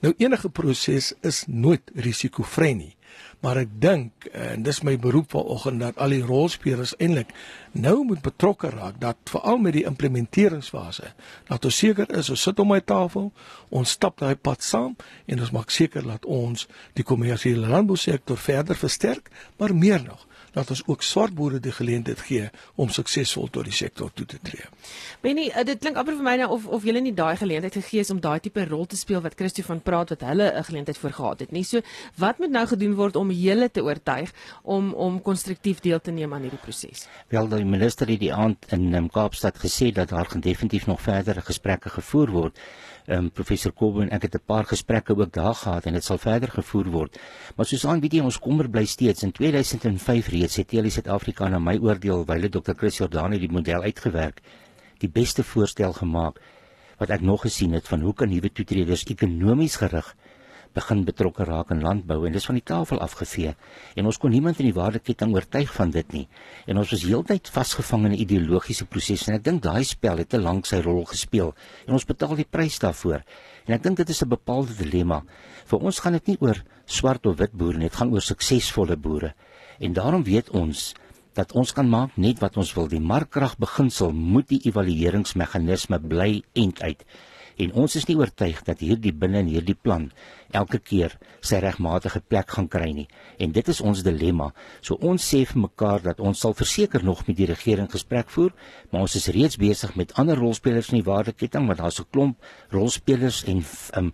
Nou 0.00 0.14
enige 0.18 0.48
proses 0.48 1.12
is 1.20 1.44
nooit 1.46 1.90
risikovry 1.94 2.72
nie 2.72 2.96
maar 3.42 3.58
ek 3.58 3.72
dink 3.82 4.26
en 4.38 4.62
dis 4.62 4.78
my 4.86 4.94
beroep 5.02 5.32
vanoggend 5.34 5.82
dat 5.82 5.98
al 6.02 6.14
die 6.14 6.22
rolspelers 6.22 6.94
eintlik 7.02 7.32
nou 7.74 7.96
moet 8.06 8.22
betrokke 8.22 8.70
raak 8.70 9.00
dat 9.02 9.32
veral 9.32 9.58
met 9.64 9.74
die 9.74 9.84
implementeringsfase 9.88 11.10
dat 11.50 11.66
ons 11.66 11.80
seker 11.82 12.10
is 12.18 12.30
ons 12.30 12.44
sit 12.48 12.62
om 12.62 12.70
my 12.70 12.78
tafel 12.92 13.30
ons 13.74 13.96
stap 13.98 14.20
daai 14.22 14.36
pad 14.38 14.62
saam 14.62 14.94
en 15.26 15.42
ons 15.42 15.54
maak 15.56 15.74
seker 15.74 16.06
dat 16.06 16.28
ons 16.40 16.68
die 16.98 17.06
kommersiële 17.06 17.70
landbousektor 17.72 18.38
verder 18.38 18.78
versterk 18.78 19.32
maar 19.58 19.74
meer 19.74 20.04
nog 20.06 20.22
dat 20.52 20.70
ons 20.70 20.82
ook 20.86 21.02
swart 21.02 21.34
boere 21.34 21.60
die 21.60 21.72
geleentheid 21.72 22.20
gee 22.28 22.50
om 22.74 22.88
suksesvol 22.92 23.48
tot 23.52 23.64
die 23.68 23.76
sektor 23.76 24.10
toe 24.14 24.26
te 24.26 24.38
tree. 24.42 24.68
Benny, 25.22 25.48
eh, 25.48 25.64
dit 25.64 25.80
klink 25.80 25.96
amper 25.96 26.16
vir 26.18 26.26
my 26.26 26.36
nou 26.42 26.50
of 26.56 26.66
of 26.66 26.84
julle 26.84 27.00
nie 27.00 27.14
daai 27.14 27.36
geleentheid 27.36 27.74
gegee 27.80 28.00
is 28.00 28.10
om 28.10 28.20
daai 28.20 28.40
tipe 28.40 28.64
rol 28.68 28.86
te 28.86 28.96
speel 28.96 29.20
wat 29.20 29.36
Christo 29.38 29.62
van 29.62 29.80
praat 29.80 30.14
wat 30.14 30.20
hulle 30.20 30.52
'n 30.52 30.64
geleentheid 30.64 30.98
voor 30.98 31.12
gehad 31.12 31.40
het 31.40 31.52
nie. 31.52 31.64
So 31.64 31.80
wat 32.16 32.38
moet 32.38 32.50
nou 32.50 32.66
gedoen 32.66 32.94
word 32.94 33.16
om 33.16 33.30
julle 33.30 33.70
te 33.70 33.82
oortuig 33.82 34.32
om 34.62 34.92
om 34.94 35.22
konstruktief 35.22 35.80
deel 35.80 36.00
te 36.00 36.10
neem 36.10 36.34
aan 36.34 36.42
hierdie 36.42 36.60
proses? 36.62 37.08
Wel, 37.28 37.48
die 37.48 37.64
minister 37.64 38.08
het 38.08 38.20
die 38.20 38.34
aand 38.34 38.66
in 38.68 38.94
um, 38.94 39.10
Kaapstad 39.10 39.58
gesê 39.58 39.92
dat 39.92 40.08
daar 40.08 40.28
definitief 40.40 40.86
nog 40.86 41.00
verdere 41.00 41.40
gesprekke 41.40 41.88
gevoer 41.88 42.30
word 42.30 42.58
um, 43.06 43.30
professor 43.30 43.72
Kobbe 43.72 44.02
en 44.02 44.10
ek 44.10 44.22
het 44.22 44.34
'n 44.34 44.46
paar 44.46 44.64
gesprekke 44.64 45.16
ook 45.16 45.32
daar 45.32 45.54
gehad 45.54 45.86
en 45.86 45.92
dit 45.92 46.04
sal 46.04 46.18
verder 46.18 46.48
gevoer 46.48 46.90
word. 46.90 47.18
Maar 47.56 47.66
soos 47.66 47.86
aan 47.86 48.00
weet 48.00 48.12
jy 48.12 48.20
ons 48.20 48.38
kommer 48.38 48.70
bly 48.70 48.84
steeds 48.84 49.22
in 49.22 49.32
2005 49.32 50.28
reeds 50.28 50.56
het 50.56 50.68
Tele 50.68 50.90
Suid-Afrika 50.90 51.48
na 51.48 51.58
my 51.58 51.78
oordeel 51.78 52.24
wyle 52.26 52.48
Dr. 52.48 52.72
Chris 52.76 52.98
Jordani 52.98 53.38
die 53.38 53.52
model 53.52 53.82
uitgewerk, 53.82 54.40
die 54.98 55.10
beste 55.10 55.42
voorstel 55.42 55.92
gemaak 55.92 56.40
wat 56.98 57.10
ek 57.10 57.20
nog 57.20 57.42
gesien 57.42 57.72
het 57.72 57.88
van 57.88 58.00
hoe 58.00 58.14
kan 58.14 58.28
nuwe 58.28 58.52
toetreders 58.52 59.04
ekonomies 59.04 59.76
gerig 59.76 60.16
begin 60.74 61.04
betrokke 61.04 61.44
raak 61.44 61.70
in 61.74 61.82
landbou 61.84 62.18
en 62.26 62.32
dis 62.32 62.46
van 62.48 62.58
die 62.58 62.64
tafel 62.64 63.00
afgevee 63.04 63.54
en 63.96 64.08
ons 64.10 64.18
kon 64.18 64.30
niemand 64.30 64.60
in 64.60 64.68
die 64.68 64.76
waardeketting 64.76 65.34
oortuig 65.34 65.72
van 65.72 65.90
dit 65.90 66.12
nie. 66.12 66.24
En 66.66 66.80
ons 66.82 66.90
was 66.94 67.04
heeltyd 67.06 67.50
vasgevang 67.52 68.06
in 68.06 68.12
'n 68.12 68.22
ideologiese 68.24 68.86
proses 68.86 69.28
en 69.28 69.34
ek 69.34 69.44
dink 69.44 69.62
daai 69.62 69.84
spel 69.84 70.18
het 70.18 70.28
te 70.28 70.38
lank 70.38 70.66
sy 70.66 70.80
rol 70.80 71.04
gespeel 71.04 71.54
en 71.86 71.92
ons 71.92 72.04
betaal 72.04 72.36
die 72.36 72.48
prys 72.50 72.78
daarvoor. 72.78 73.22
En 73.66 73.74
ek 73.74 73.82
dink 73.82 73.96
dit 73.96 74.08
is 74.08 74.22
'n 74.22 74.28
bepaalde 74.28 74.74
dilemma. 74.74 75.22
Vir 75.66 75.78
ons 75.78 76.00
gaan 76.00 76.12
dit 76.12 76.26
nie 76.26 76.38
oor 76.40 76.62
swart 76.86 77.26
of 77.26 77.36
wit 77.36 77.52
boere 77.52 77.78
nie 77.78 77.88
dit 77.88 77.96
gaan 77.96 78.12
oor 78.12 78.22
suksesvolle 78.22 78.96
boere. 78.96 79.34
En 79.78 79.92
daarom 79.92 80.24
weet 80.24 80.50
ons 80.50 80.94
dat 81.34 81.52
ons 81.52 81.72
kan 81.72 81.88
maak 81.88 82.16
net 82.16 82.40
wat 82.40 82.56
ons 82.56 82.74
wil. 82.74 82.88
Die 82.88 83.00
markkrag 83.00 83.56
beginsel 83.58 84.12
moet 84.12 84.48
die 84.48 84.60
evalueringsmeganisme 84.68 85.98
bly 85.98 86.42
end 86.52 86.82
uit 86.82 87.04
en 87.58 87.72
ons 87.72 87.96
is 87.96 88.06
nie 88.08 88.16
oortuig 88.16 88.62
dat 88.64 88.80
hierdie 88.80 89.12
binne 89.12 89.42
in 89.42 89.50
hierdie 89.52 89.76
plan 89.76 90.10
elke 90.52 90.78
keer 90.78 91.16
sy 91.40 91.60
regmatige 91.62 92.20
plek 92.20 92.50
gaan 92.56 92.68
kry 92.68 92.90
nie. 92.92 93.06
En 93.38 93.52
dit 93.52 93.68
is 93.68 93.80
ons 93.80 94.02
dilemma. 94.04 94.50
So 94.80 94.98
ons 95.00 95.22
sê 95.22 95.42
vir 95.48 95.62
mekaar 95.64 96.04
dat 96.04 96.20
ons 96.20 96.38
sal 96.38 96.54
verseker 96.54 97.04
nog 97.04 97.26
met 97.26 97.36
die 97.36 97.48
regering 97.48 97.90
gesprek 97.90 98.30
voer, 98.30 98.52
maar 98.90 99.06
ons 99.08 99.16
is 99.16 99.30
reeds 99.32 99.58
besig 99.60 99.96
met 99.96 100.12
ander 100.20 100.38
rolspelers 100.38 100.92
in 100.92 101.00
die 101.00 101.08
waardeketting 101.08 101.66
want 101.66 101.80
daar's 101.80 102.00
'n 102.00 102.10
klomp 102.10 102.36
rolspelers 102.70 103.44
en 103.44 103.64
um, 103.96 104.12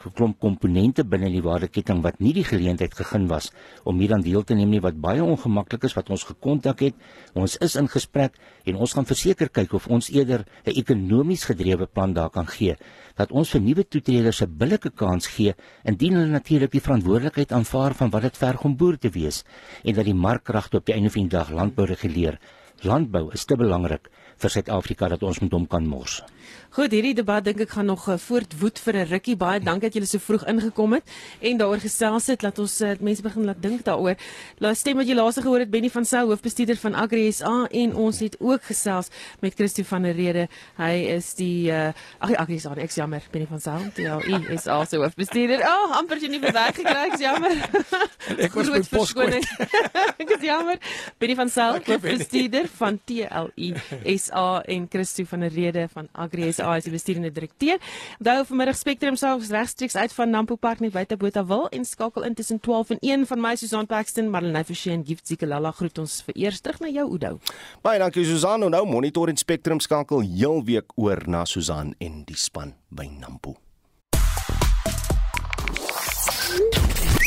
geklomp 0.00 0.38
komponente 0.40 1.04
binne 1.04 1.28
die 1.32 1.42
waardeketting 1.44 2.02
wat 2.04 2.20
nie 2.20 2.32
die 2.36 2.44
geleentheid 2.44 2.94
gegee 2.96 3.26
was 3.30 3.50
om 3.84 3.98
hier 4.00 4.14
aan 4.14 4.24
deel 4.24 4.44
te 4.44 4.54
neem 4.54 4.70
nie 4.70 4.80
wat 4.80 5.00
baie 5.00 5.22
ongemaklik 5.24 5.84
is 5.88 5.96
wat 5.98 6.10
ons 6.10 6.24
gekontak 6.24 6.80
het. 6.86 6.94
Ons 7.34 7.56
is 7.60 7.76
in 7.76 7.88
gesprek 7.88 8.38
en 8.64 8.76
ons 8.76 8.94
gaan 8.96 9.08
verseker 9.08 9.48
kyk 9.48 9.74
of 9.74 9.88
ons 9.88 10.10
eerder 10.10 10.46
'n 10.64 10.76
ekonomies 10.76 11.44
gedrewe 11.44 11.86
plan 11.86 12.12
daar 12.12 12.30
kan 12.30 12.46
gee 12.46 12.76
dat 13.16 13.32
ons 13.32 13.50
vir 13.50 13.60
nuwe 13.60 13.84
toetreders 13.84 14.42
'n 14.42 14.56
billike 14.56 14.90
kans 14.90 15.26
gee 15.26 15.54
indien 15.84 16.14
hulle 16.14 16.32
natuurlik 16.32 16.72
die 16.72 16.80
verantwoordelikheid 16.86 17.52
aanvaar 17.52 17.94
van 17.94 18.10
wat 18.10 18.22
dit 18.22 18.36
verg 18.36 18.64
om 18.64 18.76
boer 18.76 18.98
te 18.98 19.10
wees 19.10 19.44
en 19.84 19.94
dat 19.94 20.04
die 20.04 20.14
markkragte 20.14 20.76
op 20.76 20.86
die 20.86 20.94
einde 20.94 21.10
van 21.10 21.22
die 21.22 21.36
dag 21.36 21.50
landbou 21.50 21.86
reguleer. 21.86 22.38
Landbou 22.82 23.30
is 23.32 23.44
te 23.44 23.56
belangrik 23.56 24.08
vir 24.40 24.50
Suid-Afrika 24.50 25.08
dat 25.08 25.22
ons 25.22 25.40
met 25.40 25.52
hom 25.52 25.66
kan 25.66 25.86
mors. 25.86 26.22
Goed, 26.70 26.92
hierdie 26.94 27.16
debat 27.18 27.42
dink 27.42 27.58
ek 27.64 27.72
gaan 27.74 27.88
nog 27.90 28.04
uh, 28.06 28.14
voortwoed 28.14 28.78
vir 28.78 28.96
'n 29.00 29.06
rukkie. 29.10 29.34
Baie 29.36 29.58
dankie 29.58 29.88
dat 29.88 29.96
julle 29.98 30.06
so 30.06 30.22
vroeg 30.22 30.44
ingekom 30.46 30.92
het 30.94 31.02
en 31.40 31.58
daaroor 31.58 31.80
gesels 31.82 32.28
het. 32.30 32.42
Laat 32.46 32.58
ons 32.62 32.80
uh, 32.80 32.92
mense 33.00 33.22
begin 33.22 33.44
laat 33.44 33.58
dink 33.62 33.82
daaroor. 33.84 34.14
Laat 34.62 34.78
stem 34.78 34.96
wat 34.96 35.08
jy 35.10 35.16
laaste 35.18 35.42
gehoor 35.42 35.64
het 35.64 35.70
Benny 35.70 35.90
van 35.90 36.04
Sail, 36.06 36.30
hoofbestuurder 36.30 36.78
van 36.78 36.94
Agri 36.94 37.32
SA 37.32 37.66
en 37.70 37.94
ons 37.94 38.20
het 38.20 38.36
ook 38.38 38.62
gesels 38.62 39.10
met 39.40 39.54
Christo 39.54 39.82
van 39.82 40.02
der 40.06 40.14
Rede. 40.14 40.46
Hy 40.78 40.94
is 41.16 41.34
die 41.34 41.72
uh, 41.72 41.90
ag 42.18 42.36
Agri 42.38 42.58
SA, 42.58 42.76
ek 42.78 42.94
jammer, 42.94 43.26
Benny 43.32 43.46
van 43.50 43.60
Sail, 43.60 43.90
die 43.98 44.06
hy 44.06 44.40
is 44.54 44.66
also 44.70 45.02
hoofbestuurder. 45.02 45.66
Oh, 45.66 45.98
amper 45.98 46.22
jy 46.22 46.30
nie 46.30 46.40
verwerk 46.40 46.78
gekry, 46.78 47.10
ek 47.10 47.18
jammer. 47.18 47.56
ek 48.46 48.54
was 48.54 48.70
met 48.70 48.88
poskoning. 48.94 49.42
ek 50.22 50.36
is 50.38 50.46
jammer. 50.46 50.78
Benny 51.18 51.34
van 51.34 51.50
Sail, 51.50 51.82
hoofbestuurder 51.82 52.70
van 52.78 53.02
TLI 53.04 53.74
SA 54.16 54.62
en 54.70 54.86
Christo 54.86 55.26
van 55.34 55.48
der 55.48 55.58
Rede 55.58 55.88
van 55.90 56.06
Agri 56.14 56.39
SA 56.48 56.76
is 56.80 56.86
die 56.88 56.94
bestuurende 56.94 57.30
direkteur. 57.34 57.78
Onthou 58.18 58.44
vanmiddag 58.50 58.78
Spectrum 58.80 59.16
selfs 59.20 59.52
regstreeks 59.52 59.96
uit 59.96 60.14
van 60.16 60.30
Nampo 60.30 60.56
Park 60.56 60.80
net 60.80 60.92
buite 60.92 61.16
Botawil 61.20 61.68
en 61.76 61.84
skakel 61.84 62.24
in 62.28 62.34
tussen 62.34 62.60
12 62.60 62.96
en 62.96 63.00
1 63.00 63.26
van 63.26 63.40
my 63.40 63.54
Susan 63.60 63.86
Paxton, 63.86 64.30
Marlene 64.30 64.64
Forsie 64.64 64.92
en 64.92 65.04
Gift 65.06 65.26
Zikalala 65.26 65.72
groet 65.76 65.98
ons 65.98 66.20
vir 66.26 66.36
eers 66.46 66.60
terug 66.60 66.80
na 66.80 66.92
jou 66.92 67.06
Oudo. 67.10 67.38
Baie 67.82 68.00
dankie 68.02 68.24
Susan. 68.24 68.64
Nou 68.70 68.84
monitor 68.86 69.28
en 69.28 69.36
Spectrum 69.40 69.80
skakel 69.80 70.24
heel 70.26 70.64
week 70.64 70.96
oor 70.96 71.22
na 71.26 71.44
Susan 71.44 71.94
en 71.98 72.22
die 72.28 72.38
span 72.38 72.74
by 72.88 73.08
Nampo. 73.20 73.56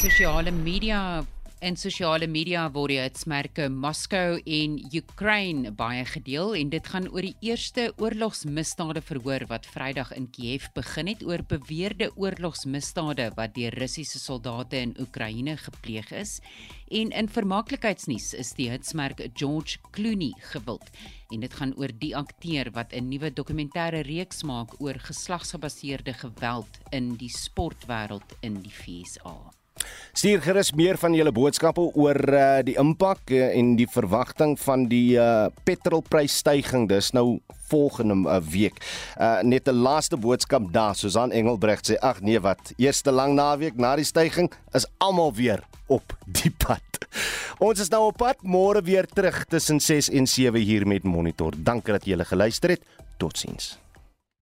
Sosiale 0.03 0.51
media 0.51 1.23
In 1.63 1.77
sosiale 1.79 2.27
media 2.27 2.65
word 2.75 2.91
die 2.91 2.97
hitsmerke 2.99 3.69
Moskou 3.71 4.33
en 4.43 4.73
Ukraine 4.99 5.69
baie 5.71 6.01
gedeel 6.09 6.57
en 6.59 6.73
dit 6.73 6.89
gaan 6.91 7.05
oor 7.07 7.23
die 7.23 7.47
eerste 7.47 7.85
oorlogsmisdade 8.03 8.99
verhoor 9.07 9.45
wat 9.47 9.69
Vrydag 9.71 10.11
in 10.17 10.25
Kiev 10.35 10.65
begin 10.75 11.07
het 11.07 11.23
oor 11.23 11.45
beweerde 11.47 12.09
oorlogsmisdade 12.19 13.29
wat 13.39 13.55
deur 13.55 13.79
Russiese 13.79 14.19
soldate 14.19 14.81
in 14.81 14.93
Oekraïne 14.99 15.55
gepleeg 15.63 16.11
is. 16.11 16.35
En 16.91 17.15
in 17.15 17.31
vermaaklikheidsnuus 17.31 18.33
is 18.43 18.51
die 18.59 18.67
hitsmerk 18.67 19.23
George 19.31 19.79
Clooney 19.95 20.35
gewild 20.51 20.91
en 21.31 21.47
dit 21.47 21.59
gaan 21.61 21.75
oor 21.79 21.95
die 21.95 22.11
akteur 22.11 22.75
wat 22.75 22.91
'n 22.91 23.07
nuwe 23.07 23.31
dokumentêre 23.31 24.03
reeks 24.03 24.43
maak 24.43 24.75
oor 24.81 24.99
geslagsgebaseerde 24.99 26.13
geweld 26.13 26.83
in 26.91 27.15
die 27.15 27.31
sportwêreld 27.31 28.35
in 28.41 28.59
die 28.59 28.75
VSA. 28.83 29.62
Stuur 30.13 30.41
gerus 30.45 30.71
meer 30.77 30.97
van 31.01 31.15
julle 31.17 31.31
boodskappe 31.33 31.81
oor 31.81 32.19
uh, 32.29 32.61
die 32.65 32.75
impak 32.77 33.31
uh, 33.33 33.49
en 33.57 33.75
die 33.79 33.87
verwagting 33.89 34.55
van 34.61 34.87
die 34.91 35.17
uh, 35.17 35.49
petrolprysstygings. 35.65 36.89
Dis 36.91 37.11
nou 37.17 37.39
volgende 37.71 38.19
uh, 38.29 38.39
week. 38.53 38.77
Uh, 39.17 39.41
net 39.41 39.67
'n 39.67 39.81
laaste 39.81 40.17
boodskap 40.17 40.71
daar. 40.73 40.95
Susan 40.95 41.31
Engelbrecht 41.31 41.89
sê 41.89 41.97
ag 41.99 42.21
nee 42.21 42.39
wat. 42.39 42.73
Eerste 42.77 43.11
lang 43.11 43.33
naweek 43.35 43.75
na 43.75 43.95
die 43.95 44.05
stygings 44.05 44.55
is 44.73 44.87
almal 44.97 45.33
weer 45.33 45.63
op 45.87 46.17
die 46.25 46.51
pad. 46.51 46.81
Ons 47.59 47.79
is 47.79 47.89
nou 47.89 48.07
op 48.09 48.17
pad 48.17 48.41
môre 48.41 48.81
weer 48.81 49.05
terug 49.05 49.45
tussen 49.45 49.79
6 49.79 50.09
en 50.09 50.27
7 50.27 50.61
hier 50.61 50.87
met 50.87 51.03
Monitor. 51.03 51.53
Dankie 51.57 51.93
dat 51.93 52.05
julle 52.05 52.25
geluister 52.25 52.69
het. 52.69 52.81
Totsiens. 53.17 53.82